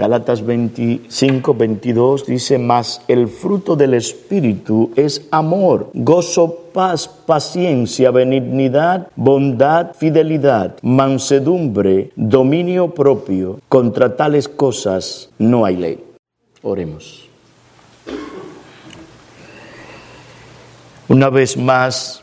Gálatas 0.00 0.46
25, 0.46 1.52
22 1.52 2.24
dice, 2.24 2.56
más 2.56 3.02
el 3.06 3.28
fruto 3.28 3.76
del 3.76 3.92
Espíritu 3.92 4.92
es 4.96 5.28
amor, 5.30 5.90
gozo, 5.92 6.70
paz, 6.72 7.06
paciencia, 7.06 8.10
benignidad, 8.10 9.08
bondad, 9.14 9.92
fidelidad, 9.94 10.76
mansedumbre, 10.80 12.12
dominio 12.16 12.94
propio. 12.94 13.60
Contra 13.68 14.16
tales 14.16 14.48
cosas 14.48 15.28
no 15.38 15.66
hay 15.66 15.76
ley. 15.76 16.04
Oremos. 16.62 17.28
Una 21.08 21.28
vez 21.28 21.58
más, 21.58 22.22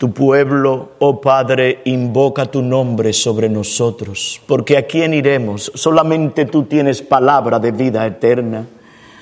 tu 0.00 0.14
pueblo, 0.14 0.92
oh 1.00 1.20
Padre, 1.20 1.82
invoca 1.84 2.46
tu 2.46 2.62
nombre 2.62 3.12
sobre 3.12 3.50
nosotros, 3.50 4.40
porque 4.46 4.78
a 4.78 4.86
quién 4.86 5.12
iremos? 5.12 5.70
Solamente 5.74 6.46
tú 6.46 6.62
tienes 6.62 7.02
palabra 7.02 7.58
de 7.58 7.70
vida 7.70 8.06
eterna. 8.06 8.64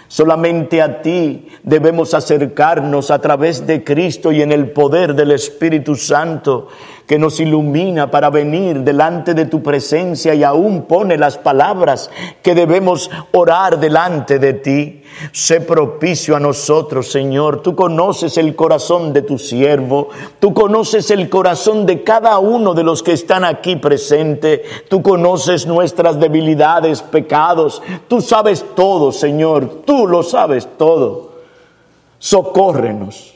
Solamente 0.06 0.80
a 0.80 1.02
ti 1.02 1.48
debemos 1.64 2.14
acercarnos 2.14 3.10
a 3.10 3.20
través 3.20 3.66
de 3.66 3.82
Cristo 3.82 4.30
y 4.30 4.40
en 4.40 4.52
el 4.52 4.70
poder 4.70 5.16
del 5.16 5.32
Espíritu 5.32 5.96
Santo 5.96 6.68
que 7.08 7.18
nos 7.18 7.40
ilumina 7.40 8.10
para 8.10 8.28
venir 8.28 8.80
delante 8.80 9.32
de 9.32 9.46
tu 9.46 9.62
presencia 9.62 10.34
y 10.34 10.44
aún 10.44 10.82
pone 10.82 11.16
las 11.16 11.38
palabras 11.38 12.10
que 12.42 12.54
debemos 12.54 13.10
orar 13.32 13.80
delante 13.80 14.38
de 14.38 14.52
ti. 14.52 15.02
Sé 15.32 15.62
propicio 15.62 16.36
a 16.36 16.40
nosotros, 16.40 17.10
Señor. 17.10 17.62
Tú 17.62 17.74
conoces 17.74 18.36
el 18.36 18.54
corazón 18.54 19.14
de 19.14 19.22
tu 19.22 19.38
siervo. 19.38 20.10
Tú 20.38 20.52
conoces 20.52 21.10
el 21.10 21.30
corazón 21.30 21.86
de 21.86 22.04
cada 22.04 22.38
uno 22.40 22.74
de 22.74 22.84
los 22.84 23.02
que 23.02 23.14
están 23.14 23.42
aquí 23.42 23.76
presente. 23.76 24.62
Tú 24.90 25.02
conoces 25.02 25.66
nuestras 25.66 26.20
debilidades, 26.20 27.00
pecados. 27.00 27.82
Tú 28.06 28.20
sabes 28.20 28.62
todo, 28.76 29.12
Señor. 29.12 29.80
Tú 29.86 30.06
lo 30.06 30.22
sabes 30.22 30.68
todo. 30.76 31.32
Socórrenos. 32.18 33.34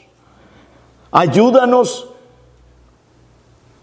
Ayúdanos 1.11 2.12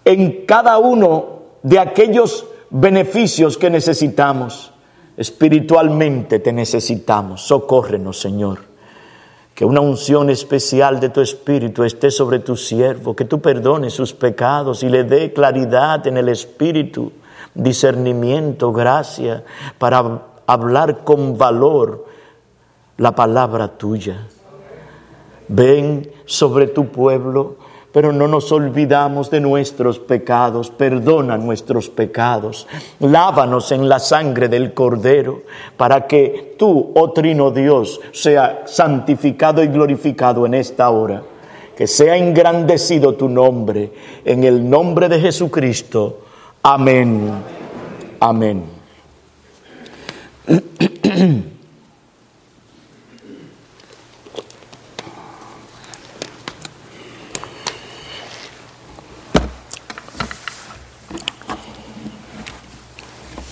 en 0.05 0.47
cada 0.47 0.79
uno 0.79 1.41
de 1.63 1.79
aquellos 1.79 2.47
beneficios 2.71 3.59
que 3.59 3.71
necesitamos. 3.71 4.73
Espiritualmente 5.17 6.39
te 6.39 6.53
necesitamos. 6.53 7.43
Socórrenos, 7.43 8.21
Señor. 8.21 8.61
Que 9.55 9.65
una 9.65 9.81
unción 9.81 10.31
especial 10.31 11.01
de 11.01 11.11
tu 11.11 11.21
Espíritu 11.21 11.85
esté 11.85 12.11
sobre 12.11 12.39
tu 12.39 12.57
siervo, 12.57 13.15
que 13.15 13.27
tú 13.27 13.41
perdones 13.41 13.93
sus 13.93 14.15
pecados 14.15 14.83
y 14.83 14.89
le 14.89 15.05
dé 15.05 15.33
claridad 15.35 16.07
en 16.07 16.17
el 16.17 16.31
Espíritu, 16.31 17.13
discernimiento, 17.55 18.73
gracia, 18.73 19.45
para 19.79 20.23
hablar 20.47 21.05
con 21.05 21.37
valor 21.37 22.07
la 22.97 23.15
palabra 23.15 23.69
tuya. 23.69 24.27
Ven 25.49 26.11
sobre 26.25 26.69
tu 26.69 26.87
pueblo 26.87 27.57
pero 27.93 28.13
no 28.13 28.29
nos 28.29 28.53
olvidamos 28.53 29.31
de 29.31 29.41
nuestros 29.41 29.99
pecados, 29.99 30.71
perdona 30.71 31.37
nuestros 31.37 31.89
pecados, 31.89 32.67
lávanos 33.01 33.73
en 33.73 33.89
la 33.89 33.99
sangre 33.99 34.49
del 34.49 34.73
Cordero, 34.75 35.43
para 35.77 36.07
que 36.07 36.55
tú, 36.59 36.93
oh 36.95 37.13
Trino 37.13 37.51
Dios, 37.51 38.01
sea 38.13 38.63
santificado 38.67 39.63
y 39.63 39.69
glorificado 39.69 40.47
en 40.47 40.55
esta 40.55 40.91
hora, 40.91 41.23
que 41.77 41.87
sea 41.87 42.17
engrandecido 42.17 43.15
tu 43.15 43.29
nombre, 43.29 43.93
en 44.25 44.45
el 44.45 44.69
nombre 44.69 45.09
de 45.09 45.21
Jesucristo. 45.21 46.21
Amén. 46.63 47.31
Amén. 48.21 48.65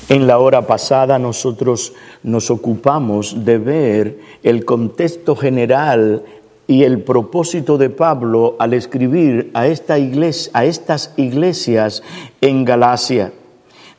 En 0.08 0.26
la 0.26 0.38
hora 0.38 0.66
pasada 0.66 1.18
nosotros 1.18 1.92
nos 2.22 2.50
ocupamos 2.50 3.44
de 3.44 3.58
ver 3.58 4.18
el 4.42 4.64
contexto 4.64 5.36
general 5.36 6.22
y 6.66 6.84
el 6.84 7.02
propósito 7.02 7.76
de 7.76 7.90
Pablo 7.90 8.56
al 8.58 8.72
escribir 8.72 9.50
a, 9.52 9.64
a 9.64 10.64
estas 10.64 11.12
iglesias 11.18 12.02
en 12.40 12.64
Galacia. 12.64 13.32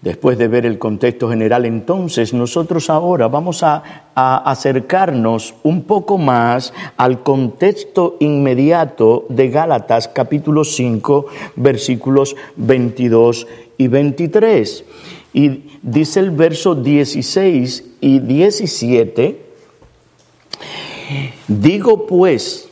Después 0.01 0.39
de 0.39 0.47
ver 0.47 0.65
el 0.65 0.79
contexto 0.79 1.29
general, 1.29 1.65
entonces 1.65 2.33
nosotros 2.33 2.89
ahora 2.89 3.27
vamos 3.27 3.61
a, 3.61 4.11
a, 4.15 4.49
acercarnos 4.49 5.53
un 5.61 5.83
poco 5.83 6.17
más 6.17 6.73
al 6.97 7.21
contexto 7.21 8.15
inmediato 8.19 9.25
de 9.29 9.49
Gálatas 9.49 10.07
capítulo 10.07 10.63
5 10.63 11.25
versículos 11.55 12.35
22 12.55 13.45
y 13.77 13.87
23. 13.89 14.85
Y 15.33 15.63
dice 15.81 16.19
el 16.19 16.31
verso 16.31 16.75
16 16.75 17.83
y 18.01 18.19
17, 18.19 19.39
digo 21.47 22.07
pues, 22.07 22.69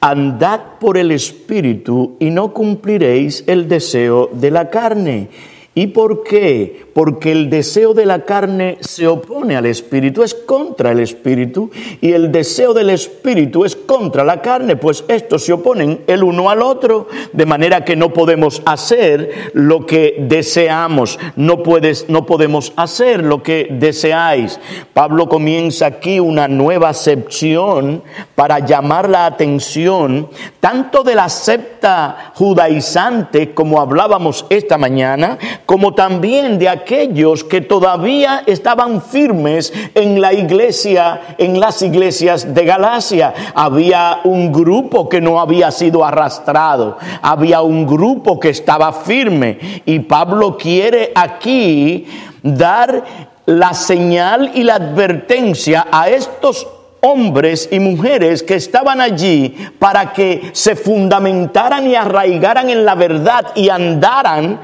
andad 0.00 0.78
por 0.80 0.98
el 0.98 1.12
Espíritu 1.12 2.16
y 2.18 2.30
no 2.30 2.52
cumpliréis 2.52 3.44
el 3.46 3.68
deseo 3.68 4.30
de 4.32 4.50
la 4.50 4.70
carne 4.70 5.28
¿Y 5.76 5.88
por 5.88 6.24
qué? 6.24 6.85
Porque 6.96 7.30
el 7.30 7.50
deseo 7.50 7.92
de 7.92 8.06
la 8.06 8.24
carne 8.24 8.78
se 8.80 9.06
opone 9.06 9.54
al 9.54 9.66
espíritu, 9.66 10.22
es 10.22 10.32
contra 10.32 10.92
el 10.92 11.00
espíritu, 11.00 11.70
y 12.00 12.12
el 12.12 12.32
deseo 12.32 12.72
del 12.72 12.88
espíritu 12.88 13.66
es 13.66 13.76
contra 13.76 14.24
la 14.24 14.40
carne, 14.40 14.76
pues 14.76 15.04
estos 15.06 15.44
se 15.44 15.52
oponen 15.52 16.04
el 16.06 16.22
uno 16.22 16.48
al 16.48 16.62
otro, 16.62 17.08
de 17.34 17.44
manera 17.44 17.84
que 17.84 17.96
no 17.96 18.14
podemos 18.14 18.62
hacer 18.64 19.50
lo 19.52 19.84
que 19.84 20.24
deseamos, 20.26 21.18
no, 21.36 21.62
puedes, 21.62 22.08
no 22.08 22.24
podemos 22.24 22.72
hacer 22.76 23.22
lo 23.22 23.42
que 23.42 23.68
deseáis. 23.72 24.58
Pablo 24.94 25.28
comienza 25.28 25.84
aquí 25.84 26.18
una 26.18 26.48
nueva 26.48 26.88
acepción 26.88 28.04
para 28.34 28.60
llamar 28.60 29.10
la 29.10 29.26
atención 29.26 30.30
tanto 30.60 31.02
de 31.02 31.14
la 31.14 31.28
secta 31.28 32.32
judaizante, 32.34 33.52
como 33.52 33.82
hablábamos 33.82 34.46
esta 34.48 34.78
mañana, 34.78 35.36
como 35.66 35.94
también 35.94 36.58
de 36.58 36.70
aquellos 36.86 37.42
que 37.42 37.62
todavía 37.62 38.44
estaban 38.46 39.02
firmes 39.02 39.72
en 39.92 40.20
la 40.20 40.32
iglesia, 40.32 41.34
en 41.36 41.58
las 41.58 41.82
iglesias 41.82 42.54
de 42.54 42.64
Galacia. 42.64 43.34
Había 43.56 44.20
un 44.22 44.52
grupo 44.52 45.08
que 45.08 45.20
no 45.20 45.40
había 45.40 45.72
sido 45.72 46.04
arrastrado, 46.04 46.96
había 47.22 47.60
un 47.62 47.88
grupo 47.88 48.38
que 48.38 48.50
estaba 48.50 48.92
firme 48.92 49.82
y 49.84 49.98
Pablo 49.98 50.56
quiere 50.56 51.10
aquí 51.16 52.06
dar 52.40 53.02
la 53.46 53.74
señal 53.74 54.52
y 54.54 54.62
la 54.62 54.76
advertencia 54.76 55.88
a 55.90 56.08
estos 56.08 56.68
hombres 57.00 57.68
y 57.72 57.80
mujeres 57.80 58.44
que 58.44 58.54
estaban 58.54 59.00
allí 59.00 59.56
para 59.80 60.12
que 60.12 60.50
se 60.52 60.76
fundamentaran 60.76 61.84
y 61.88 61.96
arraigaran 61.96 62.70
en 62.70 62.84
la 62.84 62.94
verdad 62.94 63.46
y 63.56 63.70
andaran 63.70 64.60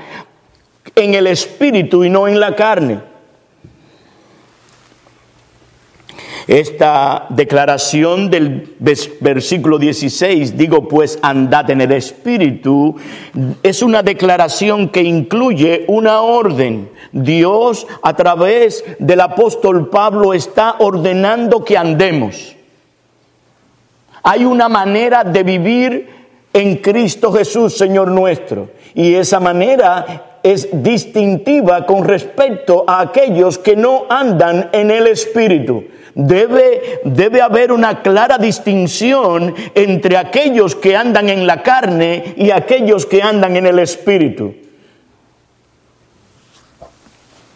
en 0.94 1.14
el 1.14 1.26
espíritu 1.26 2.04
y 2.04 2.10
no 2.10 2.28
en 2.28 2.38
la 2.40 2.54
carne. 2.54 3.12
Esta 6.46 7.26
declaración 7.28 8.28
del 8.28 8.74
versículo 9.20 9.78
16, 9.78 10.56
digo 10.56 10.88
pues 10.88 11.18
andad 11.22 11.70
en 11.70 11.80
el 11.82 11.92
espíritu, 11.92 12.96
es 13.62 13.80
una 13.80 14.02
declaración 14.02 14.88
que 14.88 15.02
incluye 15.02 15.84
una 15.86 16.20
orden. 16.20 16.90
Dios 17.12 17.86
a 18.02 18.16
través 18.16 18.84
del 18.98 19.20
apóstol 19.20 19.88
Pablo 19.88 20.34
está 20.34 20.76
ordenando 20.80 21.64
que 21.64 21.78
andemos. 21.78 22.56
Hay 24.24 24.44
una 24.44 24.68
manera 24.68 25.24
de 25.24 25.42
vivir 25.44 26.10
en 26.52 26.76
Cristo 26.76 27.32
Jesús, 27.32 27.76
Señor 27.76 28.08
nuestro. 28.08 28.70
Y 28.94 29.14
esa 29.14 29.40
manera 29.40 30.31
es 30.42 30.68
distintiva 30.72 31.86
con 31.86 32.04
respecto 32.04 32.84
a 32.86 33.00
aquellos 33.00 33.58
que 33.58 33.76
no 33.76 34.06
andan 34.10 34.70
en 34.72 34.90
el 34.90 35.06
Espíritu. 35.06 35.84
Debe, 36.14 37.00
debe 37.04 37.40
haber 37.40 37.72
una 37.72 38.02
clara 38.02 38.36
distinción 38.36 39.54
entre 39.74 40.16
aquellos 40.16 40.74
que 40.76 40.96
andan 40.96 41.30
en 41.30 41.46
la 41.46 41.62
carne 41.62 42.34
y 42.36 42.50
aquellos 42.50 43.06
que 43.06 43.22
andan 43.22 43.56
en 43.56 43.66
el 43.66 43.78
Espíritu. 43.78 44.54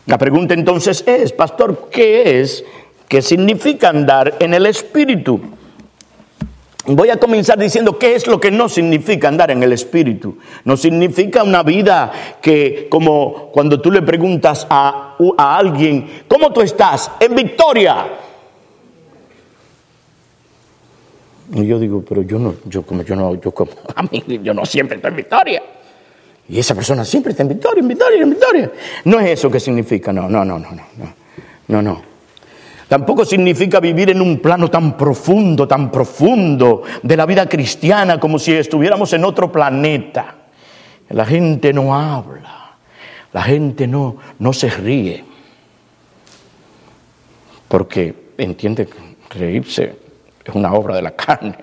La 0.07 0.19
pregunta 0.19 0.55
entonces 0.55 1.03
es, 1.07 1.33
pastor, 1.33 1.89
¿qué 1.91 2.41
es? 2.41 2.65
¿Qué 3.09 3.21
significa 3.21 3.89
andar 3.89 4.35
en 4.39 4.55
el 4.55 4.67
Espíritu? 4.67 5.41
Voy 6.89 7.11
a 7.11 7.17
comenzar 7.17 7.59
diciendo 7.59 7.99
qué 7.99 8.15
es 8.15 8.27
lo 8.27 8.41
que 8.41 8.51
no 8.51 8.69
significa 8.69 9.29
andar 9.29 9.51
en 9.51 9.63
el 9.63 9.73
Espíritu. 9.73 10.39
No 10.65 10.77
significa 10.77 11.43
una 11.43 11.63
vida 11.63 12.13
que, 12.41 12.87
como 12.89 13.51
cuando 13.51 13.81
tú 13.81 13.91
le 13.91 14.03
preguntas 14.03 14.67
a, 14.71 15.17
a 15.37 15.57
alguien, 15.57 16.25
¿cómo 16.29 16.53
tú 16.53 16.61
estás? 16.61 17.11
En 17.19 17.35
victoria. 17.35 18.07
Y 21.55 21.67
yo 21.67 21.79
digo, 21.79 22.05
pero 22.09 22.23
yo 22.23 22.39
no, 22.39 22.55
yo 22.67 22.83
como, 22.83 23.03
yo 23.03 23.17
no, 23.17 23.35
yo 23.41 23.51
como, 23.53 23.73
a 23.95 24.03
mí, 24.03 24.25
yo 24.43 24.55
no 24.55 24.65
siempre 24.65 24.97
estoy 24.97 25.11
en 25.11 25.17
victoria. 25.17 25.63
Y 26.49 26.59
esa 26.61 26.75
persona 26.77 27.05
siempre 27.05 27.33
está 27.33 27.43
en 27.43 27.49
victoria, 27.49 27.81
en 27.81 27.89
victoria, 27.89 28.23
en 28.23 28.31
victoria. 28.31 28.73
No 29.05 29.19
es 29.19 29.31
eso 29.31 29.51
que 29.51 29.59
significa, 29.59 30.13
no, 30.13 30.29
no, 30.29 30.45
no, 30.45 30.59
no, 30.59 30.71
no, 30.71 31.15
no, 31.69 31.83
no. 31.83 32.16
Tampoco 32.89 33.25
significa 33.25 33.81
vivir 33.81 34.11
en 34.11 34.21
un 34.21 34.39
plano 34.39 34.69
tan 34.69 34.97
profundo, 34.97 35.67
tan 35.67 35.91
profundo 35.91 36.83
de 37.03 37.17
la 37.17 37.27
vida 37.27 37.49
cristiana 37.49 38.21
como 38.21 38.39
si 38.39 38.53
estuviéramos 38.53 39.13
en 39.13 39.25
otro 39.25 39.51
planeta. 39.51 40.35
La 41.11 41.27
gente 41.27 41.73
no 41.73 41.95
habla, 41.95 42.77
la 43.33 43.43
gente 43.43 43.87
no, 43.87 44.17
no 44.39 44.53
se 44.53 44.71
ríe, 44.71 45.25
porque 47.69 48.33
entiende 48.39 48.87
que 48.87 49.39
reírse 49.39 49.97
es 50.45 50.55
una 50.55 50.73
obra 50.73 50.95
de 50.97 51.03
la 51.03 51.11
carne. 51.13 51.57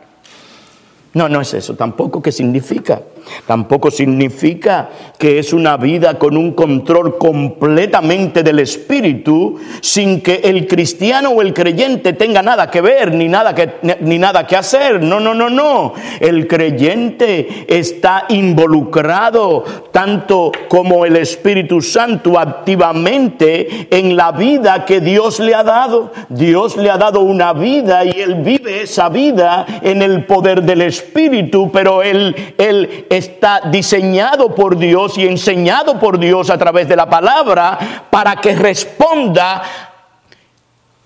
No, 1.14 1.30
no 1.30 1.42
es 1.42 1.54
eso, 1.54 1.76
tampoco 1.76 2.22
que 2.22 2.32
significa. 2.32 3.02
Tampoco 3.48 3.92
significa 3.92 4.90
que 5.18 5.40
es 5.40 5.54
una 5.54 5.78
vida 5.78 6.18
con 6.20 6.38
un 6.38 6.54
control 6.54 7.18
completamente 7.18 8.44
del 8.44 8.60
espíritu 8.60 9.60
sin 9.82 10.22
que 10.22 10.42
el 10.44 10.68
cristiano 10.68 11.30
o 11.32 11.42
el 11.42 11.54
creyente 11.54 12.14
tenga 12.14 12.42
nada 12.42 12.70
que 12.70 12.82
ver 12.82 13.14
ni 13.14 13.28
nada 13.28 13.54
que, 13.54 13.74
ni 14.02 14.18
nada 14.18 14.46
que 14.48 14.56
hacer. 14.56 15.02
No, 15.02 15.20
no, 15.20 15.34
no, 15.34 15.50
no. 15.50 15.94
El 16.20 16.48
creyente 16.48 17.66
está 17.68 18.26
involucrado 18.30 19.64
tanto 19.92 20.52
como 20.68 21.06
el 21.06 21.18
Espíritu 21.18 21.82
Santo 21.82 22.40
activamente 22.40 23.88
en 23.92 24.16
la 24.16 24.32
vida 24.32 24.86
que 24.86 25.00
Dios 25.00 25.40
le 25.40 25.56
ha 25.56 25.64
dado. 25.64 26.12
Dios 26.30 26.78
le 26.78 26.90
ha 26.90 26.98
dado 26.98 27.22
una 27.22 27.54
vida 27.54 28.06
y 28.06 28.22
él 28.22 28.36
vive 28.36 28.82
esa 28.84 29.10
vida 29.10 29.66
en 29.82 30.02
el 30.02 30.26
poder 30.26 30.64
del 30.64 30.82
Espíritu, 30.82 31.72
pero 31.72 32.02
él, 32.02 32.36
él 32.58 33.06
está 33.18 33.62
diseñado 33.72 34.54
por 34.54 34.78
Dios 34.78 35.18
y 35.18 35.28
enseñado 35.28 36.00
por 36.00 36.18
Dios 36.18 36.50
a 36.50 36.58
través 36.58 36.88
de 36.88 36.96
la 36.96 37.10
palabra 37.10 38.08
para 38.10 38.36
que 38.38 38.56
responda 38.56 39.62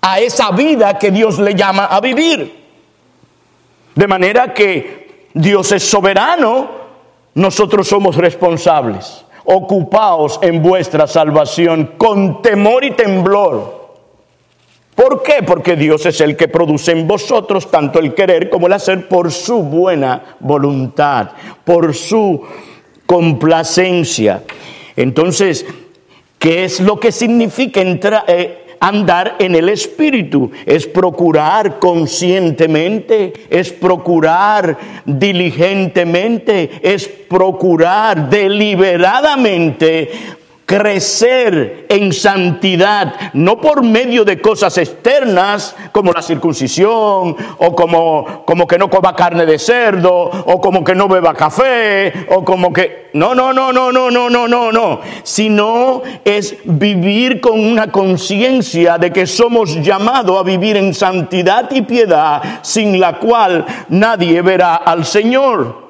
a 0.00 0.20
esa 0.20 0.50
vida 0.52 0.98
que 0.98 1.10
Dios 1.10 1.38
le 1.38 1.54
llama 1.54 1.86
a 1.86 2.00
vivir. 2.00 2.66
De 3.94 4.06
manera 4.06 4.54
que 4.54 5.28
Dios 5.34 5.72
es 5.72 5.88
soberano, 5.88 6.68
nosotros 7.34 7.88
somos 7.88 8.16
responsables. 8.16 9.24
Ocupaos 9.44 10.38
en 10.42 10.62
vuestra 10.62 11.06
salvación 11.06 11.94
con 11.98 12.42
temor 12.42 12.84
y 12.84 12.92
temblor. 12.92 13.77
¿Por 14.98 15.22
qué? 15.22 15.44
Porque 15.46 15.76
Dios 15.76 16.04
es 16.06 16.20
el 16.20 16.36
que 16.36 16.48
produce 16.48 16.90
en 16.90 17.06
vosotros 17.06 17.70
tanto 17.70 18.00
el 18.00 18.14
querer 18.14 18.50
como 18.50 18.66
el 18.66 18.72
hacer 18.72 19.06
por 19.06 19.30
su 19.30 19.62
buena 19.62 20.36
voluntad, 20.40 21.30
por 21.64 21.94
su 21.94 22.42
complacencia. 23.06 24.42
Entonces, 24.96 25.64
¿qué 26.40 26.64
es 26.64 26.80
lo 26.80 26.98
que 26.98 27.12
significa 27.12 27.80
eh, 28.26 28.74
andar 28.80 29.36
en 29.38 29.54
el 29.54 29.68
Espíritu? 29.68 30.50
Es 30.66 30.88
procurar 30.88 31.78
conscientemente, 31.78 33.32
es 33.50 33.70
procurar 33.70 34.76
diligentemente, 35.04 36.72
es 36.82 37.06
procurar 37.06 38.28
deliberadamente 38.28 40.10
crecer 40.68 41.86
en 41.88 42.12
santidad, 42.12 43.32
no 43.32 43.58
por 43.58 43.82
medio 43.82 44.22
de 44.22 44.38
cosas 44.38 44.76
externas 44.76 45.74
como 45.92 46.12
la 46.12 46.20
circuncisión, 46.20 47.34
o 47.56 47.74
como, 47.74 48.44
como 48.44 48.66
que 48.66 48.76
no 48.76 48.90
coma 48.90 49.16
carne 49.16 49.46
de 49.46 49.58
cerdo, 49.58 50.12
o 50.12 50.60
como 50.60 50.84
que 50.84 50.94
no 50.94 51.08
beba 51.08 51.32
café, 51.32 52.26
o 52.28 52.44
como 52.44 52.70
que... 52.70 53.08
No, 53.14 53.34
no, 53.34 53.54
no, 53.54 53.72
no, 53.72 53.90
no, 53.90 54.10
no, 54.10 54.28
no, 54.28 54.46
no, 54.46 54.70
no, 54.70 55.00
sino 55.22 56.02
es 56.22 56.54
vivir 56.64 57.40
con 57.40 57.58
una 57.58 57.90
conciencia 57.90 58.98
de 58.98 59.10
que 59.10 59.26
somos 59.26 59.82
llamados 59.82 60.38
a 60.38 60.42
vivir 60.42 60.76
en 60.76 60.92
santidad 60.92 61.70
y 61.70 61.80
piedad, 61.80 62.42
sin 62.60 63.00
la 63.00 63.18
cual 63.18 63.64
nadie 63.88 64.42
verá 64.42 64.76
al 64.76 65.06
Señor. 65.06 65.88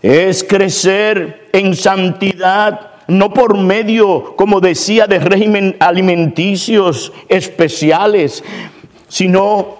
Es 0.00 0.42
crecer 0.42 1.50
en 1.52 1.76
santidad 1.76 2.97
no 3.08 3.32
por 3.32 3.56
medio, 3.56 4.36
como 4.36 4.60
decía, 4.60 5.06
de 5.06 5.18
régimen 5.18 5.76
alimenticios 5.80 7.12
especiales, 7.28 8.44
sino 9.08 9.78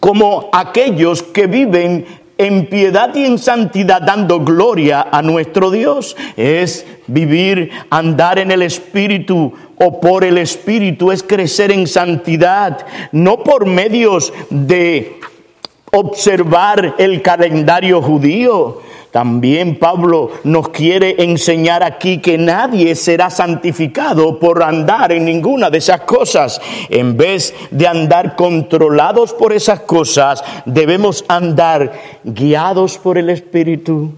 como 0.00 0.50
aquellos 0.52 1.22
que 1.22 1.46
viven 1.46 2.06
en 2.36 2.66
piedad 2.66 3.14
y 3.14 3.24
en 3.24 3.38
santidad 3.38 4.02
dando 4.02 4.40
gloria 4.40 5.06
a 5.10 5.22
nuestro 5.22 5.70
Dios. 5.70 6.16
Es 6.36 6.84
vivir, 7.06 7.70
andar 7.90 8.38
en 8.38 8.50
el 8.50 8.62
Espíritu 8.62 9.52
o 9.76 10.00
por 10.00 10.24
el 10.24 10.38
Espíritu, 10.38 11.12
es 11.12 11.22
crecer 11.22 11.70
en 11.70 11.86
santidad, 11.86 12.86
no 13.12 13.42
por 13.42 13.66
medios 13.66 14.32
de 14.50 15.20
observar 15.92 16.96
el 16.98 17.22
calendario 17.22 18.02
judío, 18.02 18.80
también 19.14 19.78
Pablo 19.78 20.32
nos 20.42 20.70
quiere 20.70 21.22
enseñar 21.22 21.84
aquí 21.84 22.18
que 22.18 22.36
nadie 22.36 22.96
será 22.96 23.30
santificado 23.30 24.40
por 24.40 24.60
andar 24.60 25.12
en 25.12 25.24
ninguna 25.24 25.70
de 25.70 25.78
esas 25.78 26.00
cosas. 26.00 26.60
En 26.88 27.16
vez 27.16 27.54
de 27.70 27.86
andar 27.86 28.34
controlados 28.34 29.32
por 29.32 29.52
esas 29.52 29.78
cosas, 29.82 30.42
debemos 30.66 31.24
andar 31.28 31.92
guiados 32.24 32.98
por 32.98 33.16
el 33.16 33.30
Espíritu, 33.30 34.10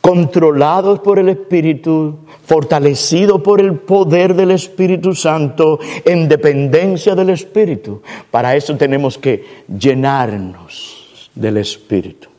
controlados 0.00 1.00
por 1.00 1.18
el 1.18 1.28
Espíritu, 1.28 2.20
fortalecidos 2.46 3.42
por 3.42 3.60
el 3.60 3.74
poder 3.74 4.32
del 4.34 4.52
Espíritu 4.52 5.14
Santo, 5.14 5.78
en 6.06 6.26
dependencia 6.26 7.14
del 7.14 7.28
Espíritu. 7.28 8.00
Para 8.30 8.56
eso 8.56 8.74
tenemos 8.78 9.18
que 9.18 9.44
llenarnos 9.68 11.28
del 11.34 11.58
Espíritu. 11.58 12.29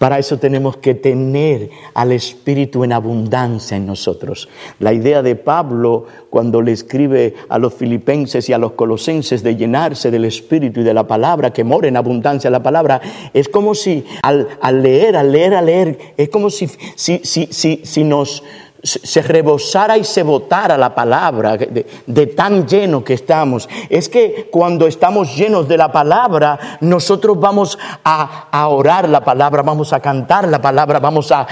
Para 0.00 0.18
eso 0.18 0.38
tenemos 0.38 0.78
que 0.78 0.94
tener 0.94 1.68
al 1.92 2.12
Espíritu 2.12 2.84
en 2.84 2.92
abundancia 2.94 3.76
en 3.76 3.84
nosotros. 3.84 4.48
La 4.78 4.94
idea 4.94 5.20
de 5.20 5.36
Pablo 5.36 6.06
cuando 6.30 6.62
le 6.62 6.72
escribe 6.72 7.34
a 7.50 7.58
los 7.58 7.74
filipenses 7.74 8.48
y 8.48 8.54
a 8.54 8.58
los 8.58 8.72
colosenses 8.72 9.42
de 9.42 9.56
llenarse 9.56 10.10
del 10.10 10.24
Espíritu 10.24 10.80
y 10.80 10.84
de 10.84 10.94
la 10.94 11.06
palabra, 11.06 11.52
que 11.52 11.64
mora 11.64 11.86
en 11.86 11.98
abundancia 11.98 12.48
la 12.48 12.62
palabra, 12.62 13.02
es 13.34 13.50
como 13.50 13.74
si 13.74 14.06
al, 14.22 14.48
leer, 14.82 15.18
al 15.18 15.32
leer, 15.32 15.54
al 15.54 15.66
leer, 15.66 15.98
es 16.16 16.30
como 16.30 16.48
si, 16.48 16.70
si, 16.94 17.20
si, 17.22 17.82
si 17.84 18.02
nos 18.02 18.42
se 18.82 19.22
rebosara 19.22 19.98
y 19.98 20.04
se 20.04 20.22
botara 20.22 20.78
la 20.78 20.94
palabra 20.94 21.56
de, 21.56 22.26
tan 22.28 22.66
lleno 22.66 23.04
que 23.04 23.14
estamos. 23.14 23.68
Es 23.88 24.08
que 24.08 24.48
cuando 24.50 24.86
estamos 24.86 25.36
llenos 25.36 25.68
de 25.68 25.76
la 25.76 25.92
palabra, 25.92 26.78
nosotros 26.80 27.38
vamos 27.38 27.78
a, 28.04 28.68
orar 28.68 29.08
la 29.08 29.22
palabra, 29.22 29.62
vamos 29.62 29.92
a 29.92 30.00
cantar 30.00 30.48
la 30.48 30.60
palabra, 30.60 30.98
vamos 30.98 31.30
a, 31.32 31.46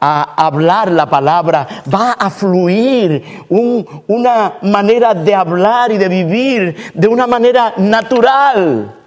hablar 0.00 0.90
la 0.90 1.08
palabra, 1.08 1.68
va 1.92 2.12
a 2.12 2.28
fluir 2.28 3.44
una 3.48 4.54
manera 4.62 5.14
de 5.14 5.32
hablar 5.32 5.92
y 5.92 5.98
de 5.98 6.08
vivir 6.08 6.92
de 6.92 7.06
una 7.06 7.28
manera 7.28 7.74
natural. 7.76 9.01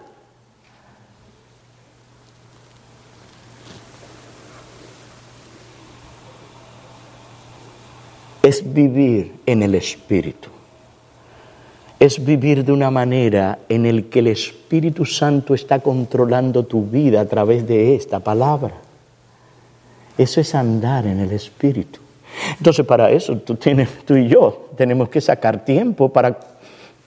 Es 8.45 8.73
vivir 8.73 9.31
en 9.47 9.63
el 9.63 9.73
Espíritu. 9.73 10.49
Es 11.99 12.23
vivir 12.23 12.63
de 12.63 12.71
una 12.71 12.91
manera 12.91 13.57
en 13.67 13.87
el 13.87 14.05
que 14.05 14.19
el 14.19 14.27
Espíritu 14.27 15.03
Santo 15.03 15.55
está 15.55 15.79
controlando 15.79 16.63
tu 16.63 16.85
vida 16.85 17.21
a 17.21 17.25
través 17.25 17.67
de 17.67 17.95
esta 17.95 18.19
palabra. 18.19 18.75
Eso 20.15 20.41
es 20.41 20.53
andar 20.53 21.07
en 21.07 21.21
el 21.21 21.31
Espíritu. 21.31 21.99
Entonces 22.59 22.85
para 22.85 23.09
eso 23.09 23.35
tú, 23.37 23.55
tienes, 23.55 23.89
tú 24.05 24.15
y 24.15 24.27
yo 24.27 24.69
tenemos 24.77 25.09
que 25.09 25.21
sacar 25.21 25.65
tiempo 25.65 26.09
para, 26.09 26.37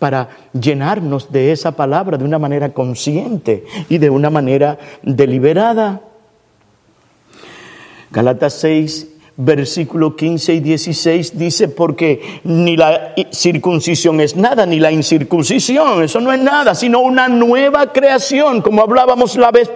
para 0.00 0.30
llenarnos 0.52 1.30
de 1.30 1.52
esa 1.52 1.70
palabra 1.70 2.18
de 2.18 2.24
una 2.24 2.40
manera 2.40 2.70
consciente 2.70 3.64
y 3.88 3.98
de 3.98 4.10
una 4.10 4.28
manera 4.28 4.76
deliberada. 5.04 6.00
Galatas 8.10 8.54
6, 8.54 9.17
versículo 9.40 10.16
15 10.16 10.54
y 10.54 10.60
16 10.60 11.38
dice, 11.38 11.68
porque 11.68 12.40
ni 12.42 12.76
la 12.76 13.14
circuncisión 13.30 14.20
es 14.20 14.34
nada, 14.34 14.66
ni 14.66 14.80
la 14.80 14.90
incircuncisión, 14.90 16.02
eso 16.02 16.20
no 16.20 16.32
es 16.32 16.40
nada, 16.40 16.74
sino 16.74 16.98
una 16.98 17.28
nueva 17.28 17.92
creación, 17.92 18.60
como 18.62 18.82
hablábamos 18.82 19.36
la 19.36 19.52
vez, 19.52 19.70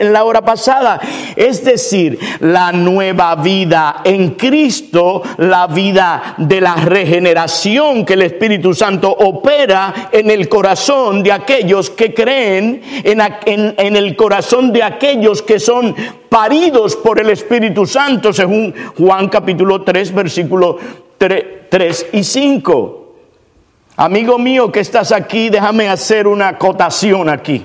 en 0.00 0.12
la 0.12 0.24
hora 0.24 0.42
pasada. 0.42 1.00
Es 1.36 1.62
decir, 1.62 2.18
la 2.40 2.72
nueva 2.72 3.34
vida 3.36 4.00
en 4.04 4.30
Cristo, 4.30 5.22
la 5.36 5.66
vida 5.66 6.36
de 6.38 6.62
la 6.62 6.76
regeneración 6.76 8.06
que 8.06 8.14
el 8.14 8.22
Espíritu 8.22 8.72
Santo 8.72 9.10
opera 9.10 10.08
en 10.12 10.30
el 10.30 10.48
corazón 10.48 11.22
de 11.22 11.30
aquellos 11.30 11.90
que 11.90 12.14
creen, 12.14 12.80
en, 13.04 13.20
en, 13.44 13.74
en 13.76 13.96
el 13.96 14.16
corazón 14.16 14.72
de 14.72 14.82
aquellos 14.82 15.42
que 15.42 15.60
son 15.60 15.94
paridos 16.34 16.96
por 16.96 17.20
el 17.20 17.30
Espíritu 17.30 17.86
Santo, 17.86 18.32
según 18.32 18.74
Juan 18.96 19.28
capítulo 19.28 19.82
3, 19.82 20.14
versículo 20.14 20.78
3, 21.18 22.06
y 22.12 22.22
5. 22.22 23.14
Amigo 23.96 24.38
mío 24.38 24.72
que 24.72 24.80
estás 24.80 25.12
aquí, 25.12 25.50
déjame 25.50 25.88
hacer 25.88 26.26
una 26.26 26.48
acotación 26.48 27.28
aquí. 27.28 27.64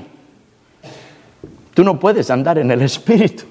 Tú 1.74 1.84
no 1.84 2.00
puedes 2.00 2.30
andar 2.30 2.58
en 2.58 2.72
el 2.72 2.82
Espíritu. 2.82 3.44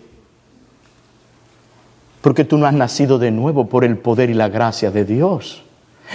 Porque 2.20 2.44
tú 2.44 2.58
no 2.58 2.66
has 2.66 2.74
nacido 2.74 3.18
de 3.18 3.30
nuevo 3.30 3.68
por 3.68 3.84
el 3.84 3.96
poder 3.96 4.30
y 4.30 4.34
la 4.34 4.48
gracia 4.48 4.90
de 4.90 5.04
Dios. 5.04 5.62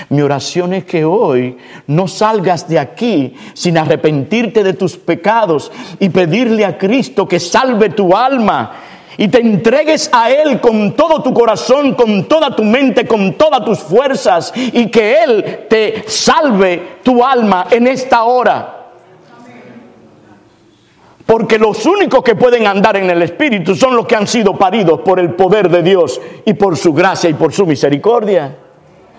Mi 0.09 0.21
oración 0.21 0.73
es 0.73 0.85
que 0.85 1.05
hoy 1.05 1.57
no 1.87 2.07
salgas 2.07 2.67
de 2.67 2.79
aquí 2.79 3.35
sin 3.53 3.77
arrepentirte 3.77 4.63
de 4.63 4.73
tus 4.73 4.97
pecados 4.97 5.71
y 5.99 6.09
pedirle 6.09 6.65
a 6.65 6.77
Cristo 6.77 7.27
que 7.27 7.39
salve 7.39 7.89
tu 7.89 8.15
alma 8.15 8.73
y 9.17 9.27
te 9.27 9.39
entregues 9.39 10.09
a 10.11 10.31
Él 10.31 10.59
con 10.59 10.93
todo 10.93 11.21
tu 11.21 11.33
corazón, 11.33 11.93
con 11.93 12.25
toda 12.25 12.55
tu 12.55 12.63
mente, 12.63 13.05
con 13.05 13.33
todas 13.33 13.63
tus 13.63 13.79
fuerzas 13.79 14.53
y 14.55 14.87
que 14.87 15.23
Él 15.23 15.65
te 15.69 16.03
salve 16.07 16.97
tu 17.03 17.23
alma 17.23 17.67
en 17.69 17.87
esta 17.87 18.23
hora. 18.23 18.79
Porque 21.25 21.57
los 21.57 21.85
únicos 21.85 22.21
que 22.23 22.35
pueden 22.35 22.67
andar 22.67 22.97
en 22.97 23.09
el 23.09 23.21
Espíritu 23.21 23.75
son 23.75 23.95
los 23.95 24.05
que 24.05 24.15
han 24.15 24.27
sido 24.27 24.55
paridos 24.57 24.99
por 25.01 25.19
el 25.19 25.33
poder 25.33 25.69
de 25.69 25.81
Dios 25.81 26.19
y 26.45 26.53
por 26.53 26.75
su 26.75 26.93
gracia 26.93 27.29
y 27.29 27.33
por 27.33 27.53
su 27.53 27.65
misericordia. 27.65 28.57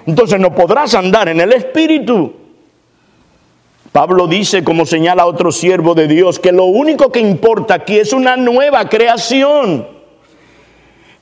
Entonces 0.07 0.39
no 0.39 0.55
podrás 0.55 0.95
andar 0.95 1.29
en 1.29 1.41
el 1.41 1.53
Espíritu. 1.53 2.44
Pablo 3.95 4.27
dice, 4.27 4.65
como 4.65 4.87
señala 4.87 5.25
otro 5.25 5.53
siervo 5.53 5.95
de 5.95 6.09
Dios, 6.09 6.41
que 6.41 6.51
lo 6.51 6.65
único 6.65 7.13
que 7.13 7.21
importa 7.21 7.75
aquí 7.75 7.97
es 7.97 8.13
una 8.13 8.37
nueva 8.37 8.89
creación. 8.89 9.87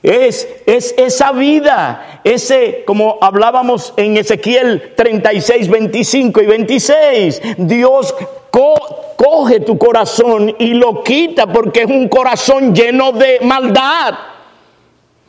Es, 0.01 0.47
es 0.65 0.95
esa 0.97 1.33
vida, 1.33 2.21
ese, 2.23 2.83
como 2.87 3.19
hablábamos 3.21 3.93
en 3.95 4.17
Ezequiel 4.17 4.93
36, 4.95 5.69
25 5.69 6.41
y 6.41 6.45
26, 6.47 7.41
Dios 7.57 8.15
coge 8.49 9.59
tu 9.59 9.77
corazón 9.77 10.55
y 10.57 10.73
lo 10.73 11.03
quita 11.03 11.45
porque 11.45 11.83
es 11.83 11.91
un 11.91 12.09
corazón 12.09 12.73
lleno 12.73 13.11
de 13.11 13.37
maldad. 13.43 14.15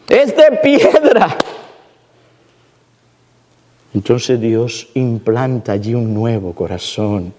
Es 0.08 0.34
de 0.34 0.50
piedra. 0.62 1.36
Entonces 3.94 4.40
Dios 4.40 4.88
implanta 4.94 5.72
allí 5.72 5.94
un 5.94 6.12
nuevo 6.12 6.52
corazón, 6.52 7.32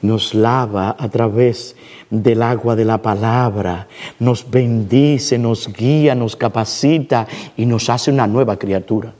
nos 0.00 0.34
lava 0.34 0.96
a 0.98 1.08
través 1.08 1.76
del 2.10 2.42
agua 2.42 2.74
de 2.74 2.84
la 2.84 3.00
palabra, 3.00 3.86
nos 4.18 4.50
bendice, 4.50 5.38
nos 5.38 5.72
guía, 5.72 6.14
nos 6.14 6.34
capacita 6.34 7.26
y 7.56 7.66
nos 7.66 7.88
hace 7.90 8.10
una 8.10 8.26
nueva 8.26 8.58
criatura. 8.58 9.12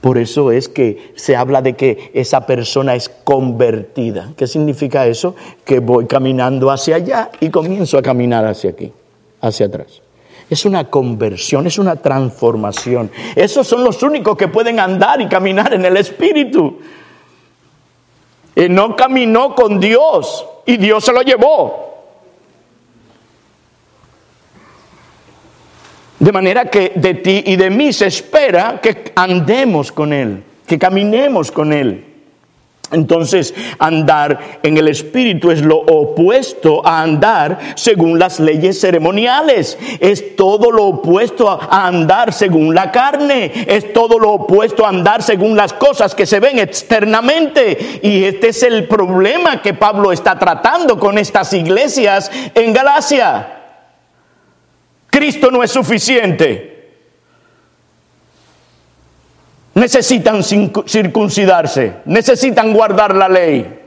Por 0.00 0.16
eso 0.16 0.50
es 0.50 0.68
que 0.68 1.12
se 1.14 1.36
habla 1.36 1.60
de 1.60 1.74
que 1.74 2.10
esa 2.14 2.46
persona 2.46 2.94
es 2.94 3.10
convertida. 3.10 4.32
¿Qué 4.34 4.46
significa 4.46 5.06
eso? 5.06 5.36
Que 5.64 5.78
voy 5.78 6.06
caminando 6.06 6.70
hacia 6.70 6.96
allá 6.96 7.30
y 7.38 7.50
comienzo 7.50 7.98
a 7.98 8.02
caminar 8.02 8.46
hacia 8.46 8.70
aquí, 8.70 8.92
hacia 9.42 9.66
atrás. 9.66 10.00
Es 10.50 10.64
una 10.64 10.90
conversión, 10.90 11.68
es 11.68 11.78
una 11.78 11.94
transformación. 11.94 13.08
Esos 13.36 13.68
son 13.68 13.84
los 13.84 14.02
únicos 14.02 14.36
que 14.36 14.48
pueden 14.48 14.80
andar 14.80 15.20
y 15.20 15.28
caminar 15.28 15.72
en 15.72 15.84
el 15.84 15.96
Espíritu. 15.96 16.80
Y 18.56 18.68
no 18.68 18.96
caminó 18.96 19.54
con 19.54 19.78
Dios 19.78 20.44
y 20.66 20.76
Dios 20.76 21.04
se 21.04 21.12
lo 21.12 21.22
llevó. 21.22 21.88
De 26.18 26.32
manera 26.32 26.64
que 26.66 26.92
de 26.96 27.14
ti 27.14 27.44
y 27.46 27.54
de 27.54 27.70
mí 27.70 27.92
se 27.92 28.08
espera 28.08 28.80
que 28.82 29.12
andemos 29.14 29.92
con 29.92 30.12
Él, 30.12 30.42
que 30.66 30.78
caminemos 30.80 31.52
con 31.52 31.72
Él. 31.72 32.09
Entonces, 32.92 33.54
andar 33.78 34.58
en 34.62 34.76
el 34.76 34.88
Espíritu 34.88 35.50
es 35.50 35.62
lo 35.62 35.78
opuesto 35.78 36.84
a 36.84 37.02
andar 37.02 37.58
según 37.76 38.18
las 38.18 38.40
leyes 38.40 38.80
ceremoniales. 38.80 39.78
Es 40.00 40.34
todo 40.34 40.72
lo 40.72 40.86
opuesto 40.86 41.48
a 41.48 41.86
andar 41.86 42.32
según 42.32 42.74
la 42.74 42.90
carne. 42.90 43.52
Es 43.68 43.92
todo 43.92 44.18
lo 44.18 44.32
opuesto 44.32 44.84
a 44.84 44.88
andar 44.88 45.22
según 45.22 45.56
las 45.56 45.72
cosas 45.72 46.14
que 46.14 46.26
se 46.26 46.40
ven 46.40 46.58
externamente. 46.58 48.00
Y 48.02 48.24
este 48.24 48.48
es 48.48 48.62
el 48.64 48.88
problema 48.88 49.62
que 49.62 49.74
Pablo 49.74 50.10
está 50.10 50.38
tratando 50.38 50.98
con 50.98 51.16
estas 51.18 51.52
iglesias 51.52 52.30
en 52.54 52.72
Galacia. 52.72 53.60
Cristo 55.10 55.50
no 55.50 55.62
es 55.62 55.70
suficiente. 55.70 56.69
Necesitan 59.80 60.42
circuncidarse, 60.44 61.94
necesitan 62.04 62.72
guardar 62.72 63.14
la 63.14 63.28
ley. 63.28 63.80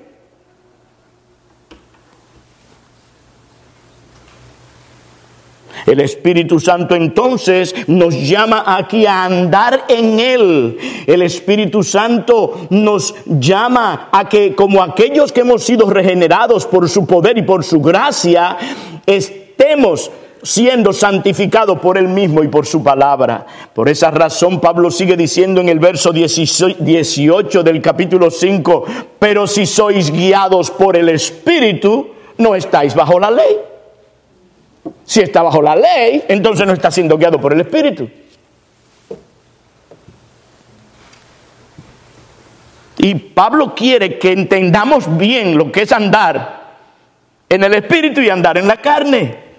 El 5.85 5.99
Espíritu 5.99 6.59
Santo 6.59 6.95
entonces 6.95 7.75
nos 7.87 8.15
llama 8.15 8.63
aquí 8.65 9.05
a 9.05 9.25
andar 9.25 9.83
en 9.89 10.19
Él. 10.19 10.77
El 11.05 11.21
Espíritu 11.21 11.83
Santo 11.83 12.67
nos 12.69 13.13
llama 13.25 14.09
a 14.11 14.27
que 14.29 14.55
como 14.55 14.81
aquellos 14.81 15.31
que 15.31 15.41
hemos 15.41 15.63
sido 15.63 15.89
regenerados 15.89 16.65
por 16.65 16.89
su 16.89 17.05
poder 17.05 17.37
y 17.37 17.41
por 17.41 17.63
su 17.63 17.81
gracia, 17.81 18.57
estemos 19.05 20.09
siendo 20.43 20.91
santificado 20.91 21.79
por 21.79 21.97
él 21.97 22.09
mismo 22.09 22.43
y 22.43 22.49
por 22.49 22.65
su 22.65 22.83
palabra. 22.83 23.45
Por 23.73 23.87
esa 23.87 24.11
razón 24.11 24.59
Pablo 24.59 24.91
sigue 24.91 25.15
diciendo 25.15 25.61
en 25.61 25.69
el 25.69 25.79
verso 25.79 26.11
18 26.11 27.63
del 27.63 27.81
capítulo 27.81 28.29
5, 28.29 28.85
pero 29.17 29.47
si 29.47 29.65
sois 29.65 30.11
guiados 30.11 30.69
por 30.69 30.97
el 30.97 31.09
Espíritu, 31.09 32.09
no 32.37 32.55
estáis 32.55 32.93
bajo 32.93 33.19
la 33.19 33.31
ley. 33.31 33.57
Si 35.05 35.21
está 35.21 35.41
bajo 35.41 35.61
la 35.61 35.75
ley, 35.75 36.23
entonces 36.27 36.67
no 36.67 36.73
está 36.73 36.91
siendo 36.91 37.17
guiado 37.17 37.39
por 37.39 37.53
el 37.53 37.61
Espíritu. 37.61 38.09
Y 42.97 43.15
Pablo 43.15 43.73
quiere 43.75 44.19
que 44.19 44.31
entendamos 44.31 45.17
bien 45.17 45.57
lo 45.57 45.71
que 45.71 45.81
es 45.81 45.91
andar 45.91 46.63
en 47.49 47.63
el 47.63 47.73
Espíritu 47.73 48.21
y 48.21 48.29
andar 48.29 48.57
en 48.57 48.67
la 48.67 48.77
carne. 48.77 49.52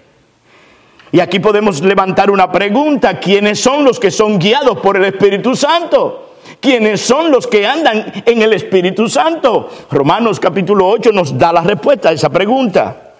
Y 1.11 1.19
aquí 1.19 1.39
podemos 1.39 1.81
levantar 1.81 2.29
una 2.31 2.51
pregunta. 2.51 3.19
¿Quiénes 3.19 3.59
son 3.59 3.83
los 3.83 3.99
que 3.99 4.11
son 4.11 4.39
guiados 4.39 4.79
por 4.79 4.97
el 4.97 5.05
Espíritu 5.05 5.55
Santo? 5.55 6.33
¿Quiénes 6.59 7.01
son 7.01 7.31
los 7.31 7.47
que 7.47 7.65
andan 7.65 8.23
en 8.25 8.41
el 8.41 8.53
Espíritu 8.53 9.07
Santo? 9.07 9.69
Romanos 9.91 10.39
capítulo 10.39 10.87
8 10.87 11.11
nos 11.11 11.37
da 11.37 11.53
la 11.53 11.61
respuesta 11.61 12.09
a 12.09 12.11
esa 12.13 12.29
pregunta. 12.29 13.13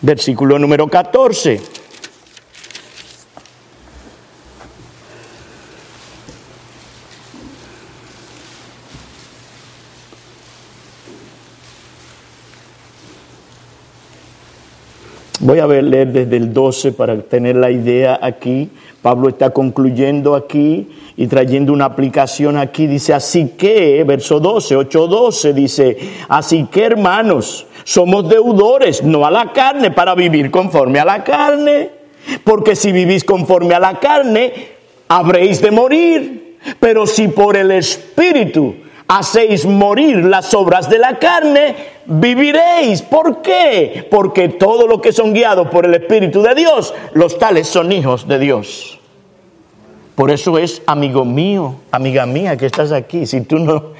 Versículo 0.00 0.58
número 0.58 0.88
14. 0.88 1.60
Voy 15.46 15.60
a 15.60 15.66
leer 15.68 16.08
desde 16.08 16.38
el 16.38 16.52
12 16.52 16.90
para 16.90 17.16
tener 17.22 17.54
la 17.54 17.70
idea 17.70 18.18
aquí. 18.20 18.68
Pablo 19.00 19.28
está 19.28 19.50
concluyendo 19.50 20.34
aquí 20.34 20.88
y 21.16 21.28
trayendo 21.28 21.72
una 21.72 21.84
aplicación 21.84 22.56
aquí. 22.56 22.88
Dice, 22.88 23.14
así 23.14 23.52
que, 23.56 24.02
verso 24.02 24.40
12, 24.40 24.74
8, 24.74 25.06
12, 25.06 25.52
dice, 25.52 25.98
así 26.28 26.66
que 26.68 26.82
hermanos, 26.82 27.64
somos 27.84 28.28
deudores, 28.28 29.04
no 29.04 29.24
a 29.24 29.30
la 29.30 29.52
carne, 29.52 29.92
para 29.92 30.16
vivir 30.16 30.50
conforme 30.50 30.98
a 30.98 31.04
la 31.04 31.22
carne. 31.22 31.90
Porque 32.42 32.74
si 32.74 32.90
vivís 32.90 33.22
conforme 33.22 33.76
a 33.76 33.78
la 33.78 34.00
carne, 34.00 34.52
habréis 35.06 35.62
de 35.62 35.70
morir. 35.70 36.56
Pero 36.80 37.06
si 37.06 37.28
por 37.28 37.56
el 37.56 37.70
Espíritu 37.70 38.74
hacéis 39.08 39.66
morir 39.66 40.24
las 40.24 40.52
obras 40.54 40.88
de 40.88 40.98
la 40.98 41.18
carne, 41.18 41.76
viviréis. 42.06 43.02
¿Por 43.02 43.42
qué? 43.42 44.06
Porque 44.10 44.48
todo 44.48 44.86
lo 44.86 45.00
que 45.00 45.12
son 45.12 45.32
guiados 45.32 45.68
por 45.68 45.86
el 45.86 45.94
Espíritu 45.94 46.42
de 46.42 46.54
Dios, 46.54 46.94
los 47.14 47.38
tales 47.38 47.68
son 47.68 47.92
hijos 47.92 48.26
de 48.26 48.38
Dios. 48.38 48.98
Por 50.14 50.30
eso 50.30 50.56
es, 50.58 50.82
amigo 50.86 51.24
mío, 51.24 51.76
amiga 51.90 52.24
mía, 52.24 52.56
que 52.56 52.66
estás 52.66 52.90
aquí. 52.90 53.26
Si 53.26 53.42
tú 53.42 53.58
no, 53.58 53.92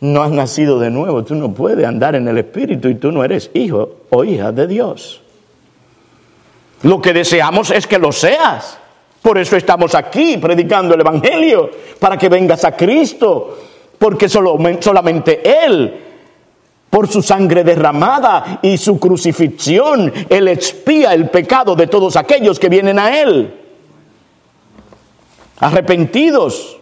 no 0.00 0.22
has 0.22 0.30
nacido 0.30 0.78
de 0.78 0.90
nuevo, 0.90 1.24
tú 1.24 1.34
no 1.34 1.52
puedes 1.52 1.86
andar 1.86 2.14
en 2.14 2.28
el 2.28 2.38
Espíritu 2.38 2.88
y 2.88 2.96
tú 2.96 3.10
no 3.10 3.24
eres 3.24 3.50
hijo 3.54 3.96
o 4.10 4.22
hija 4.22 4.52
de 4.52 4.66
Dios. 4.66 5.22
Lo 6.82 7.00
que 7.00 7.12
deseamos 7.12 7.70
es 7.70 7.86
que 7.86 7.98
lo 7.98 8.12
seas. 8.12 8.78
Por 9.22 9.38
eso 9.38 9.56
estamos 9.56 9.94
aquí 9.94 10.36
predicando 10.36 10.94
el 10.94 11.00
Evangelio, 11.00 11.70
para 12.00 12.18
que 12.18 12.28
vengas 12.28 12.64
a 12.64 12.76
Cristo, 12.76 13.56
porque 14.02 14.28
solamente 14.28 15.64
Él, 15.64 15.94
por 16.90 17.06
su 17.06 17.22
sangre 17.22 17.62
derramada 17.62 18.58
y 18.60 18.76
su 18.76 18.98
crucifixión, 18.98 20.12
Él 20.28 20.48
expía 20.48 21.14
el 21.14 21.30
pecado 21.30 21.76
de 21.76 21.86
todos 21.86 22.16
aquellos 22.16 22.58
que 22.58 22.68
vienen 22.68 22.98
a 22.98 23.20
Él, 23.20 23.54
arrepentidos. 25.60 26.78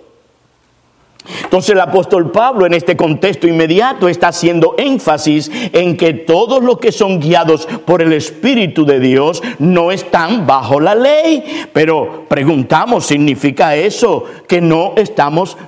Entonces 1.45 1.73
el 1.73 1.81
apóstol 1.81 2.33
Pablo 2.33 2.65
en 2.65 2.73
este 2.73 2.97
contexto 2.97 3.47
inmediato 3.47 4.09
está 4.09 4.29
haciendo 4.29 4.75
énfasis 4.79 5.50
en 5.75 5.99
que 5.99 6.15
todos 6.15 6.62
los 6.62 6.79
que 6.79 6.91
son 6.91 7.21
guiados 7.21 7.67
por 7.85 8.00
el 8.00 8.15
Espíritu 8.15 8.87
de 8.87 8.99
Dios 8.99 9.43
no 9.59 9.93
están 9.93 10.47
bajo 10.47 10.81
la 10.81 10.95
ley. 10.95 11.67
Pero 11.75 12.25
preguntamos, 12.29 13.05
¿significa 13.05 13.77
eso 13.77 14.25
que 14.49 14.62
no 14.62 14.95
estamos 14.97 15.59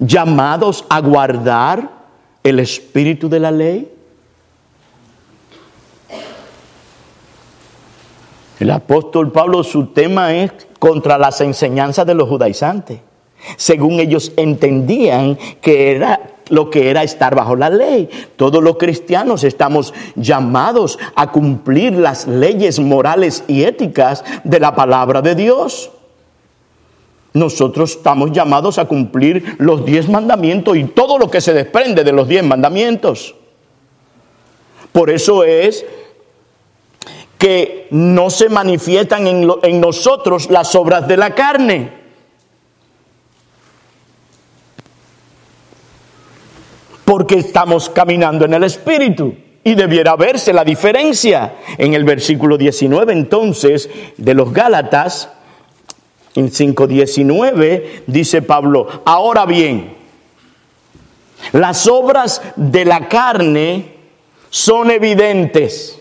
llamados 0.00 0.84
a 0.88 1.00
guardar 1.00 1.88
el 2.42 2.58
espíritu 2.58 3.28
de 3.28 3.40
la 3.40 3.52
ley? 3.52 3.92
El 8.58 8.70
apóstol 8.72 9.30
Pablo, 9.30 9.62
su 9.62 9.86
tema 9.86 10.34
es 10.34 10.50
contra 10.78 11.16
las 11.16 11.40
enseñanzas 11.40 12.04
de 12.04 12.14
los 12.14 12.28
judaizantes 12.28 13.00
según 13.56 14.00
ellos 14.00 14.32
entendían 14.36 15.38
que 15.60 15.92
era 15.92 16.20
lo 16.48 16.68
que 16.68 16.90
era 16.90 17.02
estar 17.04 17.34
bajo 17.34 17.54
la 17.54 17.70
ley. 17.70 18.08
Todos 18.36 18.62
los 18.62 18.76
cristianos 18.76 19.44
estamos 19.44 19.94
llamados 20.16 20.98
a 21.14 21.30
cumplir 21.30 21.92
las 21.92 22.26
leyes 22.26 22.80
morales 22.80 23.44
y 23.46 23.62
éticas 23.62 24.24
de 24.42 24.58
la 24.58 24.74
palabra 24.74 25.22
de 25.22 25.36
Dios. 25.36 25.90
Nosotros 27.32 27.92
estamos 27.92 28.32
llamados 28.32 28.78
a 28.78 28.86
cumplir 28.86 29.56
los 29.58 29.84
diez 29.84 30.08
mandamientos 30.08 30.76
y 30.76 30.84
todo 30.84 31.18
lo 31.18 31.30
que 31.30 31.40
se 31.40 31.52
desprende 31.52 32.02
de 32.02 32.12
los 32.12 32.26
diez 32.26 32.44
mandamientos. 32.44 33.34
Por 34.92 35.10
eso 35.10 35.44
es 35.44 35.84
que 37.38 37.86
no 37.90 38.28
se 38.30 38.48
manifiestan 38.48 39.26
en, 39.26 39.80
nosotros 39.80 40.50
las 40.50 40.74
obras 40.74 41.06
de 41.08 41.16
la 41.16 41.34
carne. 41.34 42.00
porque 47.10 47.38
estamos 47.38 47.90
caminando 47.90 48.44
en 48.44 48.54
el 48.54 48.62
Espíritu. 48.62 49.34
Y 49.64 49.74
debiera 49.74 50.14
verse 50.14 50.52
la 50.52 50.62
diferencia. 50.62 51.54
En 51.76 51.92
el 51.94 52.04
versículo 52.04 52.56
19 52.56 53.12
entonces 53.12 53.90
de 54.16 54.32
los 54.32 54.52
Gálatas, 54.52 55.28
en 56.34 56.50
5.19, 56.50 58.02
dice 58.06 58.42
Pablo, 58.42 59.02
ahora 59.04 59.46
bien, 59.46 59.96
las 61.52 61.86
obras 61.86 62.42
de 62.56 62.84
la 62.84 63.08
carne 63.08 63.94
son 64.50 64.90
evidentes. 64.90 66.00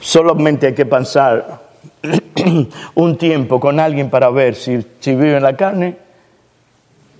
Solamente 0.00 0.68
hay 0.68 0.74
que 0.74 0.86
pasar 0.86 1.70
un 2.94 3.18
tiempo 3.18 3.60
con 3.60 3.78
alguien 3.78 4.10
para 4.10 4.30
ver 4.30 4.54
si, 4.54 4.84
si 5.00 5.14
vive 5.14 5.36
en 5.36 5.42
la 5.42 5.56
carne 5.56 5.96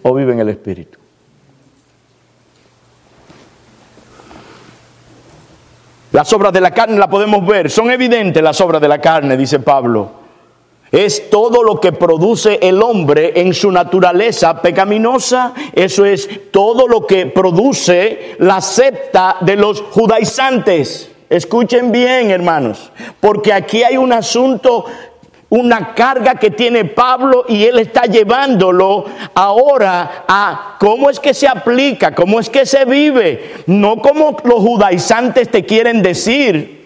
o 0.02 0.14
vive 0.14 0.32
en 0.32 0.40
el 0.40 0.48
Espíritu. 0.48 0.99
Las 6.12 6.32
obras 6.32 6.52
de 6.52 6.60
la 6.60 6.72
carne 6.72 6.98
la 6.98 7.08
podemos 7.08 7.46
ver, 7.46 7.70
son 7.70 7.90
evidentes 7.90 8.42
las 8.42 8.60
obras 8.60 8.80
de 8.80 8.88
la 8.88 9.00
carne, 9.00 9.36
dice 9.36 9.60
Pablo. 9.60 10.20
Es 10.90 11.30
todo 11.30 11.62
lo 11.62 11.80
que 11.80 11.92
produce 11.92 12.58
el 12.60 12.82
hombre 12.82 13.40
en 13.40 13.54
su 13.54 13.70
naturaleza 13.70 14.60
pecaminosa. 14.60 15.54
Eso 15.72 16.04
es 16.04 16.50
todo 16.50 16.88
lo 16.88 17.06
que 17.06 17.26
produce 17.26 18.34
la 18.40 18.60
secta 18.60 19.36
de 19.40 19.54
los 19.54 19.82
judaizantes. 19.82 21.12
Escuchen 21.28 21.92
bien, 21.92 22.32
hermanos, 22.32 22.90
porque 23.20 23.52
aquí 23.52 23.84
hay 23.84 23.96
un 23.96 24.12
asunto 24.12 24.84
una 25.50 25.94
carga 25.94 26.36
que 26.36 26.50
tiene 26.50 26.84
Pablo 26.84 27.44
y 27.48 27.64
él 27.64 27.80
está 27.80 28.02
llevándolo 28.02 29.04
ahora 29.34 30.24
a 30.26 30.76
cómo 30.78 31.10
es 31.10 31.18
que 31.18 31.34
se 31.34 31.48
aplica, 31.48 32.14
cómo 32.14 32.38
es 32.38 32.48
que 32.48 32.64
se 32.64 32.84
vive, 32.84 33.56
no 33.66 33.96
como 33.96 34.36
los 34.44 34.60
judaizantes 34.60 35.50
te 35.50 35.66
quieren 35.66 36.02
decir. 36.02 36.80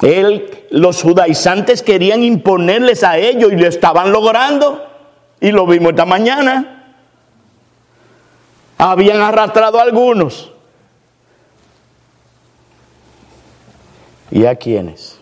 Él, 0.00 0.64
los 0.70 1.02
judaizantes 1.02 1.82
querían 1.82 2.22
imponerles 2.22 3.04
a 3.04 3.18
ellos 3.18 3.52
y 3.52 3.56
lo 3.56 3.66
estaban 3.66 4.12
logrando. 4.12 4.84
Y 5.40 5.50
lo 5.50 5.66
vimos 5.66 5.90
esta 5.90 6.04
mañana 6.04 6.77
habían 8.78 9.20
arrastrado 9.20 9.78
a 9.78 9.82
algunos. 9.82 10.52
¿Y 14.30 14.46
a 14.46 14.54
quiénes? 14.54 15.18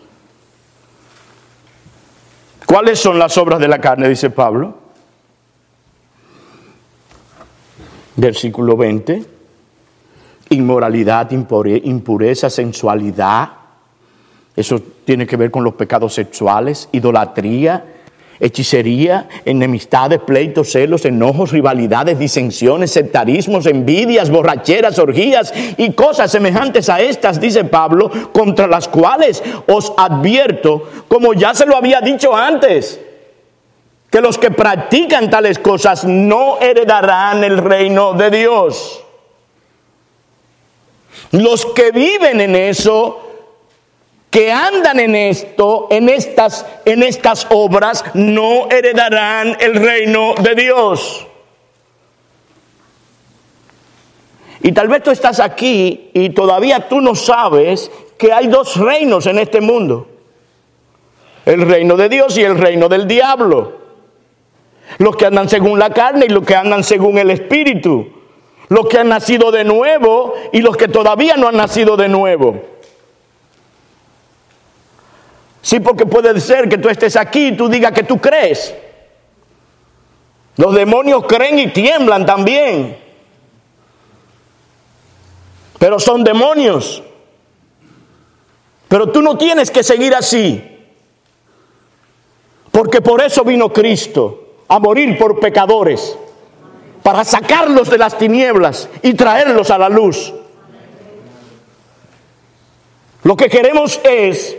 ¿Cuáles 2.65 2.99
son 2.99 3.17
las 3.17 3.37
obras 3.37 3.59
de 3.59 3.67
la 3.67 3.79
carne? 3.79 4.07
Dice 4.07 4.29
Pablo. 4.29 4.77
Versículo 8.15 8.77
20. 8.77 9.25
Inmoralidad, 10.49 11.31
impureza, 11.31 12.49
sensualidad. 12.49 13.49
Eso 14.55 14.81
tiene 15.05 15.25
que 15.25 15.37
ver 15.37 15.51
con 15.51 15.63
los 15.63 15.75
pecados 15.75 16.13
sexuales, 16.13 16.89
idolatría, 16.91 17.96
hechicería, 18.39 19.27
enemistades, 19.45 20.19
pleitos, 20.19 20.71
celos, 20.71 21.05
enojos, 21.05 21.51
rivalidades, 21.51 22.19
disensiones, 22.19 22.91
sectarismos, 22.91 23.65
envidias, 23.65 24.29
borracheras, 24.29 24.99
orgías 24.99 25.53
y 25.77 25.91
cosas 25.93 26.31
semejantes 26.31 26.89
a 26.89 27.01
estas, 27.01 27.39
dice 27.39 27.63
Pablo, 27.63 28.09
contra 28.31 28.67
las 28.67 28.87
cuales 28.87 29.43
os 29.67 29.93
advierto, 29.97 30.89
como 31.07 31.33
ya 31.33 31.53
se 31.53 31.65
lo 31.65 31.75
había 31.75 32.01
dicho 32.01 32.35
antes, 32.35 32.99
que 34.09 34.21
los 34.21 34.37
que 34.37 34.51
practican 34.51 35.29
tales 35.29 35.59
cosas 35.59 36.05
no 36.05 36.59
heredarán 36.61 37.43
el 37.43 37.57
reino 37.57 38.13
de 38.13 38.29
Dios. 38.29 39.03
Los 41.31 41.65
que 41.65 41.91
viven 41.91 42.39
en 42.39 42.55
eso 42.55 43.26
que 44.37 44.51
andan 44.51 44.99
en 44.99 45.15
esto, 45.15 45.87
en 45.89 46.09
estas, 46.09 46.63
en 46.85 47.01
estas 47.01 47.47
obras, 47.49 48.05
no 48.13 48.69
heredarán 48.69 49.57
el 49.59 49.73
reino 49.73 50.35
de 50.35 50.53
Dios. 50.53 51.25
Y 54.61 54.73
tal 54.73 54.89
vez 54.89 55.01
tú 55.01 55.09
estás 55.09 55.39
aquí 55.39 56.11
y 56.13 56.29
todavía 56.29 56.87
tú 56.87 57.01
no 57.01 57.15
sabes 57.15 57.89
que 58.15 58.31
hay 58.31 58.45
dos 58.45 58.77
reinos 58.77 59.25
en 59.25 59.39
este 59.39 59.59
mundo. 59.59 60.07
El 61.43 61.67
reino 61.67 61.97
de 61.97 62.07
Dios 62.07 62.37
y 62.37 62.43
el 62.43 62.59
reino 62.59 62.87
del 62.89 63.07
diablo. 63.07 63.73
Los 64.99 65.15
que 65.15 65.25
andan 65.25 65.49
según 65.49 65.79
la 65.79 65.89
carne 65.89 66.27
y 66.27 66.31
los 66.31 66.45
que 66.45 66.55
andan 66.55 66.83
según 66.83 67.17
el 67.17 67.31
espíritu. 67.31 68.09
Los 68.69 68.87
que 68.87 68.99
han 68.99 69.09
nacido 69.09 69.49
de 69.49 69.63
nuevo 69.63 70.35
y 70.53 70.61
los 70.61 70.77
que 70.77 70.87
todavía 70.87 71.37
no 71.37 71.47
han 71.47 71.57
nacido 71.57 71.97
de 71.97 72.07
nuevo. 72.07 72.76
Sí, 75.61 75.79
porque 75.79 76.05
puede 76.05 76.39
ser 76.39 76.69
que 76.69 76.77
tú 76.77 76.89
estés 76.89 77.15
aquí 77.15 77.47
y 77.47 77.57
tú 77.57 77.67
digas 77.67 77.91
que 77.91 78.03
tú 78.03 78.19
crees. 78.19 78.73
Los 80.57 80.73
demonios 80.73 81.25
creen 81.27 81.59
y 81.59 81.67
tiemblan 81.67 82.25
también. 82.25 82.97
Pero 85.77 85.99
son 85.99 86.23
demonios. 86.23 87.03
Pero 88.87 89.11
tú 89.11 89.21
no 89.21 89.37
tienes 89.37 89.69
que 89.69 89.83
seguir 89.83 90.15
así. 90.15 90.63
Porque 92.71 93.01
por 93.01 93.21
eso 93.21 93.43
vino 93.43 93.71
Cristo, 93.73 94.57
a 94.67 94.79
morir 94.79 95.17
por 95.17 95.39
pecadores, 95.39 96.17
para 97.03 97.23
sacarlos 97.23 97.89
de 97.89 97.97
las 97.97 98.17
tinieblas 98.17 98.89
y 99.01 99.13
traerlos 99.13 99.71
a 99.71 99.77
la 99.77 99.89
luz. 99.89 100.33
Lo 103.23 103.35
que 103.35 103.49
queremos 103.49 103.99
es 104.03 104.55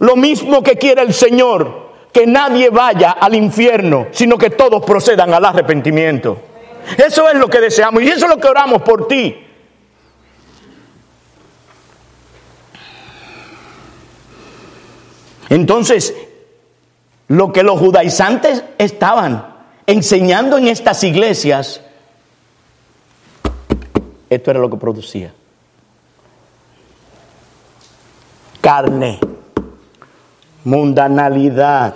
lo 0.00 0.16
mismo 0.16 0.62
que 0.62 0.76
quiere 0.76 1.02
el 1.02 1.14
Señor, 1.14 1.90
que 2.12 2.26
nadie 2.26 2.70
vaya 2.70 3.12
al 3.12 3.34
infierno, 3.34 4.08
sino 4.10 4.36
que 4.36 4.50
todos 4.50 4.84
procedan 4.84 5.32
al 5.32 5.44
arrepentimiento. 5.44 6.38
Eso 6.96 7.28
es 7.28 7.36
lo 7.36 7.48
que 7.48 7.60
deseamos 7.60 8.02
y 8.02 8.08
eso 8.08 8.26
es 8.26 8.34
lo 8.34 8.40
que 8.40 8.48
oramos 8.48 8.82
por 8.82 9.06
ti. 9.06 9.46
Entonces, 15.50 16.14
lo 17.28 17.52
que 17.52 17.62
los 17.62 17.78
judaizantes 17.78 18.64
estaban 18.78 19.54
enseñando 19.86 20.56
en 20.56 20.68
estas 20.68 21.04
iglesias, 21.04 21.82
esto 24.30 24.50
era 24.50 24.60
lo 24.60 24.70
que 24.70 24.76
producía. 24.76 25.32
Carne, 28.60 29.18
mundanalidad. 30.64 31.94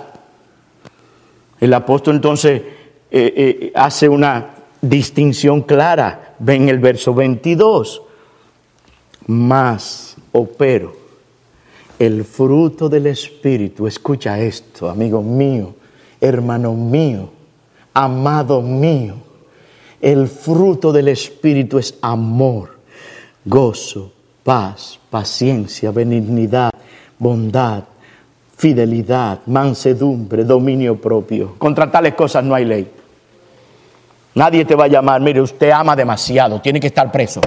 El 1.59 1.73
apóstol 1.73 2.15
entonces 2.15 2.61
eh, 2.61 3.33
eh, 3.35 3.71
hace 3.75 4.09
una 4.09 4.47
distinción 4.81 5.61
clara. 5.61 6.35
Ven 6.39 6.69
el 6.69 6.79
verso 6.79 7.13
22. 7.13 8.01
Más 9.27 10.15
opero 10.31 11.05
el 11.99 12.25
fruto 12.25 12.89
del 12.89 13.07
Espíritu. 13.07 13.87
Escucha 13.87 14.39
esto, 14.39 14.89
amigo 14.89 15.21
mío, 15.21 15.75
hermano 16.19 16.73
mío, 16.73 17.29
amado 17.93 18.61
mío. 18.61 19.15
El 20.01 20.27
fruto 20.27 20.91
del 20.91 21.07
Espíritu 21.07 21.77
es 21.77 21.97
amor, 22.01 22.77
gozo, 23.43 24.11
paz, 24.43 24.99
paciencia, 25.09 25.91
benignidad, 25.91 26.71
bondad, 27.17 27.83
fidelidad, 28.57 29.39
mansedumbre, 29.45 30.43
dominio 30.43 30.99
propio. 30.99 31.55
Contra 31.57 31.91
tales 31.91 32.13
cosas 32.13 32.43
no 32.43 32.55
hay 32.55 32.65
ley. 32.65 32.91
Nadie 34.35 34.65
te 34.65 34.75
va 34.75 34.85
a 34.85 34.87
llamar, 34.87 35.21
mire, 35.21 35.41
usted 35.41 35.71
ama 35.71 35.95
demasiado, 35.95 36.59
tiene 36.59 36.79
que 36.79 36.87
estar 36.87 37.11
preso. 37.11 37.41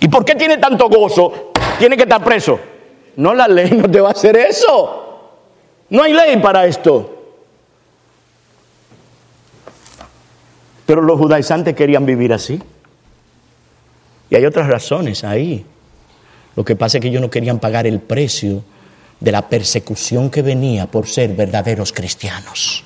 ¿Y 0.00 0.08
por 0.08 0.24
qué 0.24 0.34
tiene 0.34 0.58
tanto 0.58 0.88
gozo? 0.88 1.52
Tiene 1.78 1.96
que 1.96 2.04
estar 2.04 2.22
preso. 2.22 2.58
No, 3.16 3.34
la 3.34 3.48
ley 3.48 3.72
no 3.72 3.90
te 3.90 4.00
va 4.00 4.08
a 4.08 4.12
hacer 4.12 4.36
eso. 4.36 5.34
No 5.90 6.02
hay 6.02 6.12
ley 6.12 6.36
para 6.38 6.66
esto. 6.66 7.14
Pero 10.86 11.02
los 11.02 11.18
judaizantes 11.18 11.74
querían 11.74 12.06
vivir 12.06 12.32
así. 12.32 12.62
Y 14.30 14.36
hay 14.36 14.46
otras 14.46 14.68
razones 14.68 15.24
ahí. 15.24 15.66
Lo 16.58 16.64
que 16.64 16.74
pasa 16.74 16.98
es 16.98 17.02
que 17.02 17.06
ellos 17.06 17.22
no 17.22 17.30
querían 17.30 17.60
pagar 17.60 17.86
el 17.86 18.00
precio 18.00 18.64
de 19.20 19.30
la 19.30 19.48
persecución 19.48 20.28
que 20.28 20.42
venía 20.42 20.88
por 20.88 21.06
ser 21.06 21.32
verdaderos 21.32 21.92
cristianos. 21.92 22.82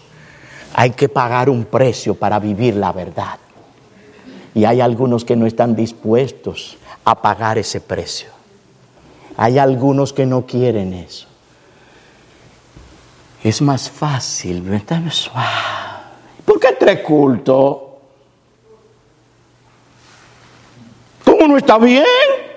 Hay 0.75 0.91
que 0.91 1.09
pagar 1.09 1.49
un 1.49 1.65
precio 1.65 2.15
para 2.15 2.39
vivir 2.39 2.77
la 2.77 2.93
verdad. 2.93 3.39
Y 4.55 4.67
hay 4.67 4.83
algunos 4.83 5.25
que 5.25 5.37
no 5.37 5.47
están 5.47 5.75
dispuestos 5.75 6.77
a 7.03 7.23
pagar 7.23 7.57
ese 7.57 7.81
precio. 7.81 8.29
Hay 9.39 9.57
algunos 9.57 10.13
que 10.13 10.27
no 10.27 10.45
quieren 10.45 10.93
eso. 10.93 11.27
Es 13.43 13.63
más 13.63 13.89
fácil, 13.89 14.61
¿verdad? 14.61 15.01
¿Por 16.45 16.61
qué 16.61 16.77
tres 16.79 17.01
cultos? 17.01 17.77
¿Cómo 21.25 21.49
no 21.49 21.57
está 21.57 21.79
bien? 21.79 22.52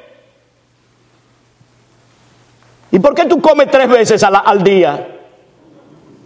¿Y 2.91 2.99
por 2.99 3.13
qué 3.13 3.25
tú 3.25 3.41
comes 3.41 3.69
tres 3.69 3.89
veces 3.89 4.23
al 4.23 4.63
día? 4.63 5.07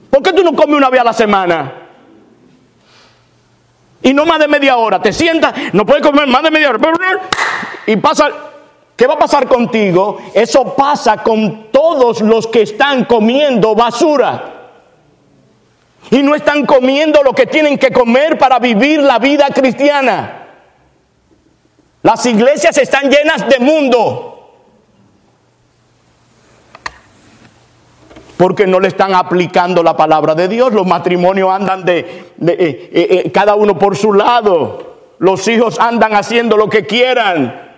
¿Por 0.10 0.22
qué 0.22 0.34
tú 0.34 0.43
no 0.43 0.56
comes 0.56 0.76
una 0.76 0.89
vez 0.89 1.02
a 1.02 1.06
la 1.06 1.13
semana? 1.13 1.74
Y 4.02 4.13
no 4.13 4.26
más 4.26 4.39
de 4.39 4.48
media 4.48 4.78
hora. 4.78 5.02
Te 5.02 5.13
sientas, 5.13 5.54
no 5.74 5.86
puedes 5.86 6.04
comer 6.04 6.28
más 6.28 6.43
de 6.43 6.52
media 6.52 6.69
hora. 6.69 6.80
Y 7.86 7.95
pasa, 7.98 8.30
¿qué 8.95 9.08
va 9.08 9.15
a 9.15 9.19
pasar 9.19 9.48
contigo? 9.48 10.19
Eso 10.34 10.76
pasa 10.76 11.17
con 11.17 11.72
todos 11.72 12.22
los 12.22 12.48
que 12.48 12.62
están 12.62 13.06
comiendo 13.06 13.76
basura. 13.76 14.56
Y 16.12 16.24
no 16.24 16.34
están 16.34 16.65
comiendo 16.65 17.22
lo 17.24 17.34
que 17.34 17.45
tienen 17.45 17.78
que 17.78 17.91
comer 17.91 18.38
para 18.38 18.58
vivir 18.58 19.02
la 19.02 19.19
vida 19.19 19.48
cristiana. 19.54 20.48
Las 22.02 22.26
iglesias 22.26 22.78
están 22.78 23.10
llenas 23.10 23.48
de 23.48 23.60
mundo. 23.60 24.38
Porque 28.39 28.65
no 28.65 28.80
le 28.80 28.88
están 28.88 29.13
aplicando 29.13 29.84
la 29.84 29.97
palabra 29.97 30.34
de 30.34 30.47
Dios. 30.47 30.71
Los 30.71 30.88
matrimonios 30.88 31.52
andan 31.52 31.84
de, 31.84 31.99
eh, 31.99 32.30
eh, 32.39 32.89
eh, 32.93 33.32
cada 33.34 33.56
uno 33.56 33.78
por 33.78 33.97
su 33.97 34.13
lado. 34.13 34.95
Los 35.19 35.45
hijos 35.49 35.78
andan 35.78 36.13
haciendo 36.13 36.56
lo 36.56 36.69
que 36.69 36.86
quieran. 36.86 37.73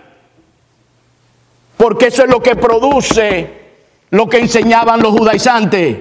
Porque 1.76 2.06
eso 2.06 2.22
es 2.22 2.30
lo 2.30 2.40
que 2.40 2.54
produce 2.54 3.60
lo 4.10 4.28
que 4.28 4.38
enseñaban 4.38 5.02
los 5.02 5.10
judaizantes. 5.10 5.98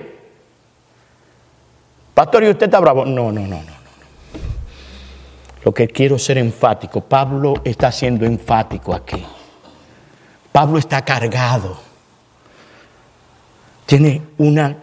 Pastor, 2.14 2.44
¿y 2.44 2.50
usted 2.50 2.68
está 2.68 2.80
bravo? 2.80 3.04
No, 3.04 3.32
no, 3.32 3.42
no, 3.42 3.64
no. 3.64 3.74
Lo 5.64 5.74
que 5.74 5.88
quiero 5.88 6.20
ser 6.20 6.38
enfático, 6.38 7.02
Pablo 7.02 7.56
está 7.64 7.92
siendo 7.92 8.28
enfático 8.28 8.94
aquí. 8.94 9.26
Pablo 10.52 10.78
está 10.78 11.04
cargado 11.04 11.91
tiene 13.92 14.22
una, 14.38 14.78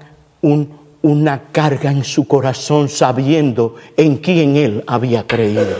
una 1.00 1.42
carga 1.50 1.90
en 1.90 2.04
su 2.04 2.28
corazón 2.28 2.90
sabiendo 2.90 3.76
en 3.96 4.18
quién 4.18 4.54
él 4.54 4.84
había 4.86 5.26
creído. 5.26 5.78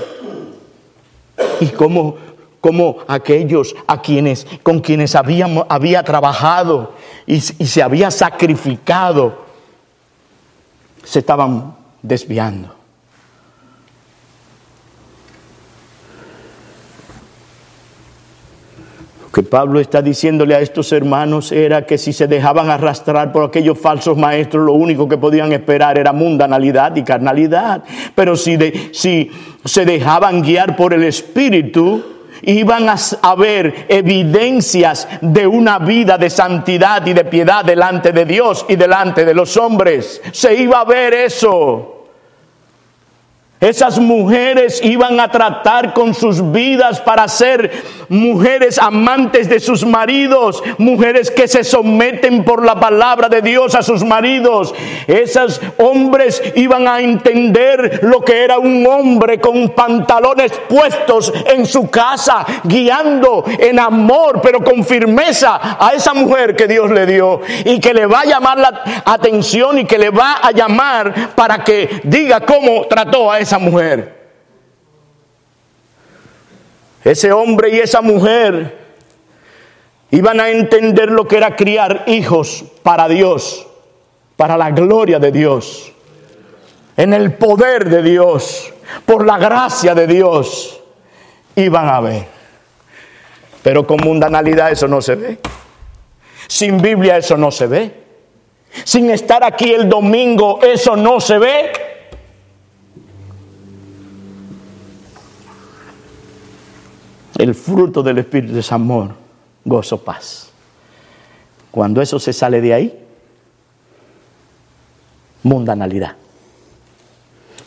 Y 1.61 1.67
cómo, 1.67 2.17
aquellos 3.07 3.77
a 3.87 4.01
quienes, 4.01 4.47
con 4.63 4.81
quienes 4.81 5.15
había 5.15 6.03
trabajado 6.05 6.95
y, 7.27 7.35
y 7.35 7.67
se 7.67 7.83
había 7.83 8.11
sacrificado, 8.11 9.45
se 11.05 11.19
estaban 11.19 11.77
desviando. 12.01 12.78
Que 19.33 19.43
Pablo 19.43 19.81
está 19.81 20.01
diciéndole 20.03 20.55
a 20.55 20.61
estos 20.61 20.93
hermanos 20.93 21.53
era 21.53 21.85
que 21.87 21.99
si 21.99 22.13
se 22.13 22.27
dejaban 22.27 22.71
arrastrar 22.71 23.33
por 23.33 23.45
aquellos 23.45 23.79
falsos 23.79 24.17
maestros, 24.17 24.65
lo 24.65 24.73
único 24.73 25.09
que 25.09 25.19
podían 25.19 25.53
esperar 25.53 25.99
era 25.99 26.13
mundanalidad 26.13 26.97
y 26.97 27.03
carnalidad. 27.03 27.85
Pero 28.15 28.37
si, 28.37 28.59
si 28.93 29.31
se 29.65 29.85
dejaban 29.85 30.43
guiar 30.43 30.77
por 30.77 30.95
el 30.95 31.05
Espíritu, 31.05 32.03
iban 32.43 32.89
a, 32.89 33.35
ver 33.35 33.87
evidencias 33.89 35.09
de 35.21 35.47
una 35.47 35.79
vida 35.79 36.17
de 36.17 36.31
santidad 36.31 37.07
y 37.07 37.13
de 37.13 37.25
piedad 37.25 37.65
delante 37.65 38.13
de 38.13 38.25
Dios 38.25 38.65
y 38.69 38.77
delante 38.77 39.25
de 39.25 39.35
los 39.35 39.57
hombres. 39.57 40.23
Se 40.33 40.55
iba 40.55 40.81
a 40.81 40.85
ver 40.85 41.15
eso. 41.15 41.98
Esas 43.61 43.99
mujeres 43.99 44.81
iban 44.85 45.19
a 45.19 45.33
tratar 45.33 45.93
con 45.93 46.15
sus 46.15 46.53
vidas 46.53 47.01
para 47.01 47.27
ser 47.27 47.73
mujeres 48.09 48.79
amantes 48.79 49.49
de 49.49 49.59
sus 49.59 49.85
maridos, 49.85 50.63
mujeres 50.79 51.33
que 51.33 51.49
se 51.49 51.65
someten 51.65 52.45
por 52.45 52.65
la 52.65 52.79
palabra 52.79 53.29
de 53.29 53.43
Dios 53.43 53.75
a 53.75 53.83
sus 53.83 54.05
maridos. 54.05 54.73
Esos 55.09 55.61
hombres 55.77 56.41
iban 56.55 56.87
a 56.87 57.01
entender 57.01 57.99
lo 58.05 58.21
que 58.21 58.45
era 58.45 58.61
un 58.61 58.87
hombre 58.87 59.41
con 59.41 59.71
pantalones 59.71 60.53
puestos 60.69 61.33
en 61.47 61.67
su 61.67 61.91
casa, 61.91 62.47
guiando 62.63 63.45
en 63.59 63.81
amor, 63.81 64.41
pero 64.41 64.63
con 64.63 64.85
firmeza 64.85 65.77
a 65.81 65.95
esa 65.95 66.15
mujer 66.15 66.55
que 66.55 66.69
Dios 66.69 66.93
le 66.93 67.07
dio 67.07 67.41
y 67.65 67.81
que 67.81 67.93
le 67.93 68.07
va 68.07 68.21
a 68.21 68.27
llamar 68.27 68.59
la 68.59 69.03
atención 69.05 69.81
y 69.81 69.85
que 69.85 69.99
le 69.99 70.11
va 70.11 70.35
a 70.35 70.53
llamar 70.53 71.35
para 71.35 71.65
que 71.65 72.03
diga 72.05 72.41
cómo 72.43 72.87
trató 72.89 73.33
a 73.33 73.41
esa 73.41 73.48
esa 73.49 73.59
mujer. 73.59 74.15
Ese 77.03 77.33
hombre 77.33 77.71
y 77.71 77.79
esa 77.79 78.03
mujer 78.03 78.77
iban 80.11 80.39
a 80.39 80.51
entender 80.51 81.11
lo 81.11 81.27
que 81.27 81.39
era 81.39 81.57
criar 81.57 82.05
hijos 82.09 82.65
para 82.83 83.09
Dios, 83.09 83.67
para 84.37 84.59
la 84.59 84.71
gloria 84.71 85.19
de 85.19 85.33
Dios, 85.33 85.93
en 86.99 87.15
el 87.15 87.33
poder 87.33 87.89
de 87.89 88.03
Dios, 88.03 88.71
por 89.07 89.25
la 89.25 89.39
gracia 89.39 89.95
de 89.95 90.07
Dios, 90.07 90.83
iban 91.57 91.89
a 91.89 92.01
ver. 92.01 92.27
Pero 93.63 93.87
con 93.87 93.97
mundanalidad 93.99 94.71
eso 94.71 94.87
no 94.89 95.01
se 95.01 95.15
ve. 95.15 95.39
Sin 96.47 96.83
Biblia 96.83 97.17
eso 97.17 97.39
no 97.39 97.51
se 97.51 97.67
ve. 97.67 97.95
Sin 98.85 99.09
estar 99.09 99.43
aquí 99.43 99.73
el 99.73 99.89
domingo 99.89 100.61
eso 100.63 100.97
no 100.97 101.19
se 101.19 101.39
ve. 101.39 101.88
El 107.39 107.55
fruto 107.55 108.03
del 108.03 108.19
Espíritu 108.19 108.59
es 108.59 108.73
amor, 108.73 109.15
gozo, 109.65 110.03
paz. 110.03 110.51
Cuando 111.71 112.03
eso 112.03 112.19
se 112.19 112.33
sale 112.33 112.61
de 112.61 112.75
ahí, 112.75 113.07
mundanalidad. 115.45 116.17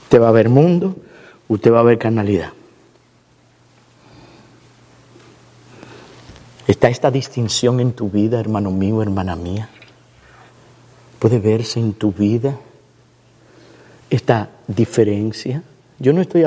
Usted 0.03 0.21
va 0.21 0.27
a 0.27 0.33
ver 0.33 0.49
mundo, 0.49 0.97
usted 1.47 1.71
va 1.71 1.79
a 1.79 1.83
ver 1.83 1.97
carnalidad. 1.97 2.51
¿Está 6.67 6.89
esta 6.89 7.09
distinción 7.09 7.79
en 7.79 7.93
tu 7.93 8.09
vida, 8.09 8.41
hermano 8.41 8.71
mío, 8.71 9.01
hermana 9.01 9.37
mía? 9.37 9.69
¿Puede 11.17 11.39
verse 11.39 11.79
en 11.79 11.93
tu 11.93 12.11
vida 12.11 12.57
esta 14.09 14.49
diferencia? 14.67 15.63
Yo 16.01 16.13
no 16.13 16.21
estoy, 16.21 16.43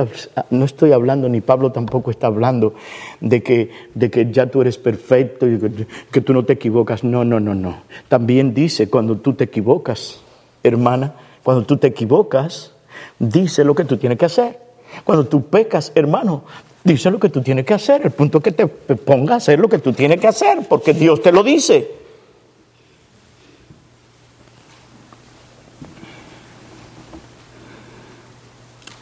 no 0.50 0.64
estoy 0.64 0.90
hablando, 0.90 1.28
ni 1.28 1.40
Pablo 1.40 1.70
tampoco 1.70 2.10
está 2.10 2.26
hablando 2.26 2.74
de 3.20 3.40
que, 3.40 3.70
de 3.94 4.10
que 4.10 4.32
ya 4.32 4.46
tú 4.46 4.60
eres 4.60 4.78
perfecto 4.78 5.46
y 5.46 5.58
que, 5.58 5.86
que 6.10 6.20
tú 6.20 6.32
no 6.32 6.44
te 6.44 6.54
equivocas. 6.54 7.04
No, 7.04 7.24
no, 7.24 7.38
no, 7.38 7.54
no. 7.54 7.76
También 8.08 8.52
dice 8.52 8.90
cuando 8.90 9.18
tú 9.18 9.34
te 9.34 9.44
equivocas, 9.44 10.20
hermana, 10.64 11.14
cuando 11.44 11.64
tú 11.64 11.76
te 11.76 11.86
equivocas, 11.86 12.72
dice 13.20 13.64
lo 13.64 13.76
que 13.76 13.84
tú 13.84 13.96
tienes 13.96 14.18
que 14.18 14.24
hacer. 14.24 14.58
Cuando 15.04 15.26
tú 15.26 15.44
pecas, 15.44 15.92
hermano, 15.94 16.42
dice 16.82 17.12
lo 17.12 17.20
que 17.20 17.28
tú 17.28 17.40
tienes 17.40 17.64
que 17.64 17.74
hacer. 17.74 18.02
El 18.04 18.10
punto 18.10 18.38
es 18.38 18.44
que 18.44 18.52
te 18.52 18.66
ponga 18.66 19.34
a 19.34 19.36
hacer 19.36 19.60
lo 19.60 19.68
que 19.68 19.78
tú 19.78 19.92
tienes 19.92 20.18
que 20.18 20.26
hacer, 20.26 20.66
porque 20.68 20.94
Dios 20.94 21.22
te 21.22 21.30
lo 21.30 21.44
dice. 21.44 22.03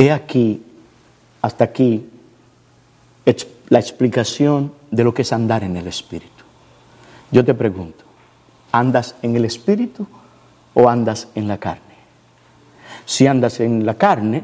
He 0.02 0.10
aquí, 0.10 0.60
hasta 1.42 1.62
aquí, 1.62 2.10
la 3.68 3.78
explicación 3.78 4.72
de 4.90 5.04
lo 5.04 5.14
que 5.14 5.22
es 5.22 5.32
andar 5.32 5.62
en 5.62 5.76
el 5.76 5.86
Espíritu. 5.86 6.42
Yo 7.30 7.44
te 7.44 7.54
pregunto, 7.54 8.02
¿andas 8.72 9.14
en 9.22 9.36
el 9.36 9.44
Espíritu 9.44 10.04
o 10.74 10.88
andas 10.88 11.28
en 11.36 11.46
la 11.46 11.58
carne? 11.58 11.94
Si 13.06 13.28
andas 13.28 13.60
en 13.60 13.86
la 13.86 13.94
carne, 13.94 14.42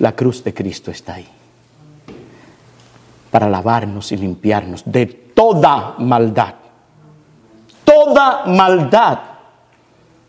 la 0.00 0.16
cruz 0.16 0.42
de 0.42 0.52
Cristo 0.52 0.90
está 0.90 1.14
ahí 1.14 1.28
para 3.30 3.48
lavarnos 3.48 4.10
y 4.10 4.16
limpiarnos 4.16 4.82
de 4.84 5.06
toda 5.06 5.94
maldad. 5.98 6.56
Toda 7.84 8.46
maldad. 8.46 9.18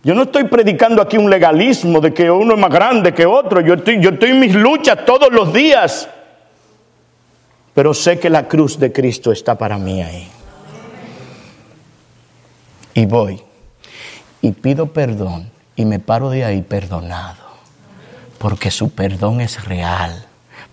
Yo 0.02 0.16
no 0.16 0.24
estoy 0.24 0.46
predicando 0.46 1.02
aquí 1.02 1.18
un 1.18 1.30
legalismo 1.30 2.00
de 2.00 2.14
que 2.14 2.32
uno 2.32 2.54
es 2.54 2.60
más 2.60 2.72
grande 2.72 3.14
que 3.14 3.26
otro. 3.26 3.60
Yo 3.60 3.74
estoy, 3.74 4.02
yo 4.02 4.12
estoy 4.12 4.30
en 4.30 4.40
mis 4.40 4.56
luchas 4.56 5.04
todos 5.06 5.32
los 5.32 5.52
días. 5.52 6.10
Pero 7.74 7.94
sé 7.94 8.18
que 8.18 8.30
la 8.30 8.48
cruz 8.48 8.80
de 8.80 8.94
Cristo 8.94 9.32
está 9.32 9.58
para 9.58 9.78
mí 9.78 10.02
ahí. 10.02 10.28
Y 12.94 13.06
voy 13.06 13.42
y 14.42 14.52
pido 14.52 14.88
perdón 14.88 15.52
y 15.76 15.86
me 15.86 16.00
paro 16.00 16.30
de 16.30 16.46
ahí 16.46 16.62
perdonado. 16.62 17.50
Porque 18.38 18.72
su 18.72 18.92
perdón 18.92 19.42
es 19.42 19.66
real 19.66 20.29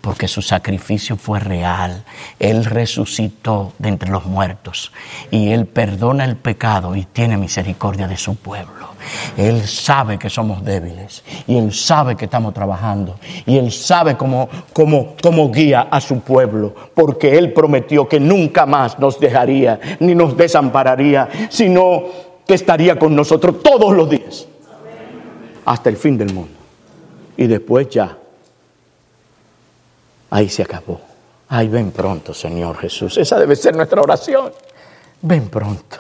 porque 0.07 0.29
su 0.29 0.41
sacrificio 0.41 1.17
fue 1.17 1.41
real. 1.41 2.05
Él 2.39 2.65
resucitó 2.65 3.73
de 3.81 3.89
entre 3.89 4.09
los 4.09 4.25
muertos 4.25 4.93
y 5.33 5.51
Él 5.51 5.67
perdona 5.67 6.25
el 6.25 6.37
pecado 6.37 6.95
y 6.95 7.03
tiene 7.03 7.37
misericordia 7.37 8.07
de 8.07 8.17
su 8.17 8.37
pueblo. 8.37 8.91
Él 9.37 9.67
sabe 9.67 10.17
que 10.17 10.31
somos 10.31 10.65
débiles 10.65 11.25
y 11.49 11.59
Él 11.59 11.73
sabe 11.73 12.15
que 12.15 12.27
estamos 12.27 12.55
trabajando 12.55 13.19
y 13.47 13.59
Él 13.59 13.73
sabe 13.73 14.17
cómo, 14.17 14.49
cómo, 14.73 15.17
cómo 15.21 15.51
guía 15.51 15.89
a 15.91 16.01
su 16.01 16.21
pueblo, 16.21 16.73
porque 16.95 17.37
Él 17.37 17.53
prometió 17.53 18.09
que 18.09 18.21
nunca 18.21 18.65
más 18.65 19.01
nos 19.01 19.19
dejaría 19.19 19.81
ni 19.99 20.15
nos 20.15 20.37
desampararía, 20.37 21.29
sino 21.51 22.05
que 22.47 22.55
estaría 22.55 22.97
con 22.97 23.17
nosotros 23.17 23.61
todos 23.61 23.93
los 23.93 24.09
días 24.09 24.47
hasta 25.65 25.91
el 25.91 25.97
fin 25.97 26.17
del 26.17 26.33
mundo. 26.33 26.55
Y 27.37 27.49
después 27.49 27.89
ya 27.89 28.19
ahí 30.31 30.49
se 30.49 30.63
acabó. 30.63 31.01
Ay, 31.49 31.69
ven 31.69 31.93
pronto, 31.93 32.35
Señor 32.35 32.77
Jesús. 32.79 33.17
Esa 33.19 33.39
debe 33.39 33.55
ser 33.57 33.77
nuestra 33.77 34.01
oración. 34.01 34.53
Ven 35.23 35.49
pronto. 35.49 35.99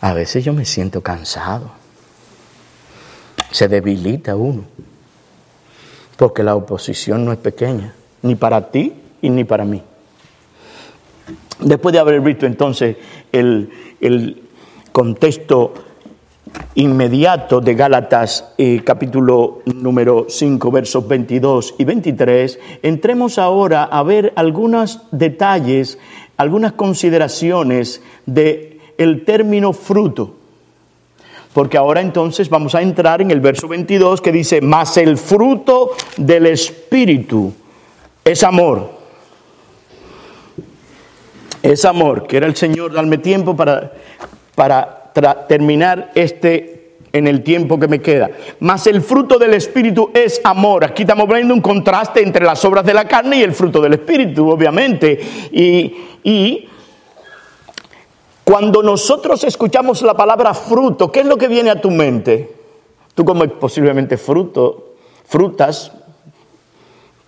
A 0.00 0.14
veces 0.14 0.44
yo 0.44 0.52
me 0.52 0.64
siento 0.64 1.02
cansado. 1.02 1.70
Se 3.50 3.68
debilita 3.68 4.36
uno. 4.36 4.64
Porque 6.16 6.42
la 6.42 6.54
oposición 6.54 7.24
no 7.24 7.32
es 7.32 7.38
pequeña, 7.38 7.94
ni 8.22 8.36
para 8.36 8.70
ti 8.70 8.94
y 9.20 9.28
ni 9.28 9.44
para 9.44 9.64
mí. 9.64 9.82
Después 11.60 11.92
de 11.92 11.98
haber 11.98 12.20
visto 12.20 12.46
entonces 12.46 12.96
el, 13.32 13.70
el 14.00 14.42
contexto 14.92 15.74
inmediato 16.74 17.60
de 17.60 17.74
Gálatas 17.74 18.52
eh, 18.58 18.82
capítulo 18.84 19.62
número 19.64 20.26
5 20.28 20.70
versos 20.70 21.06
22 21.06 21.74
y 21.78 21.84
23, 21.84 22.58
entremos 22.82 23.38
ahora 23.38 23.84
a 23.84 24.02
ver 24.02 24.32
algunos 24.36 25.02
detalles, 25.10 25.98
algunas 26.36 26.72
consideraciones 26.72 28.02
de 28.26 28.80
el 28.98 29.24
término 29.24 29.72
fruto. 29.72 30.36
Porque 31.52 31.78
ahora 31.78 32.02
entonces 32.02 32.50
vamos 32.50 32.74
a 32.74 32.82
entrar 32.82 33.22
en 33.22 33.30
el 33.30 33.40
verso 33.40 33.66
22 33.68 34.20
que 34.20 34.32
dice, 34.32 34.60
"Mas 34.60 34.98
el 34.98 35.16
fruto 35.16 35.92
del 36.18 36.46
espíritu 36.46 37.52
es 38.24 38.42
amor." 38.42 38.96
Es 41.62 41.84
amor, 41.84 42.26
que 42.26 42.36
era 42.36 42.46
el 42.46 42.54
Señor 42.54 42.92
darme 42.92 43.18
tiempo 43.18 43.56
para 43.56 43.92
para 44.56 44.95
terminar 45.48 46.10
este 46.14 46.76
en 47.12 47.26
el 47.26 47.42
tiempo 47.42 47.78
que 47.78 47.88
me 47.88 48.00
queda. 48.00 48.30
Mas 48.60 48.86
el 48.86 49.00
fruto 49.00 49.38
del 49.38 49.54
Espíritu 49.54 50.10
es 50.12 50.40
amor. 50.44 50.84
Aquí 50.84 51.02
estamos 51.02 51.26
viendo 51.28 51.54
un 51.54 51.60
contraste 51.60 52.22
entre 52.22 52.44
las 52.44 52.64
obras 52.64 52.84
de 52.84 52.92
la 52.92 53.08
carne 53.08 53.38
y 53.38 53.42
el 53.42 53.52
fruto 53.52 53.80
del 53.80 53.94
Espíritu, 53.94 54.50
obviamente. 54.50 55.18
Y, 55.50 55.96
y 56.22 56.68
cuando 58.44 58.82
nosotros 58.82 59.42
escuchamos 59.44 60.02
la 60.02 60.14
palabra 60.14 60.52
fruto, 60.52 61.10
¿qué 61.10 61.20
es 61.20 61.26
lo 61.26 61.36
que 61.38 61.48
viene 61.48 61.70
a 61.70 61.80
tu 61.80 61.90
mente? 61.90 62.52
Tú 63.14 63.24
comes 63.24 63.50
posiblemente 63.52 64.18
fruto, 64.18 64.96
frutas, 65.26 65.92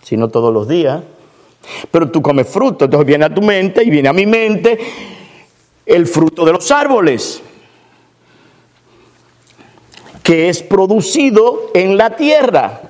si 0.03 0.16
no 0.16 0.29
todos 0.29 0.53
los 0.53 0.68
días, 0.68 1.01
pero 1.90 2.11
tú 2.11 2.20
comes 2.20 2.46
fruto, 2.46 2.85
entonces 2.85 3.07
viene 3.07 3.24
a 3.24 3.35
tu 3.35 3.42
mente 3.42 3.83
y 3.83 3.90
viene 3.90 4.09
a 4.09 4.12
mi 4.12 4.27
mente 4.27 4.79
el 5.85 6.07
fruto 6.07 6.44
de 6.44 6.53
los 6.53 6.70
árboles 6.70 7.42
que 10.29 10.51
es 10.51 10.62
producido 10.62 11.71
en 11.73 11.97
la 11.97 12.14
tierra. 12.14 12.83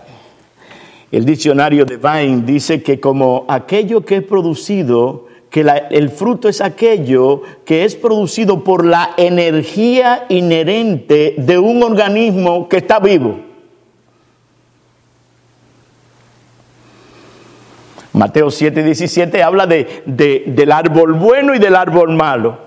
El 1.13 1.25
diccionario 1.25 1.85
de 1.85 1.97
Vine 1.97 2.43
dice 2.45 2.83
que 2.83 2.99
como 2.99 3.45
aquello 3.47 4.05
que 4.05 4.17
es 4.17 4.23
producido, 4.25 5.29
que 5.49 5.65
el 5.91 6.11
fruto 6.11 6.49
es 6.49 6.61
aquello 6.61 7.43
que 7.65 7.85
es 7.85 7.95
producido 7.95 8.65
por 8.65 8.85
la 8.85 9.11
energía 9.17 10.27
inherente 10.29 11.37
de 11.39 11.59
un 11.61 11.81
organismo 11.85 12.69
que 12.69 12.79
está 12.79 12.99
vivo. 12.99 13.39
Mateo 18.15 18.51
7, 18.51 18.83
17 18.83 19.45
habla 19.45 19.69
de, 19.69 20.03
del 20.05 20.73
árbol 20.73 21.13
bueno 21.13 21.55
y 21.55 21.61
del 21.61 21.77
árbol 21.77 22.17
malo. 22.17 22.59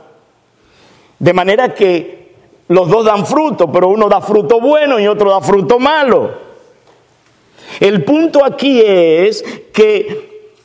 De 1.20 1.34
manera 1.34 1.76
que 1.76 2.21
los 2.72 2.88
dos 2.88 3.04
dan 3.04 3.26
fruto, 3.26 3.70
pero 3.70 3.90
uno 3.90 4.08
da 4.08 4.22
fruto 4.22 4.62
bueno 4.62 4.98
y 4.98 5.06
otro 5.06 5.30
da 5.30 5.42
fruto 5.42 5.78
malo. 5.78 6.32
El 7.82 8.06
punto 8.06 8.46
aquí 8.46 8.82
es 8.82 9.44
que 9.74 10.56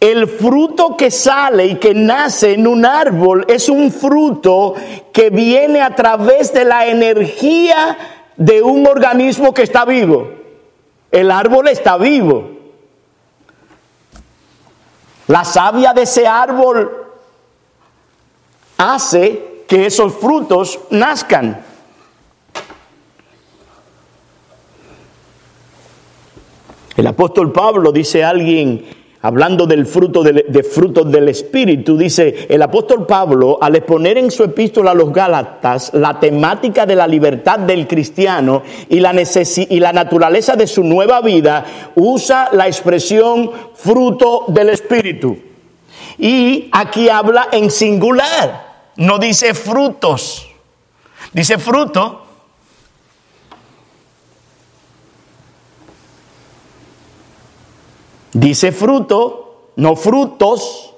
el 0.00 0.26
fruto 0.26 0.96
que 0.96 1.10
sale 1.10 1.66
y 1.66 1.74
que 1.74 1.92
nace 1.92 2.54
en 2.54 2.66
un 2.66 2.86
árbol 2.86 3.44
es 3.46 3.68
un 3.68 3.92
fruto 3.92 4.74
que 5.12 5.28
viene 5.28 5.82
a 5.82 5.94
través 5.94 6.54
de 6.54 6.64
la 6.64 6.86
energía 6.86 7.98
de 8.38 8.62
un 8.62 8.86
organismo 8.86 9.52
que 9.52 9.62
está 9.62 9.84
vivo. 9.84 10.30
El 11.12 11.30
árbol 11.30 11.68
está 11.68 11.98
vivo. 11.98 12.52
La 15.26 15.44
savia 15.44 15.92
de 15.92 16.02
ese 16.02 16.26
árbol 16.26 17.06
hace 18.78 19.49
que 19.70 19.86
esos 19.86 20.14
frutos 20.14 20.80
nazcan. 20.90 21.62
El 26.96 27.06
apóstol 27.06 27.52
Pablo 27.52 27.92
dice 27.92 28.24
alguien, 28.24 28.84
hablando 29.22 29.66
del 29.66 29.86
fruto 29.86 30.24
del, 30.24 30.44
de 30.48 30.64
frutos 30.64 31.08
del 31.12 31.28
Espíritu, 31.28 31.96
dice 31.96 32.48
el 32.48 32.60
apóstol 32.62 33.06
Pablo, 33.06 33.58
al 33.60 33.76
exponer 33.76 34.18
en 34.18 34.32
su 34.32 34.42
epístola 34.42 34.90
a 34.90 34.94
los 34.94 35.12
Gálatas 35.12 35.94
la 35.94 36.18
temática 36.18 36.84
de 36.84 36.96
la 36.96 37.06
libertad 37.06 37.60
del 37.60 37.86
cristiano 37.86 38.64
y 38.88 38.98
la, 38.98 39.14
y 39.14 39.78
la 39.78 39.92
naturaleza 39.92 40.56
de 40.56 40.66
su 40.66 40.82
nueva 40.82 41.20
vida, 41.20 41.64
usa 41.94 42.48
la 42.50 42.66
expresión 42.66 43.52
fruto 43.74 44.46
del 44.48 44.70
Espíritu. 44.70 45.38
Y 46.18 46.68
aquí 46.72 47.08
habla 47.08 47.50
en 47.52 47.70
singular, 47.70 48.69
no 49.00 49.18
dice 49.18 49.54
frutos, 49.54 50.46
dice 51.32 51.58
fruto. 51.58 52.26
Dice 58.32 58.70
fruto, 58.70 59.72
no 59.76 59.96
frutos. 59.96 60.94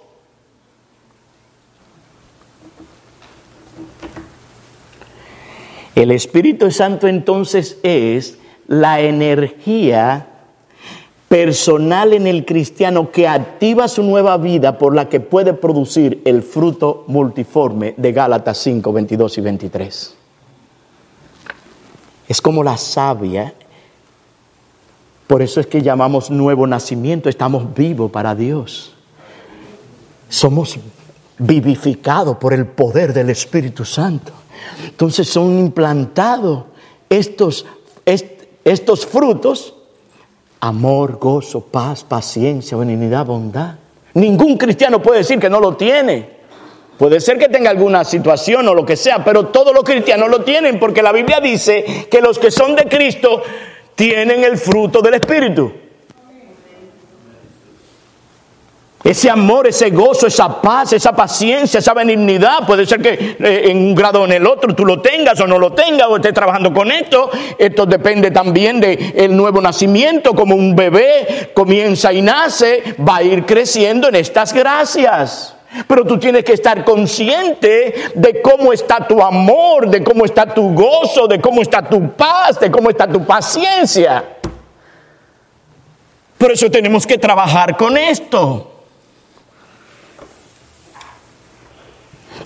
El 5.94 6.10
Espíritu 6.10 6.70
Santo 6.70 7.06
entonces 7.06 7.78
es 7.84 8.36
la 8.66 9.00
energía 9.00 10.31
personal 11.32 12.12
en 12.12 12.26
el 12.26 12.44
cristiano 12.44 13.10
que 13.10 13.26
activa 13.26 13.88
su 13.88 14.02
nueva 14.02 14.36
vida 14.36 14.76
por 14.76 14.94
la 14.94 15.08
que 15.08 15.18
puede 15.18 15.54
producir 15.54 16.20
el 16.26 16.42
fruto 16.42 17.04
multiforme 17.06 17.94
de 17.96 18.12
Gálatas 18.12 18.58
5, 18.58 18.92
22 18.92 19.38
y 19.38 19.40
23. 19.40 20.14
Es 22.28 22.38
como 22.42 22.62
la 22.62 22.76
savia. 22.76 23.54
Por 25.26 25.40
eso 25.40 25.58
es 25.58 25.66
que 25.66 25.80
llamamos 25.80 26.30
nuevo 26.30 26.66
nacimiento. 26.66 27.30
Estamos 27.30 27.74
vivos 27.74 28.10
para 28.10 28.34
Dios. 28.34 28.92
Somos 30.28 30.78
vivificados 31.38 32.36
por 32.36 32.52
el 32.52 32.66
poder 32.66 33.14
del 33.14 33.30
Espíritu 33.30 33.86
Santo. 33.86 34.32
Entonces 34.84 35.30
son 35.30 35.58
implantados 35.58 36.64
estos, 37.08 37.64
estos 38.04 39.06
frutos 39.06 39.76
amor, 40.62 41.18
gozo, 41.18 41.60
paz, 41.60 42.04
paciencia, 42.04 42.76
benignidad, 42.76 43.26
bondad. 43.26 43.74
Ningún 44.14 44.56
cristiano 44.56 45.02
puede 45.02 45.18
decir 45.18 45.40
que 45.40 45.50
no 45.50 45.58
lo 45.58 45.76
tiene. 45.76 46.40
Puede 46.96 47.20
ser 47.20 47.36
que 47.36 47.48
tenga 47.48 47.70
alguna 47.70 48.04
situación 48.04 48.68
o 48.68 48.74
lo 48.74 48.86
que 48.86 48.96
sea, 48.96 49.24
pero 49.24 49.46
todos 49.46 49.74
los 49.74 49.82
cristianos 49.82 50.30
lo 50.30 50.42
tienen 50.42 50.78
porque 50.78 51.02
la 51.02 51.10
Biblia 51.10 51.40
dice 51.40 52.06
que 52.08 52.20
los 52.20 52.38
que 52.38 52.52
son 52.52 52.76
de 52.76 52.84
Cristo 52.84 53.42
tienen 53.96 54.44
el 54.44 54.56
fruto 54.56 55.02
del 55.02 55.14
Espíritu. 55.14 55.72
Ese 59.04 59.28
amor, 59.28 59.66
ese 59.66 59.90
gozo, 59.90 60.28
esa 60.28 60.62
paz, 60.62 60.92
esa 60.92 61.10
paciencia, 61.12 61.80
esa 61.80 61.92
benignidad, 61.92 62.64
puede 62.64 62.86
ser 62.86 63.02
que 63.02 63.36
eh, 63.40 63.62
en 63.64 63.78
un 63.78 63.94
grado 63.96 64.22
o 64.22 64.24
en 64.26 64.32
el 64.32 64.46
otro 64.46 64.76
tú 64.76 64.84
lo 64.84 65.00
tengas 65.00 65.40
o 65.40 65.46
no 65.46 65.58
lo 65.58 65.72
tengas 65.72 66.06
o 66.06 66.16
estés 66.16 66.32
trabajando 66.32 66.72
con 66.72 66.92
esto. 66.92 67.28
Esto 67.58 67.84
depende 67.84 68.30
también 68.30 68.78
del 68.78 69.12
el 69.16 69.36
nuevo 69.36 69.60
nacimiento, 69.60 70.34
como 70.34 70.54
un 70.54 70.76
bebé 70.76 71.50
comienza 71.52 72.12
y 72.12 72.22
nace, 72.22 72.94
va 73.06 73.16
a 73.16 73.22
ir 73.24 73.44
creciendo 73.44 74.08
en 74.08 74.14
estas 74.14 74.52
gracias. 74.52 75.56
Pero 75.88 76.04
tú 76.04 76.18
tienes 76.18 76.44
que 76.44 76.52
estar 76.52 76.84
consciente 76.84 78.12
de 78.14 78.40
cómo 78.40 78.72
está 78.72 79.08
tu 79.08 79.20
amor, 79.20 79.88
de 79.88 80.04
cómo 80.04 80.24
está 80.24 80.46
tu 80.54 80.74
gozo, 80.74 81.26
de 81.26 81.40
cómo 81.40 81.60
está 81.62 81.82
tu 81.82 82.12
paz, 82.12 82.60
de 82.60 82.70
cómo 82.70 82.90
está 82.90 83.08
tu 83.08 83.24
paciencia. 83.24 84.22
Por 86.38 86.52
eso 86.52 86.70
tenemos 86.70 87.04
que 87.04 87.18
trabajar 87.18 87.76
con 87.76 87.96
esto. 87.96 88.71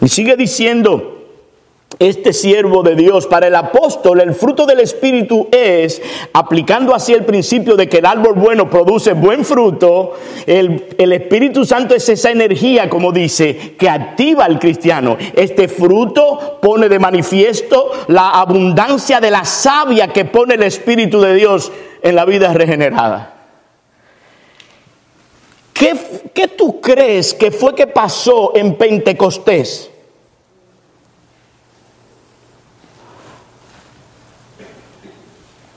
Y 0.01 0.09
sigue 0.09 0.37
diciendo, 0.37 1.17
este 1.99 2.35
siervo 2.35 2.83
de 2.83 2.95
Dios, 2.95 3.27
para 3.27 3.47
el 3.47 3.55
apóstol, 3.55 4.21
el 4.21 4.35
fruto 4.35 4.67
del 4.67 4.81
Espíritu 4.81 5.49
es, 5.51 6.03
aplicando 6.35 6.95
así 6.95 7.15
el 7.15 7.25
principio 7.25 7.75
de 7.75 7.89
que 7.89 7.99
el 7.99 8.07
árbol 8.07 8.35
bueno 8.35 8.69
produce 8.69 9.15
buen 9.15 9.45
fruto, 9.45 10.13
el, 10.47 10.89
el, 10.99 11.13
Espíritu 11.13 11.65
Santo 11.65 11.95
es 11.95 12.07
esa 12.09 12.31
energía, 12.31 12.91
como 12.91 13.13
dice, 13.13 13.77
que 13.79 13.89
activa 13.89 14.45
al 14.45 14.59
cristiano. 14.59 15.17
Este 15.35 15.69
fruto 15.69 16.59
pone 16.61 16.89
de 16.91 16.99
manifiesto 16.99 17.91
la 18.09 18.31
abundancia 18.31 19.21
de 19.21 19.31
la 19.31 19.45
savia 19.45 20.09
que 20.09 20.27
pone 20.27 20.55
el 20.55 20.65
Espíritu 20.65 21.21
de 21.21 21.35
Dios 21.35 21.73
en 22.03 22.15
la 22.15 22.27
vida 22.27 22.53
regenerada. 22.53 23.36
¿Qué, 25.79 26.31
¿Qué, 26.33 26.49
tú 26.49 26.81
crees 26.81 27.35
que 27.35 27.51
fue 27.51 27.75
que 27.75 27.87
pasó 27.87 28.57
en 28.57 28.77
Pentecostés? 28.79 29.91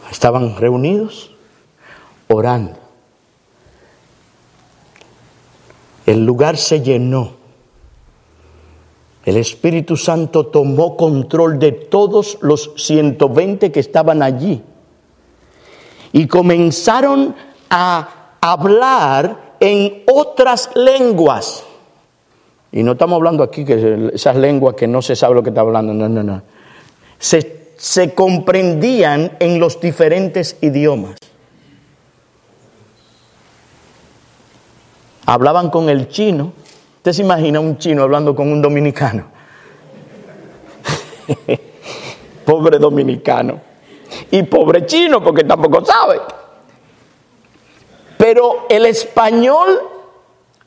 Estaban 0.10 0.56
reunidos 0.56 1.32
orando. 2.30 2.78
El 6.06 6.26
lugar 6.26 6.56
se 6.58 6.82
llenó. 6.82 7.34
El 9.26 9.36
Espíritu 9.36 9.98
Santo 9.98 10.48
tomó 10.48 10.96
control 10.96 11.60
de 11.60 11.74
todos 11.74 12.38
los 12.42 12.72
120 12.78 13.72
que 13.72 13.80
estaban 13.82 14.24
allí. 14.24 14.64
Y 16.14 16.28
comenzaron 16.28 17.36
a 17.70 18.36
hablar 18.42 19.49
en 19.60 20.04
otras 20.08 20.72
lenguas. 20.76 21.64
Y 22.72 22.84
no 22.84 22.94
estamos 22.94 23.18
hablando 23.18 23.44
aquí 23.44 23.66
que 23.66 24.12
esas 24.14 24.36
lenguas 24.36 24.76
que 24.76 24.88
no 24.88 25.02
se 25.02 25.16
sabe 25.16 25.36
lo 25.36 25.44
que 25.44 25.50
está 25.50 25.62
hablando, 25.62 25.94
no, 25.94 26.08
no, 26.08 26.24
no. 26.24 26.42
Se, 27.18 27.72
se 27.78 28.14
comprendían 28.14 29.38
en 29.40 29.60
los 29.60 29.80
diferentes 29.80 30.58
idiomas. 30.62 31.16
Hablaban 35.26 35.70
con 35.70 35.90
el 35.90 36.08
chino. 36.10 36.54
¿Usted 36.98 37.14
se 37.14 37.22
imagina 37.22 37.60
un 37.60 37.78
chino 37.78 38.04
hablando 38.04 38.36
con 38.36 38.52
un 38.52 38.62
dominicano? 38.62 39.26
pobre 42.46 42.80
dominicano. 42.80 43.62
Y 44.32 44.44
pobre 44.44 44.86
chino, 44.86 45.24
porque 45.24 45.44
tampoco 45.44 45.86
sabe. 45.86 46.20
Pero 48.30 48.68
el 48.70 48.86
español 48.86 49.82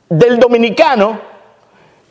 del 0.09 0.37
dominicano 0.37 1.17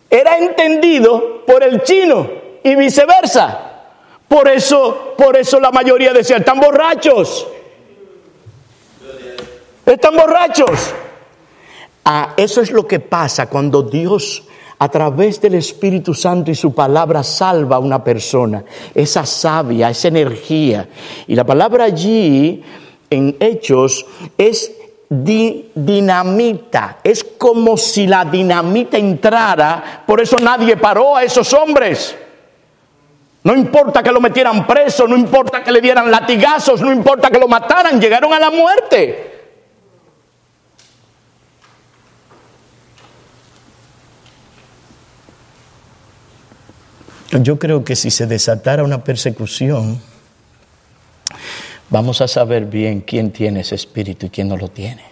era 0.09 0.39
entendido 0.39 1.45
por 1.45 1.63
el 1.63 1.83
chino 1.83 2.27
y 2.65 2.75
viceversa. 2.75 3.83
Por 4.27 4.49
eso, 4.49 5.13
por 5.19 5.37
eso 5.37 5.61
la 5.61 5.71
mayoría 5.71 6.15
decía, 6.15 6.39
están 6.39 6.59
borrachos. 6.59 7.47
Están 9.85 10.17
borrachos. 10.17 10.95
Ah, 12.07 12.33
eso 12.39 12.63
es 12.63 12.71
lo 12.71 12.87
que 12.87 13.01
pasa 13.01 13.51
cuando 13.51 13.83
Dios 13.83 14.45
a 14.79 14.89
través 14.89 15.39
del 15.39 15.57
Espíritu 15.57 16.15
Santo 16.15 16.51
y 16.51 16.55
su 16.55 16.75
palabra 16.75 17.23
salva 17.23 17.77
a 17.77 17.81
una 17.81 18.03
persona. 18.03 18.65
Esa 18.95 19.27
savia, 19.27 19.91
esa 19.91 20.09
energía. 20.09 20.89
Y 21.27 21.35
la 21.35 21.45
palabra 21.45 21.85
allí 21.85 22.63
en 23.11 23.37
Hechos 23.39 24.07
es 24.39 24.79
dinamita. 25.13 26.99
Es 27.05 27.23
como 27.23 27.77
si 27.77 28.07
la 28.07 28.25
dinamita 28.25 28.97
entrara. 28.97 30.03
Por 30.07 30.21
eso 30.21 30.41
nadie 30.41 30.77
paró 30.77 31.17
a 31.17 31.25
esos 31.25 31.53
hombres. 31.53 32.17
No 33.45 33.55
importa 33.55 34.03
que 34.03 34.13
lo 34.13 34.21
metieran 34.21 34.67
preso, 34.67 35.07
no 35.07 35.17
importa 35.17 35.63
que 35.63 35.73
le 35.73 35.81
dieran 35.81 36.11
latigazos, 36.11 36.81
no 36.81 36.93
importa 36.93 37.29
que 37.29 37.39
lo 37.39 37.49
mataran, 37.49 38.01
llegaron 38.01 38.33
a 38.33 38.39
la 38.39 38.51
muerte. 38.51 39.31
Yo 47.33 47.59
creo 47.59 47.85
que 47.85 47.97
si 47.97 48.11
se 48.11 48.27
desatara 48.27 48.85
una 48.85 49.05
persecución, 49.05 50.01
vamos 51.93 52.23
a 52.23 52.27
saber 52.27 52.65
bien 52.65 53.03
quién 53.03 53.31
tiene 53.31 53.61
ese 53.61 53.75
espíritu 53.75 54.27
y 54.27 54.31
quién 54.31 54.49
no 54.49 54.57
lo 54.57 54.69
tiene. 54.69 55.05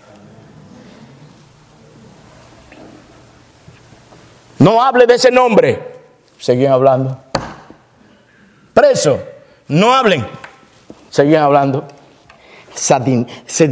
No 4.59 4.83
hable 4.83 5.07
de 5.07 5.15
ese 5.15 5.31
nombre. 5.31 5.79
Seguían 6.39 6.73
hablando. 6.73 7.19
Preso. 8.73 9.23
No 9.69 9.93
hablen. 9.93 10.27
Seguían 11.11 11.43
hablando. 11.43 11.87
ese 12.75 13.69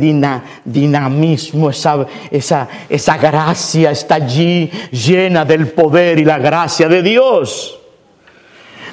dinamismo, 0.64 1.70
esa, 1.70 2.06
esa, 2.30 2.68
esa 2.90 3.16
gracia 3.16 3.90
está 3.90 4.16
allí 4.16 4.70
llena 4.92 5.46
del 5.46 5.68
poder 5.68 6.18
y 6.18 6.24
la 6.24 6.36
gracia 6.38 6.88
de 6.88 7.02
Dios. 7.02 7.80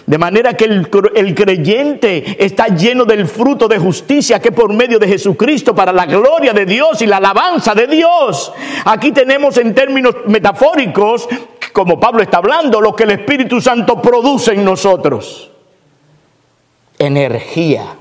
De 0.06 0.20
manera 0.20 0.54
que 0.54 0.66
el, 0.66 0.88
el, 1.16 1.34
creyente 1.34 2.44
está 2.44 2.68
lleno 2.68 3.06
del 3.06 3.28
fruto 3.28 3.68
de 3.68 3.80
justicia 3.80 4.40
que 4.40 4.52
por 4.52 4.72
medio 4.72 5.00
de 5.00 5.08
Jesucristo 5.08 5.74
para 5.74 5.92
la 5.92 6.06
gloria 6.06 6.54
de 6.54 6.66
Dios 6.66 7.02
y 7.02 7.08
la 7.08 7.18
alabanza 7.18 7.74
de 7.74 7.88
Dios. 7.88 8.54
Aquí 8.86 9.12
tenemos 9.12 9.58
en 9.58 9.74
términos 9.74 10.14
metafóricos, 10.28 11.28
como 11.74 12.00
Pablo 12.00 12.22
está 12.22 12.38
hablando, 12.38 12.80
lo 12.82 12.96
que 12.96 13.04
el 13.04 13.12
Espíritu 13.12 13.60
Santo 13.60 14.00
produce 14.00 14.54
en 14.54 14.64
nosotros. 14.64 15.50
Energía. 17.00 17.96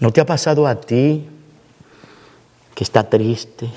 ¿No 0.00 0.10
te 0.10 0.22
ha 0.22 0.26
pasado 0.26 0.66
a 0.66 0.74
ti 0.80 1.28
que 2.74 2.82
está 2.82 3.08
triste, 3.10 3.68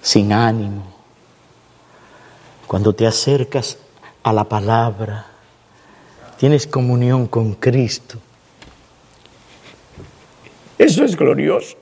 sin 0.00 0.32
ánimo? 0.32 0.91
Cuando 2.72 2.94
te 2.94 3.06
acercas 3.06 3.76
a 4.22 4.32
la 4.32 4.44
palabra, 4.44 5.26
tienes 6.38 6.66
comunión 6.66 7.26
con 7.26 7.52
Cristo. 7.52 8.18
Eso 10.78 11.04
es 11.04 11.14
glorioso. 11.14 11.76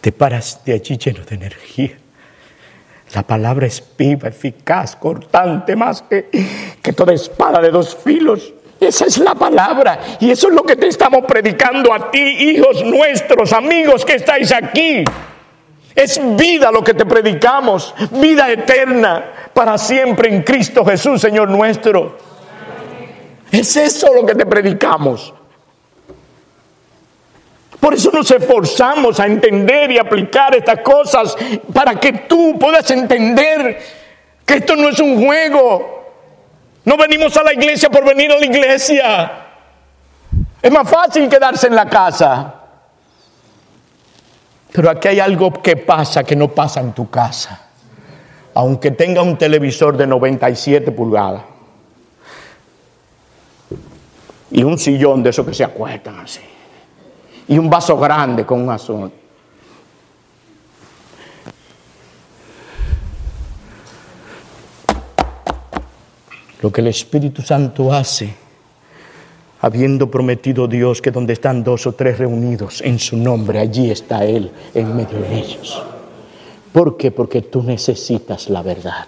Te 0.00 0.12
paras 0.12 0.64
de 0.64 0.72
allí 0.72 0.96
lleno 0.96 1.22
de 1.22 1.34
energía. 1.34 1.98
La 3.14 3.26
palabra 3.26 3.66
es 3.66 3.84
viva, 3.98 4.30
eficaz, 4.30 4.96
cortante, 4.96 5.76
más 5.76 6.00
que, 6.00 6.30
que 6.80 6.94
toda 6.94 7.12
espada 7.12 7.60
de 7.60 7.70
dos 7.70 7.94
filos 7.94 8.54
esa 8.80 9.04
es 9.06 9.18
la 9.18 9.34
palabra. 9.34 10.00
Y 10.20 10.30
eso 10.30 10.48
es 10.48 10.54
lo 10.54 10.62
que 10.62 10.76
te 10.76 10.88
estamos 10.88 11.24
predicando 11.26 11.92
a 11.92 12.10
ti, 12.10 12.18
hijos 12.20 12.84
nuestros, 12.84 13.52
amigos 13.52 14.04
que 14.04 14.14
estáis 14.14 14.52
aquí. 14.52 15.04
Es 15.94 16.20
vida 16.36 16.70
lo 16.70 16.82
que 16.82 16.94
te 16.94 17.04
predicamos, 17.04 17.94
vida 18.10 18.50
eterna 18.50 19.50
para 19.52 19.76
siempre 19.76 20.28
en 20.28 20.42
Cristo 20.42 20.84
Jesús, 20.84 21.20
Señor 21.20 21.50
nuestro. 21.50 22.16
Es 23.50 23.76
eso 23.76 24.14
lo 24.14 24.24
que 24.24 24.34
te 24.34 24.46
predicamos. 24.46 25.34
Por 27.80 27.94
eso 27.94 28.10
nos 28.12 28.30
esforzamos 28.30 29.18
a 29.18 29.26
entender 29.26 29.90
y 29.90 29.98
aplicar 29.98 30.54
estas 30.54 30.80
cosas 30.80 31.34
para 31.72 31.98
que 31.98 32.12
tú 32.12 32.58
puedas 32.58 32.90
entender 32.90 33.78
que 34.44 34.54
esto 34.54 34.76
no 34.76 34.90
es 34.90 35.00
un 35.00 35.24
juego, 35.24 35.99
no 36.84 36.96
venimos 36.96 37.36
a 37.36 37.42
la 37.42 37.52
iglesia 37.52 37.90
por 37.90 38.04
venir 38.04 38.32
a 38.32 38.38
la 38.38 38.46
iglesia. 38.46 39.32
Es 40.62 40.70
más 40.70 40.88
fácil 40.88 41.28
quedarse 41.28 41.66
en 41.66 41.74
la 41.74 41.88
casa. 41.88 42.54
Pero 44.72 44.90
aquí 44.90 45.08
hay 45.08 45.20
algo 45.20 45.52
que 45.52 45.76
pasa 45.76 46.24
que 46.24 46.36
no 46.36 46.48
pasa 46.48 46.80
en 46.80 46.92
tu 46.92 47.10
casa. 47.10 47.68
Aunque 48.54 48.92
tenga 48.92 49.22
un 49.22 49.36
televisor 49.36 49.96
de 49.96 50.06
97 50.06 50.92
pulgadas. 50.92 51.42
Y 54.52 54.62
un 54.62 54.78
sillón 54.78 55.22
de 55.22 55.30
esos 55.30 55.46
que 55.46 55.54
se 55.54 55.64
acuestan 55.64 56.20
así. 56.20 56.40
Y 57.48 57.58
un 57.58 57.68
vaso 57.68 57.96
grande 57.98 58.44
con 58.46 58.62
un 58.62 58.70
azul. 58.70 59.12
Lo 66.60 66.70
que 66.70 66.80
el 66.80 66.88
Espíritu 66.88 67.42
Santo 67.42 67.92
hace, 67.92 68.34
habiendo 69.60 70.10
prometido 70.10 70.66
Dios 70.66 71.00
que 71.00 71.10
donde 71.10 71.32
están 71.32 71.64
dos 71.64 71.86
o 71.86 71.92
tres 71.92 72.18
reunidos 72.18 72.80
en 72.82 72.98
su 72.98 73.16
nombre, 73.16 73.58
allí 73.58 73.90
está 73.90 74.24
Él 74.24 74.50
en 74.74 74.96
medio 74.96 75.18
de 75.20 75.38
ellos. 75.38 75.82
¿Por 76.72 76.96
qué? 76.96 77.10
Porque 77.10 77.42
tú 77.42 77.62
necesitas 77.62 78.48
la 78.48 78.62
verdad. 78.62 79.06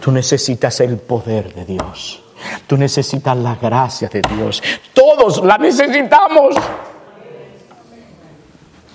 Tú 0.00 0.12
necesitas 0.12 0.80
el 0.80 0.98
poder 0.98 1.54
de 1.54 1.64
Dios. 1.64 2.22
Tú 2.66 2.76
necesitas 2.76 3.36
la 3.36 3.56
gracia 3.56 4.08
de 4.08 4.22
Dios. 4.36 4.62
Todos 4.92 5.44
la 5.44 5.58
necesitamos. 5.58 6.54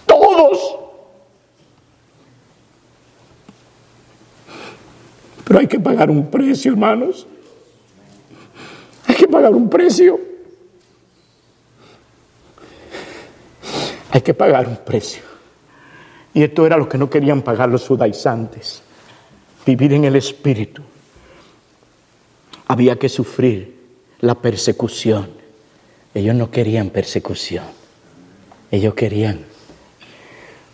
Todos. 0.05 0.75
Pero 5.43 5.59
hay 5.59 5.67
que 5.67 5.79
pagar 5.79 6.09
un 6.09 6.27
precio, 6.27 6.71
hermanos. 6.71 7.27
Que 9.23 9.29
pagar 9.29 9.55
un 9.55 9.69
precio. 9.69 10.19
Hay 14.11 14.19
que 14.19 14.33
pagar 14.33 14.67
un 14.67 14.75
precio. 14.75 15.23
Y 16.33 16.43
esto 16.43 16.65
era 16.65 16.75
lo 16.75 16.89
que 16.89 16.97
no 16.97 17.09
querían 17.09 17.41
pagar 17.41 17.69
los 17.69 17.87
judaizantes. 17.87 18.81
Vivir 19.65 19.93
en 19.93 20.03
el 20.03 20.17
Espíritu. 20.17 20.81
Había 22.67 22.99
que 22.99 23.07
sufrir 23.07 23.79
la 24.19 24.35
persecución. 24.35 25.29
Ellos 26.13 26.35
no 26.35 26.51
querían 26.51 26.89
persecución. 26.89 27.63
Ellos 28.71 28.93
querían 28.93 29.45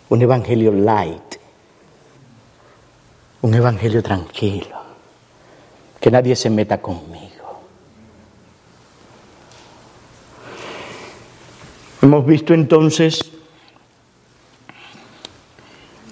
un 0.08 0.22
evangelio 0.22 0.72
light. 0.72 1.36
Un 3.42 3.54
evangelio 3.54 4.02
tranquilo. 4.02 4.76
Que 6.00 6.10
nadie 6.10 6.34
se 6.34 6.50
meta 6.50 6.82
conmigo. 6.82 7.39
Hemos 12.02 12.24
visto 12.24 12.54
entonces 12.54 13.30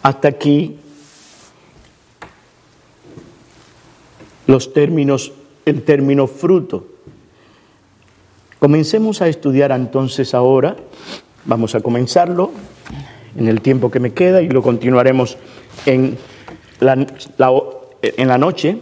hasta 0.03 0.29
aquí 0.29 0.79
los 4.47 4.75
términos, 4.75 5.33
el 5.65 5.83
término 5.85 6.27
fruto. 6.27 6.87
Comencemos 8.59 9.23
a 9.23 9.29
estudiar 9.29 9.73
entonces 9.73 10.35
ahora, 10.35 10.77
vamos 11.47 11.75
a 11.75 11.81
comenzarlo 11.81 12.51
en 13.35 13.49
el 13.49 13.63
tiempo 13.63 13.91
que 13.91 13.99
me 13.99 14.13
queda 14.13 14.43
y 14.43 14.49
lo 14.51 14.61
continuaremos 14.61 15.39
en 15.87 16.19
la, 16.81 17.07
en 18.03 18.29
la 18.29 18.37
noche. 18.37 18.77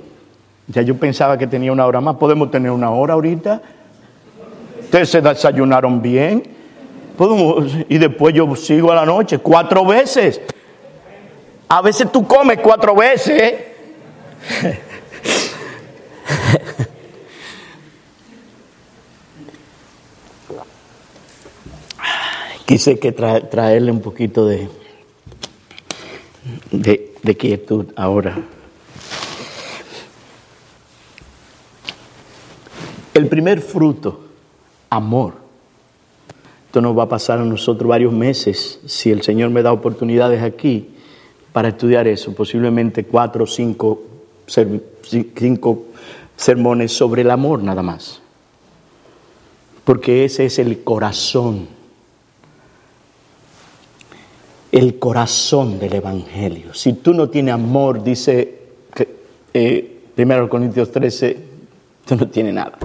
Ya 0.66 0.82
yo 0.82 0.96
pensaba 0.96 1.38
que 1.38 1.46
tenía 1.46 1.70
una 1.70 1.86
hora 1.86 2.00
más, 2.00 2.16
podemos 2.16 2.50
tener 2.50 2.72
una 2.72 2.90
hora 2.90 3.14
ahorita. 3.14 3.62
Ustedes 4.82 5.08
se 5.08 5.20
desayunaron 5.20 6.02
bien, 6.02 6.55
y 7.88 7.98
después 7.98 8.34
yo 8.34 8.54
sigo 8.56 8.92
a 8.92 8.96
la 8.96 9.06
noche 9.06 9.38
cuatro 9.38 9.86
veces. 9.86 10.40
A 11.68 11.82
veces 11.82 12.12
tú 12.12 12.26
comes 12.26 12.58
cuatro 12.58 12.94
veces. 12.94 13.54
Quise 22.66 22.98
que 22.98 23.12
traerle 23.12 23.90
un 23.92 24.00
poquito 24.00 24.46
de, 24.46 24.68
de, 26.70 27.14
de 27.22 27.36
quietud 27.36 27.86
ahora. 27.96 28.36
El 33.14 33.28
primer 33.28 33.62
fruto, 33.62 34.20
amor 34.90 35.45
nos 36.80 36.96
va 36.96 37.04
a 37.04 37.08
pasar 37.08 37.38
a 37.38 37.44
nosotros 37.44 37.88
varios 37.88 38.12
meses, 38.12 38.80
si 38.86 39.10
el 39.10 39.22
Señor 39.22 39.50
me 39.50 39.62
da 39.62 39.72
oportunidades 39.72 40.42
aquí, 40.42 40.90
para 41.52 41.68
estudiar 41.68 42.06
eso, 42.06 42.34
posiblemente 42.34 43.04
cuatro 43.04 43.44
o 43.44 43.46
cinco, 43.46 44.02
cinco 44.46 45.84
sermones 46.36 46.92
sobre 46.92 47.22
el 47.22 47.30
amor 47.30 47.62
nada 47.62 47.82
más. 47.82 48.20
Porque 49.84 50.24
ese 50.24 50.46
es 50.46 50.58
el 50.58 50.82
corazón, 50.82 51.68
el 54.72 54.98
corazón 54.98 55.78
del 55.78 55.94
Evangelio. 55.94 56.74
Si 56.74 56.92
tú 56.92 57.14
no 57.14 57.30
tienes 57.30 57.54
amor, 57.54 58.02
dice 58.02 58.58
eh, 59.54 60.00
1 60.18 60.48
Corintios 60.48 60.92
13, 60.92 61.38
tú 62.04 62.16
no 62.16 62.28
tienes 62.28 62.52
nada. 62.52 62.76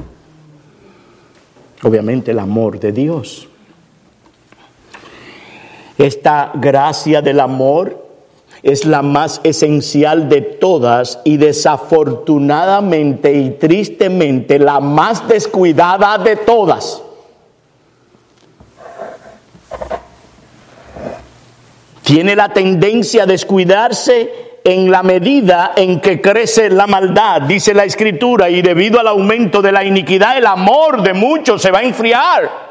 Obviamente 1.83 2.31
el 2.31 2.39
amor 2.39 2.79
de 2.79 2.91
Dios. 2.91 3.49
Esta 6.01 6.51
gracia 6.55 7.21
del 7.21 7.39
amor 7.39 8.07
es 8.63 8.85
la 8.85 9.03
más 9.03 9.39
esencial 9.43 10.29
de 10.29 10.41
todas 10.41 11.19
y 11.23 11.37
desafortunadamente 11.37 13.31
y 13.31 13.51
tristemente 13.51 14.57
la 14.57 14.79
más 14.79 15.27
descuidada 15.27 16.17
de 16.17 16.37
todas. 16.37 17.03
Tiene 22.01 22.35
la 22.35 22.49
tendencia 22.51 23.21
a 23.23 23.27
descuidarse 23.27 24.57
en 24.63 24.89
la 24.89 25.03
medida 25.03 25.73
en 25.75 26.01
que 26.01 26.19
crece 26.19 26.71
la 26.71 26.87
maldad, 26.87 27.43
dice 27.43 27.75
la 27.75 27.83
escritura, 27.83 28.49
y 28.49 28.63
debido 28.63 28.99
al 28.99 29.07
aumento 29.07 29.61
de 29.61 29.71
la 29.71 29.83
iniquidad, 29.83 30.35
el 30.35 30.47
amor 30.47 31.03
de 31.03 31.13
muchos 31.13 31.61
se 31.61 31.69
va 31.69 31.77
a 31.77 31.83
enfriar. 31.83 32.70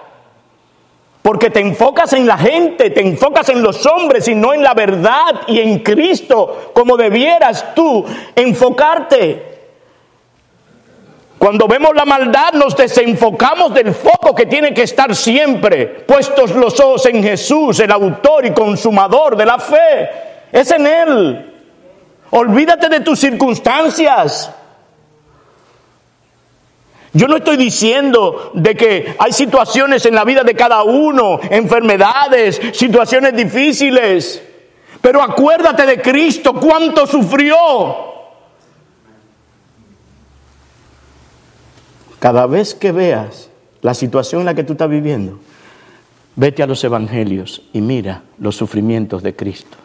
Porque 1.22 1.50
te 1.50 1.60
enfocas 1.60 2.12
en 2.14 2.26
la 2.26 2.38
gente, 2.38 2.90
te 2.90 3.00
enfocas 3.00 3.48
en 3.50 3.62
los 3.62 3.84
hombres 3.86 4.26
y 4.28 4.34
no 4.34 4.54
en 4.54 4.62
la 4.62 4.72
verdad 4.72 5.42
y 5.46 5.60
en 5.60 5.80
Cristo, 5.80 6.70
como 6.72 6.96
debieras 6.96 7.74
tú 7.74 8.04
enfocarte. 8.34 9.50
Cuando 11.40 11.66
vemos 11.66 11.94
la 11.94 12.04
maldad 12.04 12.52
nos 12.52 12.76
desenfocamos 12.76 13.72
del 13.72 13.94
foco 13.94 14.34
que 14.34 14.44
tiene 14.46 14.74
que 14.74 14.82
estar 14.82 15.14
siempre 15.16 15.86
puestos 15.86 16.54
los 16.54 16.78
ojos 16.80 17.06
en 17.06 17.22
Jesús, 17.22 17.80
el 17.80 17.90
autor 17.90 18.44
y 18.46 18.52
consumador 18.52 19.36
de 19.36 19.46
la 19.46 19.58
fe. 19.58 20.10
Es 20.52 20.70
en 20.70 20.86
Él. 20.86 21.52
Olvídate 22.30 22.88
de 22.88 23.00
tus 23.00 23.18
circunstancias. 23.18 24.54
Yo 27.12 27.26
no 27.26 27.36
estoy 27.36 27.56
diciendo 27.56 28.52
de 28.54 28.76
que 28.76 29.16
hay 29.18 29.32
situaciones 29.32 30.06
en 30.06 30.14
la 30.14 30.24
vida 30.24 30.44
de 30.44 30.54
cada 30.54 30.84
uno, 30.84 31.40
enfermedades, 31.50 32.60
situaciones 32.72 33.34
difíciles, 33.34 34.42
pero 35.00 35.20
acuérdate 35.22 35.86
de 35.86 36.00
Cristo, 36.00 36.54
cuánto 36.54 37.06
sufrió. 37.06 37.56
Cada 42.20 42.46
vez 42.46 42.74
que 42.74 42.92
veas 42.92 43.48
la 43.80 43.94
situación 43.94 44.42
en 44.42 44.46
la 44.46 44.54
que 44.54 44.62
tú 44.62 44.72
estás 44.74 44.90
viviendo, 44.90 45.40
vete 46.36 46.62
a 46.62 46.66
los 46.66 46.84
evangelios 46.84 47.62
y 47.72 47.80
mira 47.80 48.22
los 48.38 48.56
sufrimientos 48.56 49.22
de 49.22 49.34
Cristo. 49.34 49.78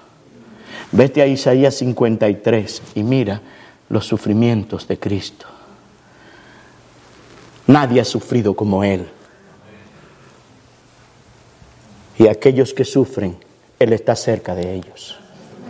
Vete 0.91 1.21
a 1.21 1.27
Isaías 1.27 1.75
53 1.75 2.81
y 2.95 3.03
mira 3.03 3.41
los 3.89 4.05
sufrimientos 4.05 4.87
de 4.87 4.99
Cristo. 4.99 5.47
Nadie 7.67 8.01
ha 8.01 8.05
sufrido 8.05 8.55
como 8.55 8.83
Él. 8.83 9.07
Y 12.17 12.27
aquellos 12.27 12.73
que 12.73 12.85
sufren, 12.85 13.37
Él 13.79 13.93
está 13.93 14.15
cerca 14.15 14.55
de 14.55 14.75
ellos. 14.75 15.17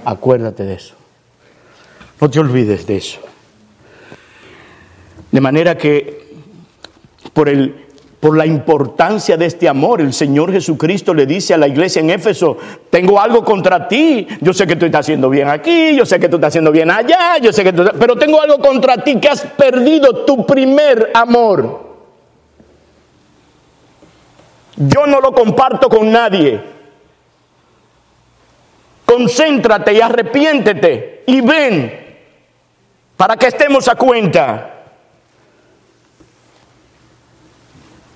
Acuérdate 0.03 0.63
de 0.63 0.75
eso. 0.75 0.95
No 2.21 2.29
te 2.29 2.39
olvides 2.39 2.85
de 2.85 2.97
eso. 2.97 3.19
De 5.31 5.41
manera 5.41 5.77
que 5.77 6.25
por 7.33 7.49
el 7.49 7.84
por 8.25 8.35
la 8.35 8.47
importancia 8.47 9.37
de 9.37 9.45
este 9.45 9.69
amor. 9.69 10.01
El 10.01 10.11
Señor 10.11 10.51
Jesucristo 10.51 11.13
le 11.13 11.27
dice 11.27 11.53
a 11.53 11.59
la 11.59 11.67
iglesia 11.67 11.99
en 11.99 12.09
Éfeso, 12.09 12.57
tengo 12.89 13.21
algo 13.21 13.45
contra 13.45 13.87
ti, 13.87 14.25
yo 14.41 14.51
sé 14.51 14.65
que 14.65 14.75
tú 14.75 14.87
estás 14.87 15.01
haciendo 15.01 15.29
bien 15.29 15.47
aquí, 15.47 15.95
yo 15.95 16.07
sé 16.07 16.19
que 16.19 16.27
tú 16.27 16.37
estás 16.37 16.47
haciendo 16.47 16.71
bien 16.71 16.89
allá, 16.89 17.37
yo 17.37 17.53
sé 17.53 17.63
que 17.63 17.71
tú, 17.71 17.83
pero 17.99 18.15
tengo 18.15 18.41
algo 18.41 18.57
contra 18.57 18.97
ti 18.97 19.19
que 19.19 19.29
has 19.29 19.41
perdido 19.41 20.25
tu 20.25 20.43
primer 20.43 21.11
amor. 21.13 21.85
Yo 24.75 25.05
no 25.05 25.21
lo 25.21 25.31
comparto 25.31 25.87
con 25.87 26.11
nadie. 26.11 26.59
Concéntrate 29.05 29.93
y 29.93 30.01
arrepiéntete 30.01 31.25
y 31.27 31.41
ven 31.41 31.93
para 33.17 33.37
que 33.37 33.45
estemos 33.45 33.87
a 33.87 33.93
cuenta. 33.93 34.74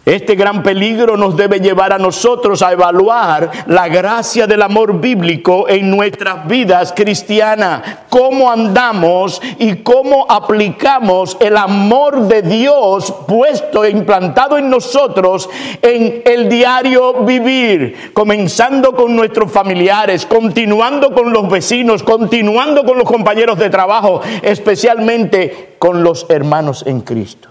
Este 0.09 0.33
gran 0.33 0.63
peligro 0.63 1.17
nos 1.17 1.37
debe 1.37 1.59
llevar 1.59 1.93
a 1.93 1.99
nosotros 1.99 2.63
a 2.63 2.71
evaluar 2.71 3.51
la 3.67 3.87
gracia 3.89 4.47
del 4.47 4.63
amor 4.63 4.99
bíblico 4.99 5.69
en 5.69 5.91
nuestras 5.91 6.47
vidas 6.47 6.91
cristianas, 6.95 7.83
cómo 8.09 8.49
andamos 8.49 9.39
y 9.59 9.75
cómo 9.83 10.25
aplicamos 10.27 11.37
el 11.39 11.55
amor 11.55 12.21
de 12.21 12.41
Dios 12.41 13.13
puesto 13.27 13.83
e 13.83 13.91
implantado 13.91 14.57
en 14.57 14.71
nosotros 14.71 15.47
en 15.79 16.23
el 16.25 16.49
diario 16.49 17.23
vivir, 17.23 18.09
comenzando 18.11 18.95
con 18.95 19.15
nuestros 19.15 19.51
familiares, 19.51 20.25
continuando 20.25 21.13
con 21.13 21.31
los 21.31 21.47
vecinos, 21.47 22.01
continuando 22.01 22.83
con 22.83 22.97
los 22.97 23.07
compañeros 23.07 23.59
de 23.59 23.69
trabajo, 23.69 24.21
especialmente 24.41 25.75
con 25.77 26.01
los 26.01 26.25
hermanos 26.31 26.83
en 26.87 27.01
Cristo. 27.01 27.49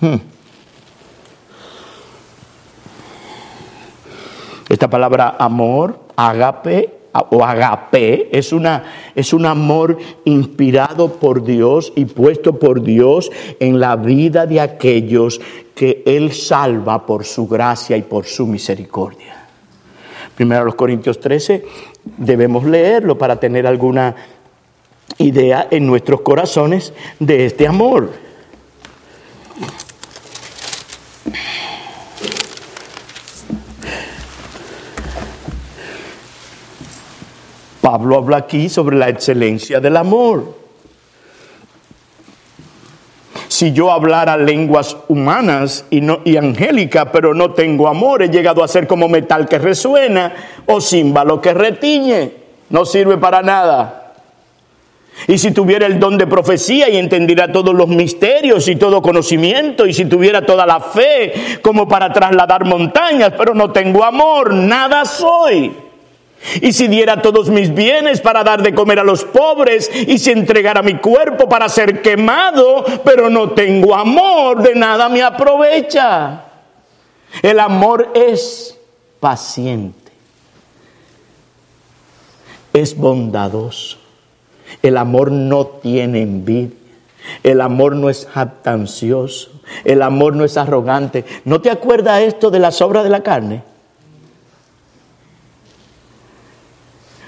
Hmm. 0.00 0.31
Esta 4.72 4.88
palabra 4.88 5.36
amor, 5.38 5.98
agape 6.16 6.88
o 7.12 7.44
agape, 7.44 8.30
es, 8.32 8.54
una, 8.54 9.10
es 9.14 9.34
un 9.34 9.44
amor 9.44 9.98
inspirado 10.24 11.12
por 11.12 11.44
Dios 11.44 11.92
y 11.94 12.06
puesto 12.06 12.58
por 12.58 12.82
Dios 12.82 13.30
en 13.60 13.78
la 13.78 13.96
vida 13.96 14.46
de 14.46 14.62
aquellos 14.62 15.42
que 15.74 16.02
Él 16.06 16.32
salva 16.32 17.04
por 17.04 17.26
su 17.26 17.46
gracia 17.46 17.98
y 17.98 18.02
por 18.02 18.24
su 18.24 18.46
misericordia. 18.46 19.44
Primero 20.34 20.64
los 20.64 20.74
Corintios 20.74 21.20
13 21.20 21.66
debemos 22.16 22.64
leerlo 22.64 23.18
para 23.18 23.38
tener 23.38 23.66
alguna 23.66 24.16
idea 25.18 25.68
en 25.70 25.86
nuestros 25.86 26.22
corazones 26.22 26.94
de 27.18 27.44
este 27.44 27.68
amor. 27.68 28.08
Pablo 37.82 38.16
habla 38.16 38.36
aquí 38.38 38.68
sobre 38.68 38.96
la 38.96 39.08
excelencia 39.08 39.80
del 39.80 39.96
amor. 39.96 40.54
Si 43.48 43.72
yo 43.72 43.90
hablara 43.90 44.36
lenguas 44.36 44.96
humanas 45.08 45.84
y, 45.90 46.00
no, 46.00 46.20
y 46.24 46.36
angélicas, 46.36 47.08
pero 47.12 47.34
no 47.34 47.50
tengo 47.50 47.88
amor, 47.88 48.22
he 48.22 48.28
llegado 48.28 48.62
a 48.62 48.68
ser 48.68 48.86
como 48.86 49.08
metal 49.08 49.48
que 49.48 49.58
resuena 49.58 50.32
o 50.64 50.80
címbalo 50.80 51.40
que 51.40 51.52
retiñe. 51.52 52.30
No 52.70 52.86
sirve 52.86 53.18
para 53.18 53.42
nada. 53.42 54.14
Y 55.26 55.38
si 55.38 55.50
tuviera 55.50 55.84
el 55.86 55.98
don 55.98 56.16
de 56.16 56.28
profecía 56.28 56.88
y 56.88 56.96
entendiera 56.96 57.50
todos 57.50 57.74
los 57.74 57.88
misterios 57.88 58.68
y 58.68 58.76
todo 58.76 59.02
conocimiento, 59.02 59.86
y 59.86 59.92
si 59.92 60.04
tuviera 60.04 60.46
toda 60.46 60.64
la 60.66 60.78
fe 60.78 61.58
como 61.62 61.88
para 61.88 62.12
trasladar 62.12 62.64
montañas, 62.64 63.32
pero 63.36 63.54
no 63.54 63.72
tengo 63.72 64.04
amor, 64.04 64.54
nada 64.54 65.04
soy. 65.04 65.81
Y 66.60 66.72
si 66.72 66.88
diera 66.88 67.22
todos 67.22 67.48
mis 67.48 67.72
bienes 67.72 68.20
para 68.20 68.42
dar 68.42 68.62
de 68.62 68.74
comer 68.74 68.98
a 68.98 69.04
los 69.04 69.24
pobres, 69.24 69.90
y 69.94 70.18
si 70.18 70.30
entregara 70.32 70.82
mi 70.82 70.98
cuerpo 70.98 71.48
para 71.48 71.68
ser 71.68 72.02
quemado, 72.02 72.84
pero 73.04 73.30
no 73.30 73.50
tengo 73.50 73.94
amor, 73.94 74.62
de 74.62 74.74
nada 74.74 75.08
me 75.08 75.22
aprovecha. 75.22 76.44
El 77.42 77.60
amor 77.60 78.10
es 78.14 78.78
paciente, 79.20 80.12
es 82.72 82.96
bondadoso. 82.96 83.98
El 84.82 84.96
amor 84.96 85.30
no 85.30 85.66
tiene 85.66 86.22
envidia. 86.22 86.76
El 87.42 87.60
amor 87.60 87.94
no 87.94 88.10
es 88.10 88.26
jactancioso. 88.26 89.50
El 89.84 90.02
amor 90.02 90.34
no 90.34 90.44
es 90.44 90.56
arrogante. 90.56 91.24
¿No 91.44 91.60
te 91.60 91.70
acuerdas 91.70 92.22
esto 92.22 92.50
de 92.50 92.58
las 92.58 92.80
obras 92.82 93.04
de 93.04 93.10
la 93.10 93.22
carne? 93.22 93.62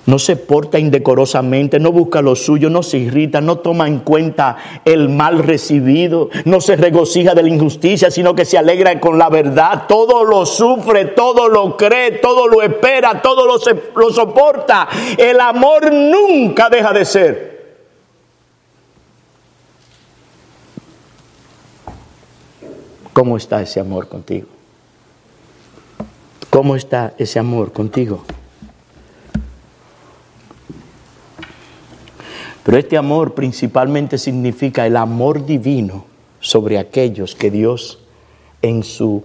No 0.06 0.18
se 0.18 0.36
porta 0.36 0.78
indecorosamente, 0.78 1.78
no 1.78 1.92
busca 1.92 2.20
lo 2.20 2.36
suyo, 2.36 2.68
no 2.68 2.82
se 2.82 2.98
irrita, 2.98 3.40
no 3.40 3.58
toma 3.58 3.88
en 3.88 4.00
cuenta 4.00 4.56
el 4.84 5.08
mal 5.08 5.38
recibido, 5.38 6.28
no 6.44 6.60
se 6.60 6.76
regocija 6.76 7.34
de 7.34 7.42
la 7.42 7.48
injusticia, 7.48 8.10
sino 8.10 8.34
que 8.34 8.44
se 8.44 8.58
alegra 8.58 9.00
con 9.00 9.18
la 9.18 9.30
verdad, 9.30 9.84
todo 9.88 10.24
lo 10.24 10.44
sufre, 10.44 11.06
todo 11.06 11.48
lo 11.48 11.76
cree, 11.76 12.12
todo 12.12 12.46
lo 12.46 12.62
espera, 12.62 13.22
todo 13.22 13.46
lo, 13.46 14.10
soporta. 14.10 14.88
El 15.16 15.40
amor 15.40 15.92
nunca 15.92 16.68
deja 16.68 16.92
de 16.92 17.04
ser. 17.04 17.54
¿Cómo 23.12 23.36
está 23.36 23.62
ese 23.62 23.80
amor 23.80 24.08
contigo? 24.08 24.48
¿Cómo 26.50 26.76
está 26.76 27.14
ese 27.16 27.38
amor 27.38 27.72
contigo? 27.72 28.24
Pero 32.64 32.78
este 32.78 32.96
amor 32.96 33.34
principalmente 33.34 34.16
significa 34.18 34.86
el 34.86 34.96
amor 34.96 35.44
divino 35.44 36.06
sobre 36.40 36.78
aquellos 36.78 37.34
que 37.34 37.50
Dios 37.50 38.00
en 38.62 38.82
su, 38.82 39.22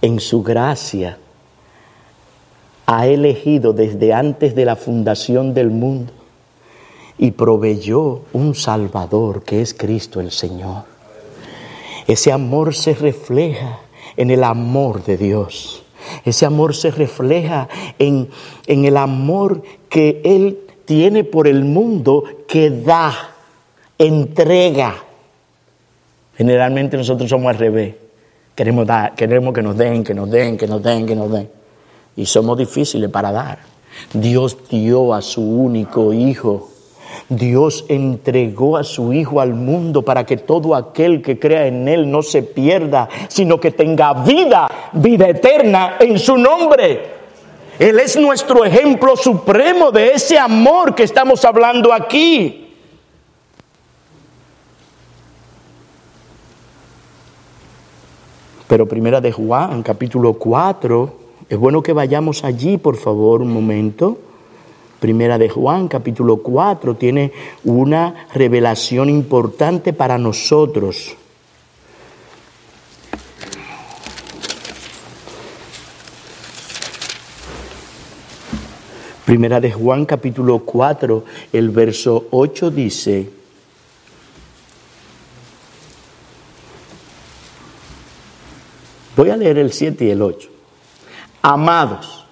en 0.00 0.20
su 0.20 0.42
gracia 0.42 1.18
ha 2.86 3.06
elegido 3.06 3.72
desde 3.72 4.12
antes 4.12 4.54
de 4.54 4.64
la 4.64 4.76
fundación 4.76 5.52
del 5.52 5.70
mundo 5.70 6.12
y 7.18 7.32
proveyó 7.32 8.22
un 8.32 8.54
Salvador 8.54 9.42
que 9.42 9.60
es 9.60 9.74
Cristo 9.74 10.20
el 10.20 10.30
Señor. 10.30 10.84
Ese 12.06 12.32
amor 12.32 12.74
se 12.74 12.94
refleja 12.94 13.80
en 14.16 14.30
el 14.30 14.44
amor 14.44 15.04
de 15.04 15.16
Dios. 15.16 15.82
Ese 16.24 16.46
amor 16.46 16.74
se 16.74 16.90
refleja 16.90 17.68
en, 17.98 18.28
en 18.66 18.84
el 18.84 18.96
amor 18.96 19.62
que 19.88 20.20
Él 20.24 20.58
tiene 20.92 21.24
por 21.24 21.48
el 21.48 21.64
mundo 21.64 22.22
que 22.46 22.68
da, 22.68 23.14
entrega. 23.96 24.94
Generalmente 26.36 26.98
nosotros 26.98 27.30
somos 27.30 27.48
al 27.48 27.56
revés. 27.56 27.94
Queremos, 28.54 28.86
dar, 28.86 29.14
queremos 29.14 29.54
que 29.54 29.62
nos 29.62 29.74
den, 29.74 30.04
que 30.04 30.12
nos 30.12 30.30
den, 30.30 30.58
que 30.58 30.66
nos 30.66 30.82
den, 30.82 31.06
que 31.06 31.16
nos 31.16 31.32
den. 31.32 31.48
Y 32.14 32.26
somos 32.26 32.58
difíciles 32.58 33.08
para 33.08 33.32
dar. 33.32 33.60
Dios 34.12 34.58
dio 34.68 35.14
a 35.14 35.22
su 35.22 35.40
único 35.40 36.12
hijo. 36.12 36.68
Dios 37.30 37.86
entregó 37.88 38.76
a 38.76 38.84
su 38.84 39.14
Hijo 39.14 39.40
al 39.40 39.54
mundo 39.54 40.02
para 40.02 40.26
que 40.26 40.36
todo 40.36 40.74
aquel 40.74 41.22
que 41.22 41.38
crea 41.38 41.68
en 41.68 41.88
Él 41.88 42.10
no 42.10 42.22
se 42.22 42.42
pierda, 42.42 43.08
sino 43.28 43.58
que 43.58 43.70
tenga 43.70 44.12
vida, 44.12 44.68
vida 44.92 45.26
eterna 45.26 45.96
en 46.00 46.18
su 46.18 46.36
nombre. 46.36 47.21
Él 47.82 47.98
es 47.98 48.16
nuestro 48.16 48.64
ejemplo 48.64 49.16
supremo 49.16 49.90
de 49.90 50.12
ese 50.12 50.38
amor 50.38 50.94
que 50.94 51.02
estamos 51.02 51.44
hablando 51.44 51.92
aquí. 51.92 52.76
Pero 58.68 58.86
primera 58.86 59.20
de 59.20 59.32
Juan, 59.32 59.82
capítulo 59.82 60.34
4, 60.34 61.12
es 61.48 61.58
bueno 61.58 61.82
que 61.82 61.92
vayamos 61.92 62.44
allí, 62.44 62.78
por 62.78 62.94
favor, 62.94 63.42
un 63.42 63.52
momento. 63.52 64.16
Primera 65.00 65.36
de 65.36 65.48
Juan, 65.48 65.88
capítulo 65.88 66.36
4, 66.36 66.94
tiene 66.94 67.32
una 67.64 68.28
revelación 68.32 69.10
importante 69.10 69.92
para 69.92 70.18
nosotros. 70.18 71.16
Primera 79.32 79.60
de 79.62 79.72
Juan, 79.72 80.04
capítulo 80.04 80.58
4, 80.58 81.24
el 81.54 81.70
verso 81.70 82.26
8 82.32 82.70
dice, 82.70 83.30
voy 89.16 89.30
a 89.30 89.36
leer 89.38 89.56
el 89.56 89.72
7 89.72 90.04
y 90.04 90.10
el 90.10 90.20
8. 90.20 90.50
Amados, 91.40 92.26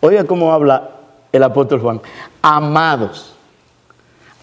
oiga 0.00 0.24
cómo 0.24 0.50
habla 0.50 0.92
el 1.30 1.42
apóstol 1.42 1.80
Juan, 1.80 2.00
amados, 2.40 3.33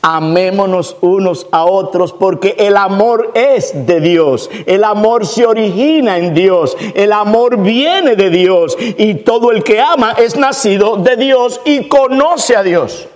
amémonos 0.01 0.97
unos 1.01 1.47
a 1.51 1.65
otros 1.65 2.11
porque 2.11 2.55
el 2.57 2.75
amor 2.75 3.31
es 3.35 3.85
de 3.85 4.01
Dios, 4.01 4.49
el 4.65 4.83
amor 4.83 5.27
se 5.27 5.45
origina 5.45 6.17
en 6.17 6.33
Dios, 6.33 6.75
el 6.95 7.13
amor 7.13 7.57
viene 7.57 8.15
de 8.15 8.29
Dios 8.29 8.75
y 8.79 9.15
todo 9.15 9.51
el 9.51 9.63
que 9.63 9.79
ama 9.79 10.13
es 10.13 10.35
nacido 10.35 10.97
de 10.97 11.15
Dios 11.17 11.61
y 11.65 11.87
conoce 11.87 12.55
a 12.55 12.63
Dios. 12.63 13.07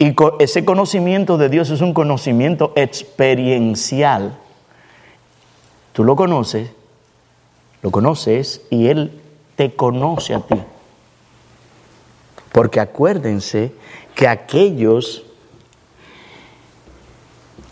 Y 0.00 0.14
ese 0.38 0.64
conocimiento 0.64 1.36
de 1.36 1.50
Dios 1.50 1.68
es 1.70 1.82
un 1.82 1.92
conocimiento 1.92 2.72
experiencial. 2.74 4.38
Tú 5.92 6.04
lo 6.04 6.16
conoces, 6.16 6.70
lo 7.82 7.90
conoces 7.90 8.62
y 8.70 8.88
Él 8.88 9.20
te 9.56 9.74
conoce 9.74 10.34
a 10.34 10.40
ti. 10.40 10.56
Porque 12.50 12.80
acuérdense 12.80 13.72
que 14.20 14.28
aquellos 14.28 15.22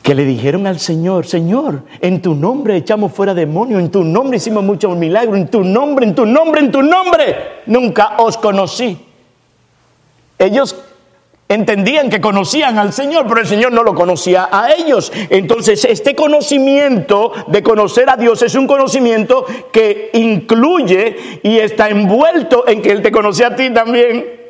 que 0.02 0.14
le 0.14 0.24
dijeron 0.24 0.66
al 0.66 0.80
Señor, 0.80 1.26
Señor, 1.26 1.82
en 2.00 2.22
tu 2.22 2.34
nombre 2.34 2.74
echamos 2.74 3.12
fuera 3.12 3.34
demonios, 3.34 3.82
en 3.82 3.90
tu 3.90 4.02
nombre 4.02 4.38
hicimos 4.38 4.64
muchos 4.64 4.96
milagros, 4.96 5.36
en 5.36 5.48
tu 5.48 5.62
nombre, 5.62 6.06
en 6.06 6.14
tu 6.14 6.24
nombre, 6.24 6.62
en 6.62 6.72
tu 6.72 6.80
nombre, 6.80 7.36
nunca 7.66 8.14
os 8.16 8.38
conocí. 8.38 8.98
Ellos 10.38 10.74
entendían 11.50 12.08
que 12.08 12.18
conocían 12.18 12.78
al 12.78 12.94
Señor, 12.94 13.26
pero 13.28 13.42
el 13.42 13.46
Señor 13.46 13.72
no 13.72 13.82
lo 13.82 13.94
conocía 13.94 14.48
a 14.50 14.72
ellos. 14.72 15.12
Entonces, 15.28 15.84
este 15.84 16.14
conocimiento 16.14 17.30
de 17.48 17.62
conocer 17.62 18.08
a 18.08 18.16
Dios 18.16 18.40
es 18.40 18.54
un 18.54 18.66
conocimiento 18.66 19.44
que 19.70 20.08
incluye 20.14 21.40
y 21.42 21.58
está 21.58 21.90
envuelto 21.90 22.66
en 22.66 22.80
que 22.80 22.90
Él 22.90 23.02
te 23.02 23.12
conoce 23.12 23.44
a 23.44 23.54
ti 23.54 23.68
también. 23.68 24.47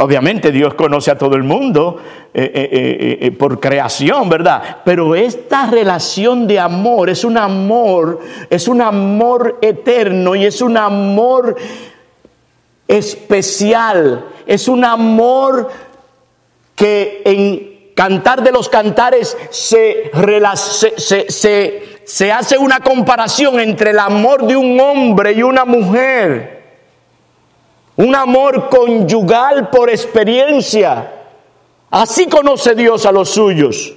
Obviamente 0.00 0.50
Dios 0.50 0.72
conoce 0.72 1.10
a 1.10 1.18
todo 1.18 1.36
el 1.36 1.42
mundo 1.42 2.00
eh, 2.32 2.50
eh, 2.54 3.18
eh, 3.20 3.30
por 3.32 3.60
creación, 3.60 4.30
¿verdad? 4.30 4.78
Pero 4.82 5.14
esta 5.14 5.66
relación 5.66 6.46
de 6.46 6.58
amor 6.58 7.10
es 7.10 7.22
un 7.22 7.36
amor, 7.36 8.18
es 8.48 8.66
un 8.66 8.80
amor 8.80 9.58
eterno 9.60 10.34
y 10.34 10.46
es 10.46 10.62
un 10.62 10.78
amor 10.78 11.54
especial, 12.88 14.24
es 14.46 14.68
un 14.68 14.86
amor 14.86 15.68
que 16.74 17.20
en 17.26 17.92
Cantar 17.94 18.42
de 18.42 18.52
los 18.52 18.70
Cantares 18.70 19.36
se, 19.50 20.10
se, 20.96 21.82
se 22.06 22.32
hace 22.32 22.56
una 22.56 22.80
comparación 22.80 23.60
entre 23.60 23.90
el 23.90 23.98
amor 23.98 24.46
de 24.46 24.56
un 24.56 24.80
hombre 24.80 25.32
y 25.32 25.42
una 25.42 25.66
mujer 25.66 26.59
un 28.00 28.14
amor 28.14 28.70
conyugal 28.70 29.68
por 29.68 29.90
experiencia. 29.90 31.12
Así 31.90 32.28
conoce 32.28 32.74
Dios 32.74 33.04
a 33.04 33.12
los 33.12 33.28
suyos. 33.28 33.92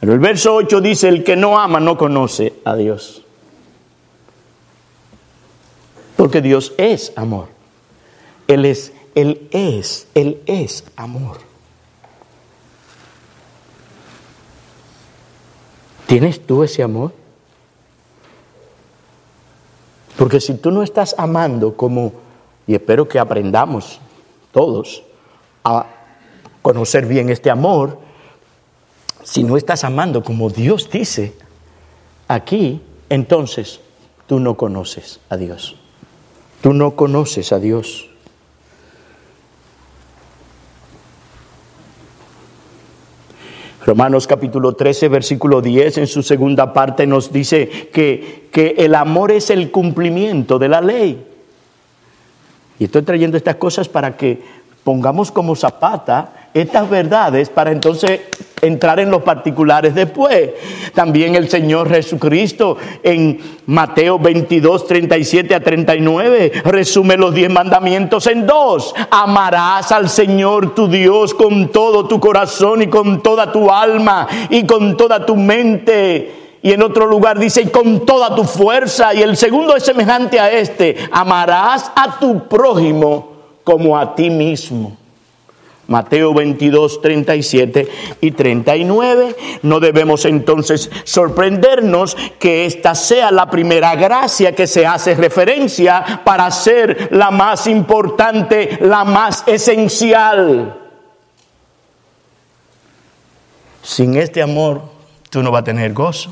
Pero 0.00 0.14
el 0.14 0.18
verso 0.18 0.54
8 0.54 0.80
dice, 0.80 1.08
el 1.08 1.24
que 1.24 1.36
no 1.36 1.58
ama 1.58 1.78
no 1.78 1.98
conoce 1.98 2.54
a 2.64 2.74
Dios. 2.74 3.22
Porque 6.16 6.40
Dios 6.40 6.72
es 6.78 7.12
amor. 7.16 7.48
Él 8.46 8.64
es, 8.64 8.92
Él 9.14 9.48
es, 9.50 10.08
Él 10.14 10.40
es 10.46 10.84
amor. 10.96 11.36
¿Tienes 16.06 16.46
tú 16.46 16.62
ese 16.62 16.82
amor? 16.82 17.12
Porque 20.18 20.40
si 20.40 20.54
tú 20.54 20.72
no 20.72 20.82
estás 20.82 21.14
amando 21.16 21.76
como, 21.76 22.12
y 22.66 22.74
espero 22.74 23.06
que 23.06 23.20
aprendamos 23.20 24.00
todos 24.50 25.04
a 25.62 25.86
conocer 26.60 27.06
bien 27.06 27.30
este 27.30 27.50
amor, 27.50 28.00
si 29.22 29.44
no 29.44 29.56
estás 29.56 29.84
amando 29.84 30.24
como 30.24 30.50
Dios 30.50 30.90
dice 30.90 31.34
aquí, 32.26 32.82
entonces 33.08 33.78
tú 34.26 34.40
no 34.40 34.56
conoces 34.56 35.20
a 35.28 35.36
Dios. 35.36 35.76
Tú 36.62 36.72
no 36.72 36.96
conoces 36.96 37.52
a 37.52 37.60
Dios. 37.60 38.10
Romanos 43.88 44.26
capítulo 44.26 44.74
13, 44.74 45.08
versículo 45.08 45.62
10, 45.62 45.96
en 45.96 46.06
su 46.06 46.22
segunda 46.22 46.74
parte 46.74 47.06
nos 47.06 47.32
dice 47.32 47.88
que, 47.90 48.50
que 48.52 48.74
el 48.76 48.94
amor 48.94 49.32
es 49.32 49.48
el 49.48 49.70
cumplimiento 49.70 50.58
de 50.58 50.68
la 50.68 50.82
ley. 50.82 51.26
Y 52.78 52.84
estoy 52.84 53.00
trayendo 53.00 53.38
estas 53.38 53.56
cosas 53.56 53.88
para 53.88 54.14
que 54.14 54.42
pongamos 54.84 55.32
como 55.32 55.56
zapata 55.56 56.34
estas 56.54 56.88
verdades 56.88 57.48
para 57.48 57.72
entonces 57.72 58.20
entrar 58.62 59.00
en 59.00 59.10
los 59.10 59.22
particulares 59.22 59.94
después. 59.94 60.50
También 60.94 61.34
el 61.34 61.48
Señor 61.48 61.88
Jesucristo 61.90 62.76
en 63.02 63.40
Mateo 63.66 64.18
22, 64.18 64.86
37 64.86 65.54
a 65.54 65.60
39 65.60 66.52
resume 66.64 67.16
los 67.16 67.34
diez 67.34 67.50
mandamientos 67.50 68.26
en 68.26 68.46
dos. 68.46 68.94
Amarás 69.10 69.92
al 69.92 70.08
Señor 70.08 70.74
tu 70.74 70.88
Dios 70.88 71.34
con 71.34 71.68
todo 71.68 72.06
tu 72.06 72.20
corazón 72.20 72.82
y 72.82 72.88
con 72.88 73.22
toda 73.22 73.52
tu 73.52 73.70
alma 73.70 74.26
y 74.50 74.64
con 74.64 74.96
toda 74.96 75.24
tu 75.24 75.36
mente. 75.36 76.34
Y 76.60 76.72
en 76.72 76.82
otro 76.82 77.06
lugar 77.06 77.38
dice, 77.38 77.62
y 77.62 77.66
con 77.66 78.04
toda 78.04 78.34
tu 78.34 78.42
fuerza. 78.42 79.14
Y 79.14 79.22
el 79.22 79.36
segundo 79.36 79.76
es 79.76 79.84
semejante 79.84 80.40
a 80.40 80.50
este, 80.50 80.96
amarás 81.12 81.92
a 81.94 82.18
tu 82.18 82.48
prójimo 82.48 83.32
como 83.62 83.96
a 83.96 84.14
ti 84.16 84.28
mismo. 84.28 84.96
Mateo 85.88 86.34
22, 86.34 87.00
37 87.00 87.88
y 88.20 88.30
39. 88.32 89.34
No 89.62 89.80
debemos 89.80 90.26
entonces 90.26 90.90
sorprendernos 91.04 92.14
que 92.38 92.66
esta 92.66 92.94
sea 92.94 93.30
la 93.30 93.48
primera 93.48 93.96
gracia 93.96 94.54
que 94.54 94.66
se 94.66 94.86
hace 94.86 95.14
referencia 95.14 96.20
para 96.24 96.50
ser 96.50 97.08
la 97.10 97.30
más 97.30 97.66
importante, 97.66 98.78
la 98.82 99.04
más 99.04 99.44
esencial. 99.46 100.78
Sin 103.82 104.14
este 104.18 104.42
amor 104.42 104.82
tú 105.30 105.42
no 105.42 105.50
vas 105.50 105.62
a 105.62 105.64
tener 105.64 105.94
gozo. 105.94 106.30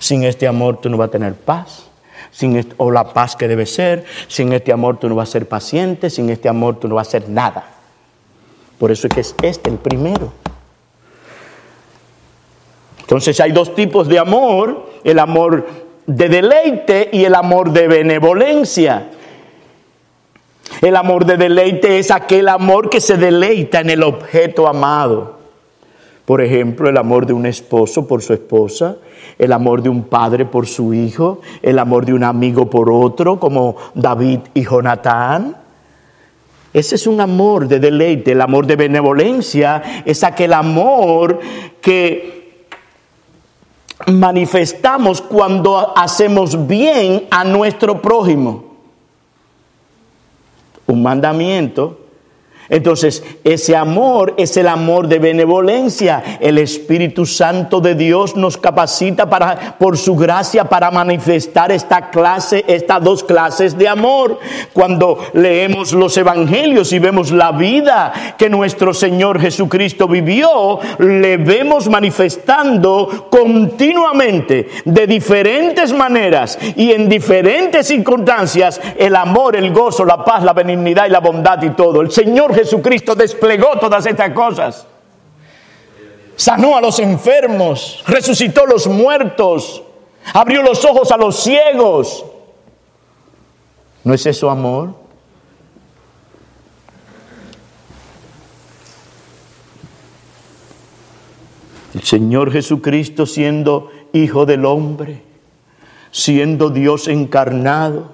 Sin 0.00 0.24
este 0.24 0.48
amor 0.48 0.80
tú 0.80 0.90
no 0.90 0.96
vas 0.96 1.08
a 1.08 1.12
tener 1.12 1.36
paz. 1.36 1.84
Sin 2.32 2.74
o 2.78 2.90
la 2.90 3.12
paz 3.12 3.36
que 3.36 3.46
debe 3.46 3.64
ser. 3.64 4.04
Sin 4.26 4.52
este 4.52 4.72
amor 4.72 4.98
tú 4.98 5.08
no 5.08 5.14
vas 5.14 5.28
a 5.28 5.32
ser 5.32 5.46
paciente. 5.46 6.10
Sin 6.10 6.30
este 6.30 6.48
amor 6.48 6.80
tú 6.80 6.88
no 6.88 6.96
vas 6.96 7.06
a 7.06 7.10
hacer 7.10 7.28
nada. 7.28 7.81
Por 8.82 8.90
eso 8.90 9.06
es 9.06 9.14
que 9.14 9.20
es 9.20 9.36
este 9.42 9.70
el 9.70 9.78
primero. 9.78 10.32
Entonces 12.98 13.38
hay 13.38 13.52
dos 13.52 13.76
tipos 13.76 14.08
de 14.08 14.18
amor, 14.18 14.88
el 15.04 15.20
amor 15.20 15.68
de 16.04 16.28
deleite 16.28 17.08
y 17.12 17.22
el 17.24 17.36
amor 17.36 17.70
de 17.70 17.86
benevolencia. 17.86 19.08
El 20.80 20.96
amor 20.96 21.26
de 21.26 21.36
deleite 21.36 22.00
es 22.00 22.10
aquel 22.10 22.48
amor 22.48 22.90
que 22.90 23.00
se 23.00 23.16
deleita 23.16 23.78
en 23.78 23.90
el 23.90 24.02
objeto 24.02 24.66
amado. 24.66 25.38
Por 26.24 26.40
ejemplo, 26.40 26.88
el 26.88 26.96
amor 26.96 27.24
de 27.24 27.34
un 27.34 27.46
esposo 27.46 28.08
por 28.08 28.20
su 28.20 28.32
esposa, 28.32 28.96
el 29.38 29.52
amor 29.52 29.82
de 29.82 29.90
un 29.90 30.02
padre 30.02 30.44
por 30.44 30.66
su 30.66 30.92
hijo, 30.92 31.40
el 31.62 31.78
amor 31.78 32.04
de 32.04 32.14
un 32.14 32.24
amigo 32.24 32.68
por 32.68 32.90
otro, 32.90 33.38
como 33.38 33.76
David 33.94 34.40
y 34.54 34.64
Jonatán. 34.64 35.61
Ese 36.72 36.94
es 36.94 37.06
un 37.06 37.20
amor 37.20 37.68
de 37.68 37.78
deleite, 37.78 38.32
el 38.32 38.40
amor 38.40 38.66
de 38.66 38.76
benevolencia 38.76 40.02
es 40.06 40.24
aquel 40.24 40.54
amor 40.54 41.38
que 41.80 42.66
manifestamos 44.06 45.20
cuando 45.20 45.92
hacemos 45.96 46.66
bien 46.66 47.24
a 47.30 47.44
nuestro 47.44 48.00
prójimo. 48.00 48.72
Un 50.86 51.02
mandamiento 51.02 52.01
entonces, 52.72 53.22
ese 53.44 53.76
amor 53.76 54.32
es 54.38 54.56
el 54.56 54.66
amor 54.66 55.06
de 55.06 55.18
benevolencia. 55.18 56.38
El 56.40 56.56
Espíritu 56.56 57.26
Santo 57.26 57.82
de 57.82 57.94
Dios 57.94 58.34
nos 58.34 58.56
capacita 58.56 59.28
para, 59.28 59.76
por 59.76 59.98
su 59.98 60.16
gracia 60.16 60.64
para 60.64 60.90
manifestar 60.90 61.70
esta 61.70 62.08
clase, 62.08 62.64
estas 62.66 63.04
dos 63.04 63.24
clases 63.24 63.76
de 63.76 63.88
amor. 63.88 64.38
Cuando 64.72 65.18
leemos 65.34 65.92
los 65.92 66.16
evangelios 66.16 66.94
y 66.94 66.98
vemos 66.98 67.30
la 67.30 67.52
vida 67.52 68.10
que 68.38 68.48
nuestro 68.48 68.94
Señor 68.94 69.38
Jesucristo 69.38 70.08
vivió, 70.08 70.80
le 70.98 71.36
vemos 71.36 71.90
manifestando 71.90 73.28
continuamente, 73.30 74.68
de 74.86 75.06
diferentes 75.06 75.92
maneras 75.92 76.58
y 76.74 76.92
en 76.92 77.06
diferentes 77.06 77.86
circunstancias, 77.86 78.80
el 78.96 79.14
amor, 79.14 79.56
el 79.56 79.74
gozo, 79.74 80.06
la 80.06 80.24
paz, 80.24 80.42
la 80.42 80.54
benignidad 80.54 81.04
y 81.06 81.10
la 81.10 81.20
bondad 81.20 81.62
y 81.62 81.68
todo. 81.70 82.00
El 82.00 82.10
Señor 82.10 82.61
Jesucristo 82.62 83.14
desplegó 83.14 83.78
todas 83.80 84.06
estas 84.06 84.32
cosas. 84.32 84.86
Sanó 86.36 86.76
a 86.76 86.80
los 86.80 86.98
enfermos, 86.98 88.02
resucitó 88.06 88.62
a 88.62 88.66
los 88.66 88.86
muertos, 88.86 89.82
abrió 90.32 90.62
los 90.62 90.84
ojos 90.84 91.10
a 91.10 91.16
los 91.16 91.42
ciegos. 91.42 92.24
¿No 94.04 94.14
es 94.14 94.26
eso 94.26 94.50
amor? 94.50 94.94
El 101.94 102.02
Señor 102.02 102.52
Jesucristo 102.52 103.26
siendo 103.26 103.90
hijo 104.12 104.46
del 104.46 104.64
hombre, 104.64 105.22
siendo 106.10 106.70
Dios 106.70 107.06
encarnado, 107.08 108.12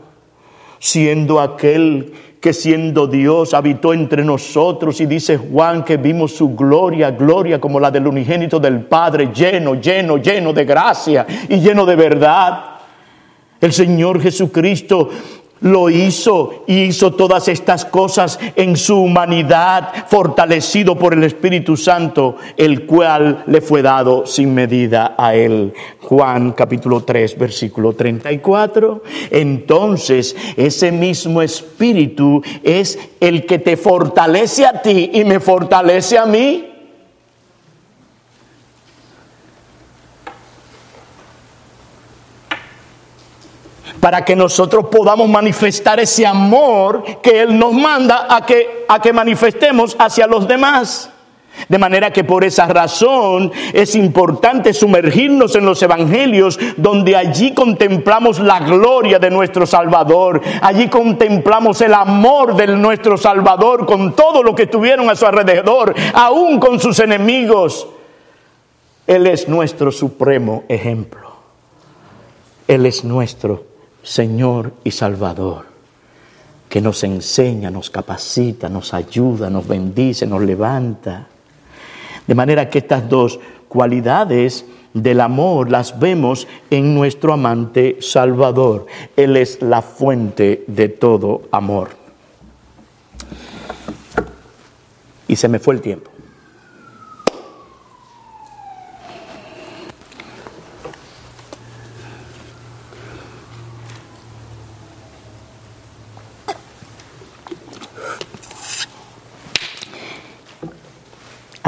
siendo 0.80 1.40
aquel 1.40 2.12
que 2.40 2.52
siendo 2.52 3.06
Dios 3.06 3.52
habitó 3.52 3.92
entre 3.92 4.24
nosotros 4.24 5.00
y 5.00 5.06
dice 5.06 5.36
Juan 5.36 5.84
que 5.84 5.96
vimos 5.96 6.32
su 6.32 6.54
gloria, 6.54 7.10
gloria 7.10 7.60
como 7.60 7.80
la 7.80 7.90
del 7.90 8.06
unigénito 8.06 8.60
del 8.60 8.82
Padre, 8.82 9.30
lleno, 9.34 9.74
lleno, 9.74 10.18
lleno 10.18 10.52
de 10.52 10.64
gracia 10.64 11.26
y 11.48 11.58
lleno 11.58 11.84
de 11.84 11.96
verdad. 11.96 12.64
El 13.60 13.72
Señor 13.72 14.20
Jesucristo 14.20 15.10
lo 15.60 15.90
hizo 15.90 16.64
y 16.66 16.84
hizo 16.84 17.12
todas 17.12 17.48
estas 17.48 17.84
cosas 17.84 18.38
en 18.56 18.76
su 18.76 18.96
humanidad, 18.96 20.06
fortalecido 20.06 20.96
por 20.96 21.14
el 21.14 21.24
Espíritu 21.24 21.76
Santo, 21.76 22.36
el 22.56 22.86
cual 22.86 23.44
le 23.46 23.60
fue 23.60 23.82
dado 23.82 24.26
sin 24.26 24.54
medida 24.54 25.14
a 25.18 25.34
él. 25.34 25.72
Juan 26.00 26.52
capítulo 26.52 27.02
3, 27.02 27.38
versículo 27.38 27.92
34. 27.92 29.02
Entonces, 29.30 30.36
ese 30.56 30.92
mismo 30.92 31.42
Espíritu 31.42 32.42
es 32.62 32.98
el 33.20 33.46
que 33.46 33.58
te 33.58 33.76
fortalece 33.76 34.66
a 34.66 34.80
ti 34.82 35.10
y 35.12 35.24
me 35.24 35.40
fortalece 35.40 36.18
a 36.18 36.26
mí. 36.26 36.77
Para 44.00 44.24
que 44.24 44.36
nosotros 44.36 44.86
podamos 44.86 45.28
manifestar 45.28 46.00
ese 46.00 46.26
amor 46.26 47.02
que 47.22 47.40
Él 47.40 47.58
nos 47.58 47.72
manda 47.72 48.26
a 48.28 48.44
que, 48.44 48.84
a 48.88 49.00
que 49.00 49.12
manifestemos 49.12 49.96
hacia 49.98 50.26
los 50.26 50.46
demás. 50.46 51.10
De 51.68 51.78
manera 51.78 52.12
que 52.12 52.22
por 52.22 52.44
esa 52.44 52.66
razón 52.66 53.50
es 53.72 53.96
importante 53.96 54.72
sumergirnos 54.72 55.56
en 55.56 55.64
los 55.64 55.82
evangelios 55.82 56.58
donde 56.76 57.16
allí 57.16 57.52
contemplamos 57.52 58.38
la 58.38 58.60
gloria 58.60 59.18
de 59.18 59.30
nuestro 59.30 59.66
Salvador, 59.66 60.40
allí 60.62 60.88
contemplamos 60.88 61.80
el 61.80 61.94
amor 61.94 62.54
de 62.54 62.68
nuestro 62.68 63.16
Salvador 63.16 63.86
con 63.86 64.14
todo 64.14 64.42
lo 64.42 64.54
que 64.54 64.66
tuvieron 64.66 65.10
a 65.10 65.16
su 65.16 65.26
alrededor, 65.26 65.94
aún 66.14 66.60
con 66.60 66.78
sus 66.78 67.00
enemigos. 67.00 67.88
Él 69.06 69.26
es 69.26 69.48
nuestro 69.48 69.90
supremo 69.90 70.64
ejemplo. 70.68 71.28
Él 72.68 72.86
es 72.86 73.02
nuestro 73.02 73.67
Señor 74.08 74.72
y 74.84 74.90
Salvador, 74.90 75.66
que 76.66 76.80
nos 76.80 77.04
enseña, 77.04 77.70
nos 77.70 77.90
capacita, 77.90 78.70
nos 78.70 78.94
ayuda, 78.94 79.50
nos 79.50 79.68
bendice, 79.68 80.26
nos 80.26 80.40
levanta. 80.40 81.26
De 82.26 82.34
manera 82.34 82.70
que 82.70 82.78
estas 82.78 83.06
dos 83.06 83.38
cualidades 83.68 84.64
del 84.94 85.20
amor 85.20 85.70
las 85.70 85.98
vemos 85.98 86.48
en 86.70 86.94
nuestro 86.94 87.34
amante 87.34 87.98
Salvador. 88.00 88.86
Él 89.14 89.36
es 89.36 89.60
la 89.60 89.82
fuente 89.82 90.64
de 90.66 90.88
todo 90.88 91.42
amor. 91.52 91.90
Y 95.28 95.36
se 95.36 95.48
me 95.48 95.58
fue 95.58 95.74
el 95.74 95.82
tiempo. 95.82 96.07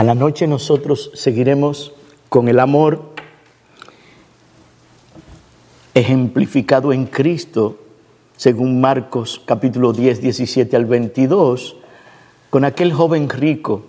A 0.01 0.03
la 0.03 0.15
noche 0.15 0.47
nosotros 0.47 1.11
seguiremos 1.13 1.93
con 2.31 2.49
el 2.49 2.59
amor 2.59 3.11
ejemplificado 5.93 6.95
en 6.95 7.05
Cristo, 7.05 7.77
según 8.35 8.81
Marcos 8.81 9.43
capítulo 9.45 9.93
10, 9.93 10.23
17 10.23 10.75
al 10.75 10.87
22, 10.87 11.77
con 12.49 12.65
aquel 12.65 12.95
joven 12.95 13.29
rico 13.29 13.83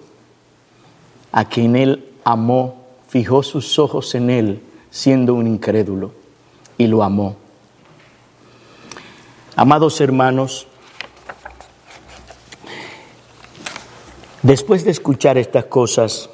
a 1.32 1.46
quien 1.46 1.78
él 1.78 2.10
amó, 2.26 2.88
fijó 3.08 3.42
sus 3.42 3.80
ojos 3.80 4.14
en 4.14 4.30
él, 4.30 4.62
siendo 4.90 5.34
un 5.34 5.48
incrédulo, 5.48 6.12
y 6.78 6.88
lo 6.88 7.04
amó. 7.04 7.38
Amados 9.56 10.02
hermanos, 10.02 10.68
Después 14.44 14.84
de 14.84 14.90
escuchar 14.90 15.38
estas 15.38 15.66
cosas, 15.66 16.28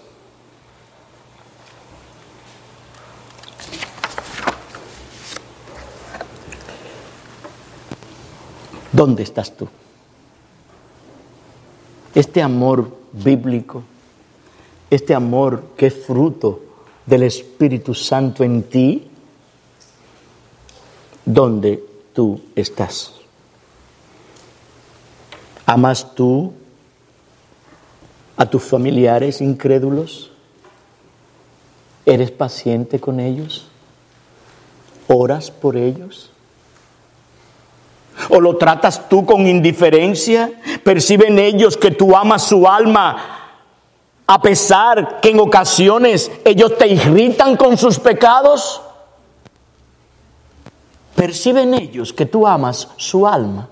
¿dónde 8.93 9.23
estás 9.23 9.55
tú? 9.57 9.67
Este 12.15 12.41
amor 12.41 12.95
bíblico, 13.11 13.83
este 14.89 15.13
amor 15.13 15.71
que 15.75 15.87
es 15.87 16.05
fruto 16.05 16.61
del 17.05 17.23
Espíritu 17.23 17.93
Santo 17.93 18.41
en 18.41 18.63
ti, 18.63 19.11
¿dónde 21.25 21.83
tú 22.13 22.39
estás? 22.55 23.15
¿Amas 25.65 26.15
tú 26.15 26.53
a 28.37 28.45
tus 28.45 28.63
familiares 28.63 29.41
incrédulos? 29.41 30.31
¿Eres 32.05 32.31
paciente 32.31 32.99
con 32.99 33.19
ellos? 33.19 33.67
¿Oras 35.07 35.51
por 35.51 35.75
ellos? 35.75 36.31
¿O 38.29 38.39
lo 38.39 38.57
tratas 38.57 39.09
tú 39.09 39.25
con 39.25 39.45
indiferencia? 39.45 40.51
¿Perciben 40.83 41.37
ellos 41.39 41.75
que 41.75 41.91
tú 41.91 42.15
amas 42.15 42.43
su 42.43 42.67
alma 42.67 43.37
a 44.29 44.41
pesar 44.41 45.21
que 45.21 45.29
en 45.29 45.39
ocasiones 45.39 46.29
ellos 46.43 46.77
te 46.77 46.87
irritan 46.87 47.55
con 47.55 47.77
sus 47.77 47.97
pecados? 47.97 48.81
¿Perciben 51.15 51.73
ellos 51.73 52.13
que 52.13 52.25
tú 52.25 52.45
amas 52.45 52.89
su 52.97 53.25
alma? 53.25 53.69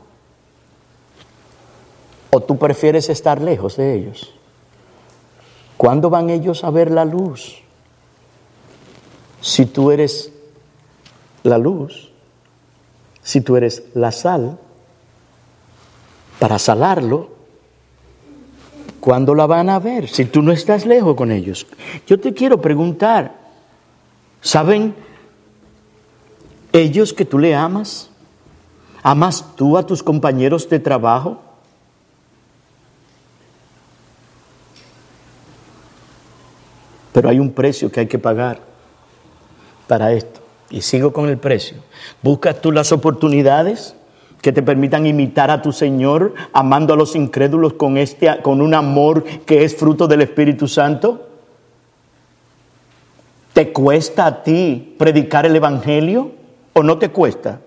¿O 2.31 2.39
tú 2.39 2.57
prefieres 2.57 3.09
estar 3.09 3.41
lejos 3.41 3.77
de 3.77 3.95
ellos? 3.95 4.34
¿Cuándo 5.77 6.09
van 6.09 6.29
ellos 6.29 6.63
a 6.63 6.69
ver 6.69 6.91
la 6.91 7.05
luz? 7.05 7.61
Si 9.41 9.65
tú 9.65 9.91
eres 9.91 10.31
la 11.43 11.57
luz, 11.57 12.11
si 13.21 13.41
tú 13.41 13.57
eres 13.57 13.83
la 13.93 14.11
sal, 14.11 14.57
para 16.39 16.59
salarlo, 16.59 17.35
¿Cuándo 19.05 19.35
la 19.35 19.45
van 19.45 19.69
a 19.69 19.77
ver? 19.77 20.07
Si 20.07 20.25
tú 20.25 20.41
no 20.41 20.51
estás 20.51 20.87
lejos 20.87 21.15
con 21.15 21.31
ellos. 21.31 21.67
Yo 22.07 22.19
te 22.19 22.33
quiero 22.33 22.59
preguntar, 22.59 23.35
¿saben 24.41 24.95
ellos 26.73 27.13
que 27.13 27.23
tú 27.23 27.37
le 27.37 27.53
amas? 27.53 28.09
¿Amas 29.03 29.53
tú 29.55 29.77
a 29.77 29.85
tus 29.85 30.01
compañeros 30.01 30.67
de 30.69 30.79
trabajo? 30.79 31.39
Pero 37.15 37.29
hay 37.29 37.39
un 37.39 37.51
precio 37.51 37.89
que 37.89 38.01
hay 38.01 38.07
que 38.07 38.19
pagar 38.19 38.59
para 39.87 40.11
esto. 40.11 40.41
Y 40.69 40.81
sigo 40.81 41.13
con 41.13 41.29
el 41.29 41.37
precio. 41.37 41.77
¿Buscas 42.21 42.59
tú 42.59 42.73
las 42.73 42.91
oportunidades 42.91 43.95
que 44.41 44.51
te 44.51 44.61
permitan 44.61 45.07
imitar 45.07 45.49
a 45.49 45.61
tu 45.61 45.71
Señor, 45.71 46.33
amando 46.51 46.93
a 46.93 46.97
los 46.97 47.15
incrédulos 47.15 47.75
con, 47.75 47.97
este, 47.97 48.41
con 48.41 48.59
un 48.59 48.73
amor 48.73 49.23
que 49.23 49.63
es 49.63 49.77
fruto 49.77 50.07
del 50.07 50.23
Espíritu 50.23 50.67
Santo? 50.67 51.29
¿Te 53.53 53.71
cuesta 53.71 54.25
a 54.25 54.43
ti 54.43 54.95
predicar 54.99 55.45
el 55.45 55.55
Evangelio 55.55 56.33
o 56.73 56.83
no 56.83 56.97
te 56.97 57.11
cuesta? 57.11 57.61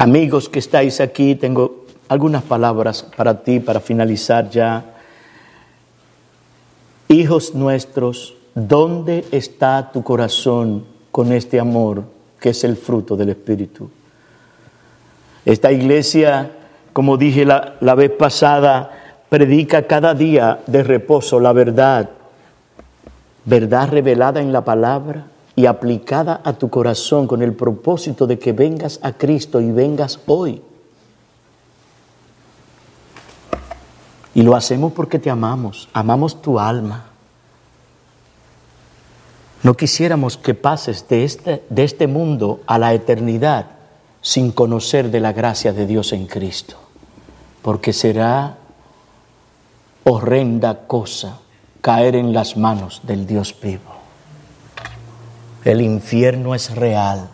Amigos 0.00 0.48
que 0.48 0.60
estáis 0.60 0.98
aquí, 0.98 1.34
tengo 1.34 1.84
algunas 2.08 2.42
palabras 2.42 3.02
para 3.02 3.42
ti 3.42 3.60
para 3.60 3.80
finalizar 3.80 4.48
ya. 4.48 4.82
Hijos 7.08 7.54
nuestros, 7.54 8.34
¿dónde 8.54 9.26
está 9.30 9.92
tu 9.92 10.02
corazón 10.02 10.86
con 11.10 11.32
este 11.32 11.60
amor 11.60 12.04
que 12.40 12.48
es 12.48 12.64
el 12.64 12.78
fruto 12.78 13.14
del 13.14 13.28
Espíritu? 13.28 13.90
Esta 15.44 15.70
iglesia, 15.70 16.50
como 16.94 17.18
dije 17.18 17.44
la, 17.44 17.74
la 17.80 17.94
vez 17.94 18.10
pasada, 18.10 19.18
predica 19.28 19.86
cada 19.86 20.14
día 20.14 20.60
de 20.66 20.82
reposo 20.82 21.38
la 21.40 21.52
verdad, 21.52 22.08
verdad 23.44 23.90
revelada 23.90 24.40
en 24.40 24.50
la 24.50 24.64
palabra, 24.64 25.26
y 25.56 25.66
aplicada 25.66 26.40
a 26.44 26.52
tu 26.54 26.70
corazón 26.70 27.26
con 27.26 27.42
el 27.42 27.54
propósito 27.54 28.26
de 28.26 28.38
que 28.38 28.52
vengas 28.52 29.00
a 29.02 29.12
Cristo 29.12 29.60
y 29.60 29.70
vengas 29.70 30.18
hoy. 30.26 30.62
Y 34.34 34.42
lo 34.42 34.54
hacemos 34.54 34.92
porque 34.92 35.18
te 35.18 35.28
amamos, 35.28 35.88
amamos 35.92 36.40
tu 36.40 36.58
alma. 36.58 37.06
No 39.62 39.76
quisiéramos 39.76 40.36
que 40.36 40.54
pases 40.54 41.06
de 41.08 41.24
este, 41.24 41.64
de 41.68 41.84
este 41.84 42.06
mundo 42.06 42.60
a 42.66 42.78
la 42.78 42.94
eternidad 42.94 43.66
sin 44.22 44.52
conocer 44.52 45.10
de 45.10 45.20
la 45.20 45.32
gracia 45.32 45.72
de 45.72 45.86
Dios 45.86 46.12
en 46.12 46.26
Cristo, 46.26 46.76
porque 47.62 47.92
será 47.92 48.56
horrenda 50.04 50.86
cosa 50.86 51.40
caer 51.80 52.16
en 52.16 52.32
las 52.32 52.56
manos 52.56 53.00
del 53.04 53.26
Dios 53.26 53.54
vivo. 53.60 53.99
El 55.64 55.82
infierno 55.82 56.54
es 56.54 56.74
real. 56.74 57.28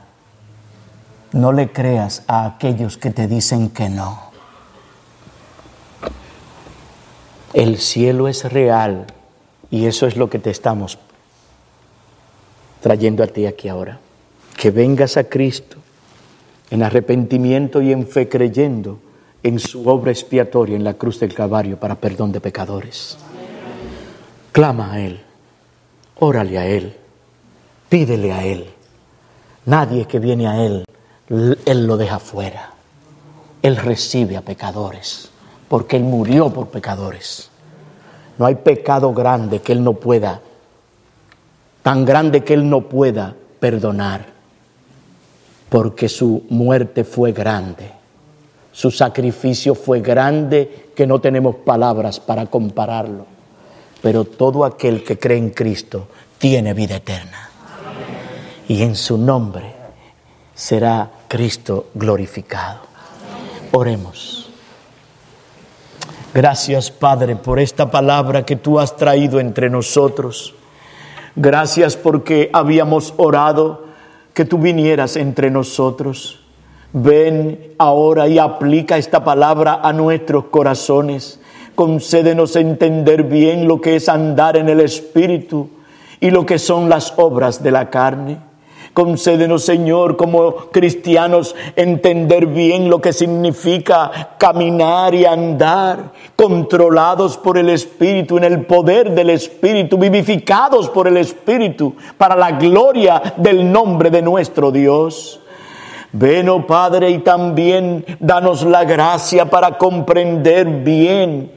No 1.32 1.52
le 1.52 1.70
creas 1.70 2.24
a 2.26 2.44
aquellos 2.44 2.96
que 2.96 3.10
te 3.10 3.28
dicen 3.28 3.70
que 3.70 3.88
no. 3.88 4.20
El 7.52 7.78
cielo 7.78 8.26
es 8.26 8.50
real 8.52 9.06
y 9.70 9.86
eso 9.86 10.06
es 10.06 10.16
lo 10.16 10.28
que 10.28 10.38
te 10.38 10.50
estamos 10.50 10.98
trayendo 12.80 13.22
a 13.22 13.28
ti 13.28 13.46
aquí 13.46 13.68
ahora. 13.68 14.00
Que 14.56 14.70
vengas 14.70 15.16
a 15.16 15.24
Cristo 15.24 15.76
en 16.70 16.82
arrepentimiento 16.82 17.80
y 17.80 17.92
en 17.92 18.08
fe 18.08 18.28
creyendo 18.28 18.98
en 19.44 19.60
su 19.60 19.88
obra 19.88 20.10
expiatoria 20.10 20.74
en 20.74 20.82
la 20.82 20.94
cruz 20.94 21.20
del 21.20 21.32
Calvario 21.32 21.78
para 21.78 21.94
perdón 21.94 22.32
de 22.32 22.40
pecadores. 22.40 23.16
Clama 24.50 24.94
a 24.94 25.00
Él, 25.00 25.22
órale 26.18 26.58
a 26.58 26.66
Él 26.66 27.05
Pídele 27.88 28.32
a 28.32 28.44
Él. 28.44 28.66
Nadie 29.66 30.06
que 30.06 30.18
viene 30.18 30.48
a 30.48 30.64
Él, 30.64 30.84
Él 31.28 31.86
lo 31.86 31.96
deja 31.96 32.18
fuera. 32.18 32.70
Él 33.62 33.76
recibe 33.76 34.36
a 34.36 34.42
pecadores, 34.42 35.30
porque 35.68 35.96
Él 35.96 36.02
murió 36.02 36.50
por 36.50 36.68
pecadores. 36.68 37.48
No 38.38 38.46
hay 38.46 38.56
pecado 38.56 39.12
grande 39.12 39.60
que 39.60 39.72
Él 39.72 39.84
no 39.84 39.94
pueda, 39.94 40.40
tan 41.82 42.04
grande 42.04 42.42
que 42.42 42.54
Él 42.54 42.68
no 42.68 42.82
pueda 42.82 43.34
perdonar, 43.60 44.26
porque 45.68 46.08
su 46.08 46.44
muerte 46.50 47.04
fue 47.04 47.32
grande, 47.32 47.90
su 48.72 48.90
sacrificio 48.90 49.74
fue 49.74 50.00
grande 50.00 50.90
que 50.94 51.06
no 51.06 51.20
tenemos 51.20 51.56
palabras 51.56 52.20
para 52.20 52.46
compararlo. 52.46 53.26
Pero 54.02 54.24
todo 54.24 54.64
aquel 54.64 55.02
que 55.02 55.18
cree 55.18 55.38
en 55.38 55.50
Cristo 55.50 56.08
tiene 56.38 56.74
vida 56.74 56.96
eterna 56.96 57.46
y 58.68 58.82
en 58.82 58.94
su 58.96 59.18
nombre 59.18 59.74
será 60.54 61.10
Cristo 61.28 61.86
glorificado. 61.94 62.80
Oremos. 63.72 64.50
Gracias 66.32 66.90
Padre 66.90 67.36
por 67.36 67.58
esta 67.58 67.90
palabra 67.90 68.44
que 68.44 68.56
tú 68.56 68.78
has 68.78 68.96
traído 68.96 69.40
entre 69.40 69.70
nosotros. 69.70 70.54
Gracias 71.34 71.96
porque 71.96 72.50
habíamos 72.52 73.14
orado 73.16 73.84
que 74.32 74.44
tú 74.44 74.58
vinieras 74.58 75.16
entre 75.16 75.50
nosotros. 75.50 76.40
Ven 76.92 77.74
ahora 77.78 78.28
y 78.28 78.38
aplica 78.38 78.96
esta 78.96 79.22
palabra 79.24 79.80
a 79.82 79.92
nuestros 79.92 80.46
corazones. 80.46 81.40
Concédenos 81.74 82.56
entender 82.56 83.24
bien 83.24 83.68
lo 83.68 83.80
que 83.80 83.96
es 83.96 84.08
andar 84.08 84.56
en 84.56 84.68
el 84.68 84.80
Espíritu 84.80 85.68
y 86.20 86.30
lo 86.30 86.46
que 86.46 86.58
son 86.58 86.88
las 86.88 87.12
obras 87.16 87.62
de 87.62 87.70
la 87.70 87.90
carne. 87.90 88.45
Concédenos, 88.96 89.62
Señor, 89.62 90.16
como 90.16 90.54
cristianos, 90.72 91.54
entender 91.76 92.46
bien 92.46 92.88
lo 92.88 92.98
que 92.98 93.12
significa 93.12 94.30
caminar 94.38 95.14
y 95.14 95.26
andar, 95.26 96.12
controlados 96.34 97.36
por 97.36 97.58
el 97.58 97.68
Espíritu, 97.68 98.38
en 98.38 98.44
el 98.44 98.64
poder 98.64 99.14
del 99.14 99.28
Espíritu, 99.28 99.98
vivificados 99.98 100.88
por 100.88 101.08
el 101.08 101.18
Espíritu, 101.18 101.94
para 102.16 102.36
la 102.36 102.52
gloria 102.52 103.34
del 103.36 103.70
nombre 103.70 104.08
de 104.08 104.22
nuestro 104.22 104.72
Dios. 104.72 105.40
Ven, 106.12 106.48
oh 106.48 106.66
Padre, 106.66 107.10
y 107.10 107.18
también 107.18 108.02
danos 108.18 108.64
la 108.64 108.84
gracia 108.84 109.44
para 109.50 109.76
comprender 109.76 110.66
bien 110.66 111.52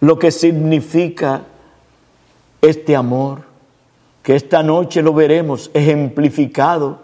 lo 0.00 0.18
que 0.18 0.30
significa 0.30 1.42
este 2.62 2.96
amor 2.96 3.47
que 4.28 4.36
esta 4.36 4.62
noche 4.62 5.00
lo 5.00 5.14
veremos 5.14 5.70
ejemplificado, 5.72 6.98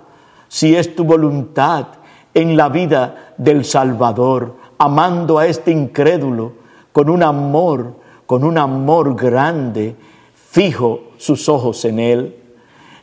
si 0.46 0.76
es 0.76 0.94
tu 0.94 1.04
voluntad, 1.04 1.86
en 2.34 2.54
la 2.54 2.68
vida 2.68 3.32
del 3.38 3.64
Salvador, 3.64 4.56
amando 4.76 5.38
a 5.38 5.46
este 5.46 5.70
incrédulo 5.70 6.52
con 6.92 7.08
un 7.08 7.22
amor, 7.22 7.94
con 8.26 8.44
un 8.44 8.58
amor 8.58 9.16
grande, 9.16 9.96
fijo 10.34 11.04
sus 11.16 11.48
ojos 11.48 11.86
en 11.86 11.98
él. 11.98 12.36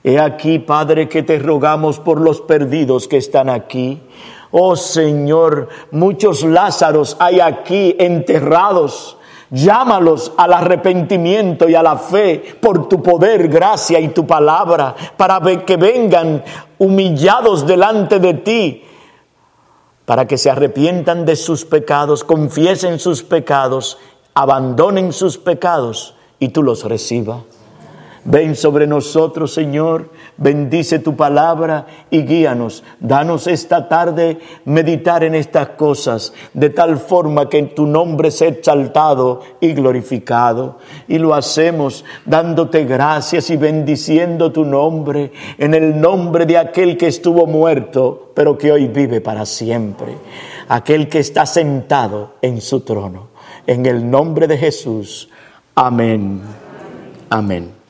He 0.04 0.20
aquí, 0.20 0.60
Padre, 0.60 1.10
que 1.10 1.24
te 1.24 1.40
rogamos 1.40 2.00
por 2.00 2.22
los 2.22 2.42
perdidos 2.42 3.08
que 3.08 3.18
están 3.18 3.50
aquí. 3.50 4.04
Oh 4.52 4.76
Señor, 4.76 5.68
muchos 5.90 6.44
Lázaros 6.44 7.18
hay 7.20 7.40
aquí 7.40 7.96
enterrados 7.98 9.18
Llámalos 9.52 10.32
al 10.38 10.54
arrepentimiento 10.54 11.68
y 11.68 11.76
a 11.76 11.84
la 11.84 11.98
fe 11.98 12.56
por 12.62 12.88
tu 12.88 13.04
poder, 13.04 13.50
gracia 13.50 14.00
y 14.00 14.08
tu 14.08 14.26
palabra, 14.26 14.96
para 15.18 15.42
que 15.66 15.76
vengan 15.76 16.42
humillados 16.78 17.68
delante 17.68 18.20
de 18.20 18.34
ti, 18.36 18.84
para 20.06 20.26
que 20.26 20.38
se 20.38 20.50
arrepientan 20.50 21.26
de 21.26 21.36
sus 21.36 21.66
pecados, 21.66 22.24
confiesen 22.24 22.98
sus 22.98 23.24
pecados, 23.24 23.98
abandonen 24.34 25.12
sus 25.12 25.38
pecados 25.38 26.16
y 26.40 26.50
tú 26.50 26.64
los 26.64 26.86
recibas. 26.86 27.44
Ven 28.24 28.56
sobre 28.56 28.88
nosotros, 28.88 29.54
Señor, 29.54 30.12
bendice 30.42 31.00
tu 31.00 31.16
palabra 31.16 31.86
y 32.10 32.24
guíanos. 32.24 32.84
Danos 33.00 33.48
esta 33.48 33.88
tarde 33.88 34.40
meditar 34.66 35.24
en 35.24 35.36
estas 35.36 35.70
cosas, 35.70 36.34
de 36.54 36.72
tal 36.72 36.98
forma 36.98 37.48
que 37.48 37.60
en 37.60 37.76
tu 37.76 37.86
nombre 37.86 38.32
sea 38.32 38.50
exaltado 38.50 39.42
y 39.62 39.74
glorificado. 39.74 40.80
Y 41.08 41.20
lo 41.20 41.34
hacemos 41.34 42.04
dándote 42.26 42.86
gracias 42.86 43.50
y 43.52 43.58
bendiciendo 43.58 44.52
tu 44.52 44.66
nombre, 44.66 45.32
en 45.58 45.74
el 45.74 46.02
nombre 46.02 46.46
de 46.46 46.58
aquel 46.58 46.98
que 46.98 47.08
estuvo 47.08 47.46
muerto, 47.46 48.32
pero 48.34 48.58
que 48.58 48.72
hoy 48.72 48.88
vive 48.88 49.22
para 49.22 49.46
siempre. 49.46 50.18
Aquel 50.68 51.08
que 51.08 51.20
está 51.20 51.46
sentado 51.46 52.34
en 52.42 52.62
su 52.62 52.82
trono. 52.82 53.30
En 53.68 53.86
el 53.86 54.10
nombre 54.10 54.48
de 54.48 54.58
Jesús. 54.58 55.30
Amén. 55.76 56.42
Amén. 57.30 57.81